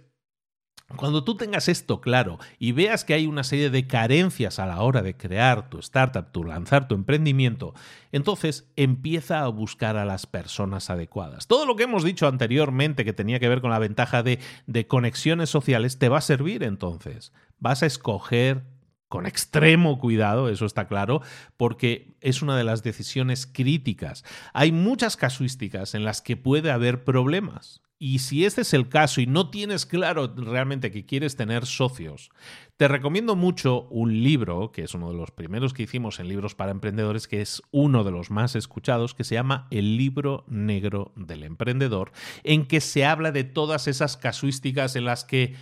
Cuando 0.96 1.22
tú 1.22 1.36
tengas 1.36 1.68
esto 1.68 2.00
claro 2.00 2.38
y 2.58 2.72
veas 2.72 3.04
que 3.04 3.12
hay 3.12 3.26
una 3.26 3.44
serie 3.44 3.68
de 3.68 3.86
carencias 3.86 4.58
a 4.58 4.66
la 4.66 4.80
hora 4.80 5.02
de 5.02 5.16
crear 5.16 5.68
tu 5.68 5.78
startup, 5.80 6.32
tu 6.32 6.44
lanzar 6.44 6.88
tu 6.88 6.94
emprendimiento, 6.94 7.74
entonces 8.10 8.70
empieza 8.74 9.40
a 9.40 9.48
buscar 9.48 9.98
a 9.98 10.06
las 10.06 10.26
personas 10.26 10.88
adecuadas. 10.88 11.46
Todo 11.46 11.66
lo 11.66 11.76
que 11.76 11.82
hemos 11.82 12.04
dicho 12.04 12.26
anteriormente 12.26 13.04
que 13.04 13.12
tenía 13.12 13.38
que 13.38 13.50
ver 13.50 13.60
con 13.60 13.70
la 13.70 13.78
ventaja 13.78 14.22
de, 14.22 14.38
de 14.66 14.86
conexiones 14.86 15.50
sociales 15.50 15.98
te 15.98 16.08
va 16.08 16.18
a 16.18 16.22
servir 16.22 16.62
entonces. 16.62 17.32
Vas 17.58 17.82
a 17.82 17.86
escoger 17.86 18.64
con 19.08 19.26
extremo 19.26 19.98
cuidado, 19.98 20.48
eso 20.48 20.64
está 20.64 20.86
claro, 20.86 21.20
porque 21.58 22.16
es 22.20 22.40
una 22.40 22.56
de 22.56 22.64
las 22.64 22.82
decisiones 22.82 23.46
críticas. 23.46 24.24
Hay 24.54 24.72
muchas 24.72 25.16
casuísticas 25.18 25.94
en 25.94 26.04
las 26.04 26.22
que 26.22 26.38
puede 26.38 26.70
haber 26.70 27.04
problemas. 27.04 27.82
Y 28.00 28.20
si 28.20 28.44
este 28.44 28.60
es 28.60 28.74
el 28.74 28.88
caso 28.88 29.20
y 29.20 29.26
no 29.26 29.50
tienes 29.50 29.84
claro 29.84 30.32
realmente 30.36 30.92
que 30.92 31.04
quieres 31.04 31.34
tener 31.34 31.66
socios, 31.66 32.30
te 32.76 32.86
recomiendo 32.86 33.34
mucho 33.34 33.88
un 33.90 34.22
libro, 34.22 34.70
que 34.70 34.84
es 34.84 34.94
uno 34.94 35.10
de 35.10 35.16
los 35.16 35.32
primeros 35.32 35.74
que 35.74 35.82
hicimos 35.82 36.20
en 36.20 36.28
libros 36.28 36.54
para 36.54 36.70
emprendedores, 36.70 37.26
que 37.26 37.40
es 37.40 37.60
uno 37.72 38.04
de 38.04 38.12
los 38.12 38.30
más 38.30 38.54
escuchados, 38.54 39.14
que 39.14 39.24
se 39.24 39.34
llama 39.34 39.66
El 39.72 39.96
libro 39.96 40.44
negro 40.46 41.12
del 41.16 41.42
emprendedor, 41.42 42.12
en 42.44 42.66
que 42.66 42.80
se 42.80 43.04
habla 43.04 43.32
de 43.32 43.42
todas 43.42 43.88
esas 43.88 44.16
casuísticas 44.16 44.94
en 44.94 45.04
las 45.04 45.24
que 45.24 45.56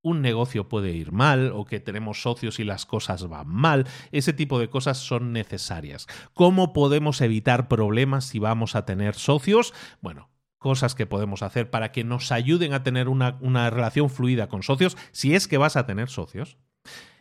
un 0.00 0.20
negocio 0.20 0.68
puede 0.68 0.92
ir 0.92 1.10
mal 1.10 1.50
o 1.54 1.64
que 1.64 1.80
tenemos 1.80 2.22
socios 2.22 2.60
y 2.60 2.64
las 2.64 2.86
cosas 2.86 3.26
van 3.26 3.48
mal. 3.48 3.88
Ese 4.12 4.32
tipo 4.32 4.60
de 4.60 4.68
cosas 4.68 4.98
son 4.98 5.32
necesarias. 5.32 6.06
¿Cómo 6.34 6.72
podemos 6.72 7.20
evitar 7.20 7.66
problemas 7.66 8.26
si 8.26 8.38
vamos 8.38 8.76
a 8.76 8.84
tener 8.84 9.14
socios? 9.14 9.72
Bueno, 10.02 10.28
cosas 10.64 10.94
que 10.94 11.04
podemos 11.04 11.42
hacer 11.42 11.68
para 11.68 11.92
que 11.92 12.04
nos 12.04 12.32
ayuden 12.32 12.72
a 12.72 12.82
tener 12.82 13.10
una, 13.10 13.36
una, 13.42 13.68
relación 13.68 14.08
fluida 14.08 14.48
con 14.48 14.62
socios, 14.62 14.96
si 15.12 15.34
es 15.34 15.46
que 15.46 15.58
vas 15.58 15.76
a 15.76 15.84
tener 15.84 16.08
socios, 16.08 16.56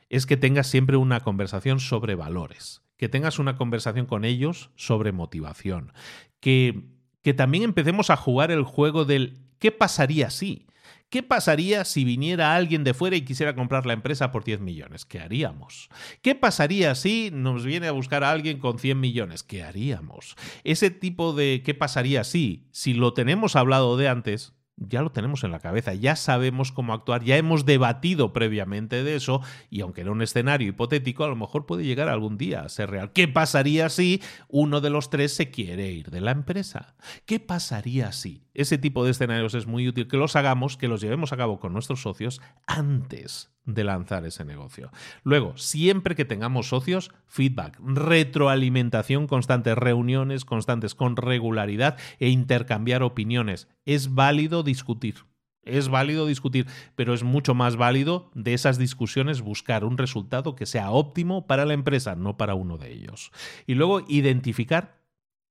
es 0.08 0.26
que 0.26 0.38
tengas 0.38 0.68
siempre 0.68 0.96
una 0.96 1.20
conversación 1.20 1.82
sobre 1.82 2.16
valores, 2.16 2.84
que 2.96 3.10
tengas 3.10 3.40
una 3.40 3.58
conversación 3.58 4.06
con 4.06 4.24
ellos 4.24 4.70
sobre 4.78 5.12
motivación, 5.12 5.92
que, 6.40 6.86
que 7.22 7.34
también 7.34 7.66
empecemos 7.66 8.10
a 8.12 8.16
jugar 8.16 8.50
el 8.50 8.64
juego 8.64 9.04
del 9.04 9.38
¿qué 9.60 9.74
pasaría 9.74 10.30
si? 10.30 10.68
¿Qué 11.14 11.22
pasaría 11.22 11.86
si 11.86 12.06
viniera 12.06 12.56
alguien 12.56 12.84
de 12.84 12.96
fuera 12.96 13.16
y 13.16 13.22
quisiera 13.22 13.54
comprar 13.54 13.86
la 13.86 13.94
empresa 13.94 14.32
por 14.32 14.44
10 14.44 14.62
millones? 14.62 15.06
¿Qué 15.06 15.20
haríamos? 15.20 15.90
¿Qué 16.24 16.34
pasaría 16.34 16.96
si 16.96 17.30
nos 17.32 17.66
viene 17.66 17.86
a 17.86 17.92
buscar 17.92 18.24
a 18.24 18.32
alguien 18.32 18.58
con 18.58 18.80
100 18.80 19.00
millones? 19.00 19.44
¿Qué 19.44 19.62
haríamos? 19.62 20.36
Ese 20.64 20.90
tipo 20.90 21.34
de 21.34 21.62
¿qué 21.64 21.76
pasaría 21.76 22.24
si? 22.24 22.66
Si 22.72 22.96
lo 22.96 23.14
tenemos 23.14 23.56
hablado 23.56 23.96
de 23.96 24.10
antes, 24.10 24.56
ya 24.76 25.02
lo 25.02 25.12
tenemos 25.12 25.44
en 25.44 25.52
la 25.52 25.60
cabeza, 25.60 25.94
ya 25.94 26.16
sabemos 26.16 26.72
cómo 26.72 26.94
actuar, 26.94 27.24
ya 27.24 27.38
hemos 27.38 27.66
debatido 27.66 28.34
previamente 28.34 29.04
de 29.04 29.16
eso 29.16 29.42
y 29.70 29.82
aunque 29.82 30.02
era 30.02 30.12
un 30.12 30.22
escenario 30.22 30.70
hipotético, 30.70 31.24
a 31.24 31.28
lo 31.28 31.36
mejor 31.36 31.66
puede 31.66 31.86
llegar 31.86 32.10
algún 32.10 32.38
día 32.38 32.62
a 32.62 32.70
ser 32.70 32.90
real. 32.90 33.12
¿Qué 33.14 33.28
pasaría 33.28 33.90
si 33.90 34.22
uno 34.48 34.82
de 34.82 34.90
los 34.90 35.10
tres 35.10 35.34
se 35.36 35.52
quiere 35.52 35.92
ir 35.92 36.10
de 36.10 36.22
la 36.22 36.32
empresa? 36.32 36.96
¿Qué 37.26 37.40
pasaría 37.40 38.12
si? 38.12 38.48
Ese 38.54 38.78
tipo 38.78 39.04
de 39.04 39.12
escenarios 39.12 39.56
es 39.56 39.66
muy 39.66 39.88
útil 39.88 40.08
que 40.08 40.18
los 40.18 40.36
hagamos, 40.36 40.78
que 40.78 40.88
los 40.88 41.02
llevemos 41.02 41.34
a 41.34 41.38
cabo 41.38 41.60
con 41.60 41.74
nuestros 41.74 42.02
socios 42.04 42.40
antes 42.68 43.52
de 43.66 43.84
lanzar 43.84 44.26
ese 44.26 44.46
negocio. 44.46 44.92
Luego, 45.24 45.58
siempre 45.58 46.16
que 46.16 46.26
tengamos 46.26 46.68
socios, 46.68 47.12
feedback, 47.26 47.80
retroalimentación 47.80 49.26
constante, 49.26 49.74
reuniones 49.74 50.46
constantes 50.46 50.94
con 50.94 51.16
regularidad 51.16 51.98
e 52.20 52.30
intercambiar 52.30 53.02
opiniones. 53.02 53.68
Es 53.86 54.14
válido 54.14 54.62
discutir. 54.62 55.16
Es 55.64 55.88
válido 55.88 56.28
discutir, 56.28 56.68
pero 56.96 57.14
es 57.14 57.24
mucho 57.24 57.56
más 57.56 57.78
válido 57.78 58.30
de 58.36 58.54
esas 58.54 58.78
discusiones 58.78 59.42
buscar 59.42 59.86
un 59.86 59.98
resultado 59.98 60.56
que 60.56 60.66
sea 60.66 60.92
óptimo 60.92 61.48
para 61.48 61.66
la 61.66 61.74
empresa, 61.74 62.16
no 62.16 62.36
para 62.36 62.54
uno 62.54 62.78
de 62.78 62.92
ellos. 62.92 63.32
Y 63.66 63.76
luego 63.76 64.04
identificar 64.08 65.02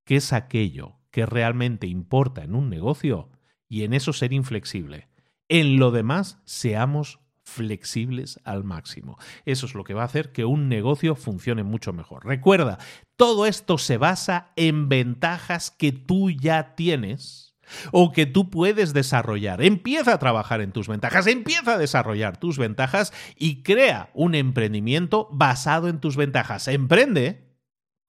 qué 0.05 0.17
es 0.17 0.31
aquello 0.31 0.99
que 1.13 1.27
realmente 1.27 1.85
importa 1.85 2.43
en 2.43 2.55
un 2.55 2.71
negocio 2.71 3.29
y 3.69 3.83
en 3.83 3.93
eso 3.93 4.13
ser 4.13 4.33
inflexible. 4.33 5.09
En 5.47 5.77
lo 5.77 5.91
demás, 5.91 6.39
seamos 6.43 7.19
flexibles 7.43 8.39
al 8.43 8.63
máximo. 8.63 9.19
Eso 9.45 9.67
es 9.67 9.75
lo 9.75 9.83
que 9.83 9.93
va 9.93 10.01
a 10.01 10.05
hacer 10.05 10.31
que 10.31 10.43
un 10.43 10.69
negocio 10.69 11.15
funcione 11.15 11.61
mucho 11.61 11.93
mejor. 11.93 12.25
Recuerda, 12.25 12.79
todo 13.15 13.45
esto 13.45 13.77
se 13.77 13.97
basa 13.97 14.53
en 14.55 14.89
ventajas 14.89 15.69
que 15.69 15.91
tú 15.91 16.31
ya 16.31 16.73
tienes 16.73 17.55
o 17.91 18.11
que 18.11 18.25
tú 18.25 18.49
puedes 18.49 18.91
desarrollar. 18.91 19.61
Empieza 19.61 20.13
a 20.13 20.19
trabajar 20.19 20.61
en 20.61 20.71
tus 20.71 20.87
ventajas, 20.87 21.27
empieza 21.27 21.75
a 21.75 21.77
desarrollar 21.77 22.37
tus 22.37 22.57
ventajas 22.57 23.13
y 23.37 23.61
crea 23.61 24.09
un 24.15 24.33
emprendimiento 24.33 25.29
basado 25.31 25.89
en 25.89 25.99
tus 25.99 26.17
ventajas. 26.17 26.67
Emprende 26.67 27.52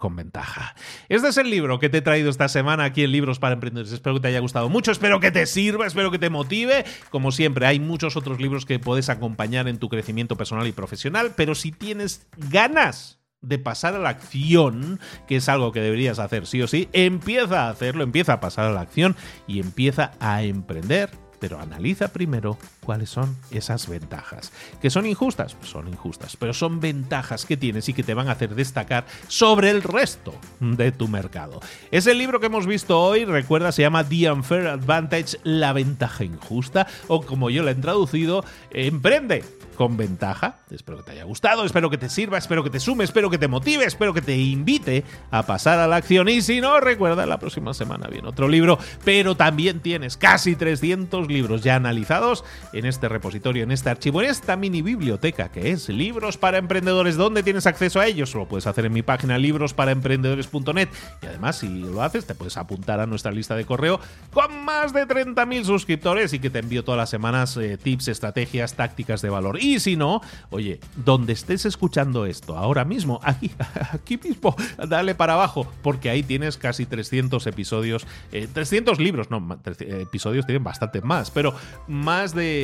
con 0.05 0.17
ventaja. 0.17 0.75
Este 1.09 1.29
es 1.29 1.39
el 1.39 1.49
libro 1.49 1.79
que 1.79 1.89
te 1.89 1.97
he 1.97 2.03
traído 2.03 2.29
esta 2.29 2.51
semana 2.51 2.85
aquí 2.85 3.05
en 3.05 3.11
Libros 3.11 3.39
para 3.39 3.55
Emprendedores. 3.55 3.91
Espero 3.91 4.17
que 4.17 4.21
te 4.21 4.29
haya 4.29 4.41
gustado 4.41 4.69
mucho, 4.69 4.93
espero 4.93 5.19
que 5.19 5.31
te 5.31 5.47
sirva, 5.47 5.87
espero 5.87 6.11
que 6.11 6.19
te 6.19 6.29
motive. 6.29 6.85
Como 7.09 7.33
siempre, 7.33 7.65
hay 7.65 7.81
muchos 7.81 8.15
otros 8.15 8.39
libros 8.39 8.67
que 8.67 8.79
puedes 8.79 9.09
acompañar 9.09 9.67
en 9.67 9.79
tu 9.79 9.89
crecimiento 9.89 10.37
personal 10.37 10.67
y 10.67 10.73
profesional, 10.73 11.33
pero 11.35 11.55
si 11.55 11.73
tienes 11.73 12.27
ganas 12.37 13.19
de 13.41 13.59
pasar 13.59 13.95
a 13.95 13.99
la 13.99 14.11
acción, 14.11 15.01
que 15.27 15.37
es 15.37 15.49
algo 15.49 15.73
que 15.73 15.81
deberías 15.81 16.19
hacer 16.19 16.47
sí 16.47 16.61
o 16.61 16.69
sí, 16.69 16.91
empieza 16.93 17.65
a 17.65 17.71
hacerlo, 17.71 18.05
empieza 18.05 18.35
a 18.35 18.41
pasar 18.41 18.67
a 18.67 18.73
la 18.73 18.83
acción 18.83 19.17
y 19.47 19.59
empieza 19.59 20.13
a 20.21 20.43
emprender 20.43 21.09
pero 21.45 21.61
analiza 21.61 22.09
primero 22.09 22.57
cuáles 22.85 23.11
son 23.11 23.37
esas 23.51 23.89
ventajas. 23.89 24.53
¿Que 24.81 24.91
son 24.91 25.07
injustas? 25.07 25.55
Pues 25.55 25.71
son 25.71 25.89
injustas, 25.89 26.37
pero 26.37 26.55
son 26.55 26.81
ventajas 26.81 27.45
que 27.45 27.57
tienes 27.57 27.89
y 27.89 27.95
que 27.95 28.03
te 28.03 28.15
van 28.15 28.29
a 28.29 28.33
hacer 28.33 28.55
destacar 28.55 29.07
sobre 29.29 29.71
el 29.71 29.83
resto 29.83 30.35
de 30.61 30.93
tu 30.93 31.09
mercado. 31.09 31.61
Es 31.91 32.07
el 32.07 32.19
libro 32.19 32.41
que 32.41 32.47
hemos 32.47 32.67
visto 32.67 33.01
hoy, 33.01 33.25
recuerda, 33.25 33.73
se 33.73 33.83
llama 33.83 34.05
The 34.05 34.31
Unfair 34.31 34.69
Advantage, 34.69 35.39
la 35.43 35.73
ventaja 35.73 36.25
injusta, 36.25 36.87
o 37.09 37.23
como 37.23 37.51
yo 37.51 37.63
lo 37.63 37.71
he 37.71 37.75
traducido, 37.75 38.45
Emprende 38.71 39.45
con 39.75 39.97
ventaja. 39.97 40.59
Espero 40.71 40.99
que 40.99 41.05
te 41.05 41.13
haya 41.13 41.25
gustado, 41.25 41.65
espero 41.65 41.91
que 41.91 41.99
te 41.99 42.09
sirva, 42.09 42.39
espero 42.39 42.63
que 42.63 42.71
te 42.71 42.81
sume, 42.81 43.05
espero 43.05 43.31
que 43.31 43.39
te 43.39 43.49
motive, 43.49 43.85
espero 43.85 44.15
que 44.15 44.23
te 44.23 44.37
invite 44.37 45.05
a 45.31 45.45
pasar 45.45 45.79
a 45.79 45.87
la 45.87 45.97
acción. 45.97 46.29
Y 46.29 46.43
si 46.43 46.61
no, 46.61 46.81
recuerda, 46.81 47.27
la 47.27 47.39
próxima 47.39 47.75
semana 47.75 48.07
viene 48.07 48.29
otro 48.29 48.49
libro, 48.49 48.79
pero 49.05 49.37
también 49.37 49.81
tienes 49.81 50.17
casi 50.17 50.57
300 50.57 51.29
libros 51.29 51.63
ya 51.63 51.77
analizados 51.77 52.45
en 52.75 52.87
este 52.87 53.09
repositorio, 53.09 53.63
en 53.63 53.71
este 53.71 53.89
archivo, 53.89 54.21
en 54.21 54.31
esta 54.31 54.57
mini 54.57 54.83
biblioteca 54.83 55.51
que 55.51 55.71
es 55.71 55.89
Libros 55.89 56.37
para 56.37 56.59
Emprendedores. 56.59 57.17
¿Dónde 57.17 57.43
tienes 57.43 57.67
acceso 57.67 58.01
a 58.01 58.07
ellos? 58.07 58.35
Lo 58.35 58.47
puedes 58.47 58.67
hacer 58.67 58.85
en 58.85 58.93
mi 58.93 59.03
página 59.03 59.39
librosparaemprendedores.net 59.39 60.89
y 61.23 61.27
además 61.27 61.57
si 61.57 61.69
lo 61.69 62.03
haces 62.03 62.27
te 62.27 62.35
puedes 62.35 62.57
apuntar 62.57 63.01
a 63.01 63.07
nuestra 63.07 63.31
lista 63.31 63.55
de 63.55 63.65
correo 63.65 64.01
con 64.33 64.65
más 64.65 64.93
de 64.93 65.07
30.000 65.07 65.65
suscriptores 65.65 66.33
y 66.33 66.41
que 66.41 66.51
te 66.51 66.59
envío 66.59 66.85
todas 66.85 66.99
las 66.99 67.11
semanas 67.11 67.57
eh, 67.57 67.79
tips, 67.81 68.09
estrategias, 68.09 68.75
tácticas 68.75 69.23
de 69.23 69.31
valor. 69.31 69.59
Y 69.61 69.79
si 69.79 69.97
no, 69.97 70.21
oye, 70.51 70.81
donde 70.97 71.33
estés 71.33 71.67
escuchando 71.67 72.27
esto 72.27 72.57
ahora 72.57 72.85
mismo, 72.85 73.21
aquí, 73.25 73.53
aquí 73.93 74.19
mismo, 74.23 74.57
dale 74.89 75.15
para 75.15 75.35
abajo, 75.35 75.73
porque 75.83 76.11
ahí 76.11 76.23
tienes 76.23 76.57
casi 76.57 76.87
300 76.87 77.47
episodios, 77.47 78.07
300 78.53 78.99
eh, 78.99 79.03
libros, 79.03 79.31
no, 79.31 79.59
episodios 79.65 80.47
tienen 80.47 80.65
bastante 80.65 81.01
más, 81.01 81.31
pero 81.31 81.55
más 81.87 82.35
de 82.35 82.64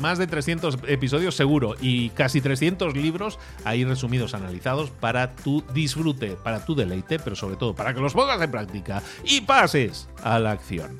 más 0.00 0.18
de 0.18 0.26
300 0.26 0.78
episodios 0.88 1.36
seguro 1.36 1.76
y 1.80 2.10
casi 2.10 2.40
300 2.40 2.96
libros 2.96 3.38
ahí 3.64 3.84
resumidos, 3.84 4.34
analizados 4.34 4.90
para 4.90 5.34
tu 5.36 5.62
disfrute, 5.74 6.36
para 6.42 6.64
tu 6.64 6.74
deleite, 6.74 7.18
pero 7.18 7.36
sobre 7.36 7.56
todo 7.56 7.74
para 7.74 7.94
que 7.94 8.00
los 8.00 8.14
pongas 8.14 8.40
en 8.40 8.50
práctica 8.50 9.02
y 9.24 9.42
pases 9.42 10.08
a 10.22 10.38
la 10.38 10.52
acción. 10.52 10.98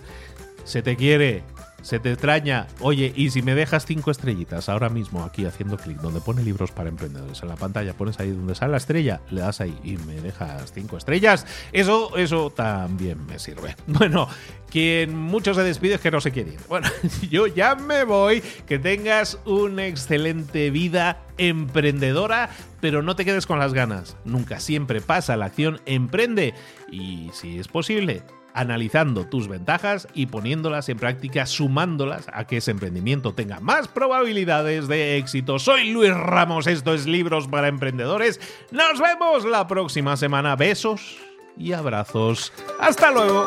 Se 0.64 0.82
te 0.82 0.96
quiere, 0.96 1.42
se 1.82 1.98
te 1.98 2.12
extraña. 2.12 2.66
Oye, 2.80 3.12
y 3.14 3.30
si 3.30 3.42
me 3.42 3.54
dejas 3.54 3.86
cinco 3.86 4.10
estrellitas 4.10 4.68
ahora 4.68 4.88
mismo 4.88 5.24
aquí 5.24 5.44
haciendo 5.44 5.76
clic 5.76 5.98
donde 5.98 6.20
pone 6.20 6.42
libros 6.42 6.70
para 6.70 6.88
emprendedores 6.88 7.42
en 7.42 7.48
la 7.48 7.56
pantalla, 7.56 7.94
pones 7.94 8.18
ahí 8.20 8.30
donde 8.30 8.54
sale 8.54 8.72
la 8.72 8.78
estrella, 8.78 9.20
le 9.30 9.40
das 9.40 9.60
ahí 9.60 9.78
y 9.84 9.96
me 9.98 10.20
dejas 10.20 10.72
cinco 10.72 10.96
estrellas, 10.96 11.46
eso, 11.72 12.16
eso 12.16 12.50
también 12.50 13.24
me 13.26 13.38
sirve. 13.38 13.76
Bueno, 14.00 14.28
quien 14.70 15.14
mucho 15.14 15.52
se 15.52 15.62
despide 15.62 15.94
es 15.94 16.00
que 16.00 16.10
no 16.10 16.22
se 16.22 16.30
quiere 16.30 16.52
ir. 16.52 16.60
Bueno, 16.68 16.88
yo 17.30 17.46
ya 17.46 17.74
me 17.74 18.04
voy. 18.04 18.42
Que 18.66 18.78
tengas 18.78 19.38
una 19.44 19.86
excelente 19.86 20.70
vida 20.70 21.22
emprendedora, 21.36 22.50
pero 22.80 23.02
no 23.02 23.14
te 23.16 23.24
quedes 23.24 23.46
con 23.46 23.58
las 23.58 23.74
ganas. 23.74 24.16
Nunca 24.24 24.58
siempre 24.58 25.00
pasa 25.00 25.36
la 25.36 25.46
acción, 25.46 25.80
emprende 25.84 26.54
y 26.90 27.30
si 27.34 27.58
es 27.58 27.68
posible 27.68 28.22
analizando 28.54 29.26
tus 29.26 29.48
ventajas 29.48 30.08
y 30.14 30.26
poniéndolas 30.26 30.88
en 30.88 30.98
práctica, 30.98 31.46
sumándolas 31.46 32.26
a 32.32 32.46
que 32.46 32.58
ese 32.58 32.70
emprendimiento 32.70 33.34
tenga 33.34 33.60
más 33.60 33.88
probabilidades 33.88 34.88
de 34.88 35.16
éxito. 35.16 35.58
Soy 35.58 35.90
Luis 35.90 36.14
Ramos, 36.14 36.66
esto 36.66 36.94
es 36.94 37.06
Libros 37.06 37.48
para 37.48 37.68
Emprendedores. 37.68 38.40
Nos 38.70 39.00
vemos 39.00 39.44
la 39.44 39.66
próxima 39.66 40.16
semana. 40.16 40.56
Besos 40.56 41.18
y 41.56 41.72
abrazos. 41.72 42.52
Hasta 42.80 43.10
luego. 43.10 43.46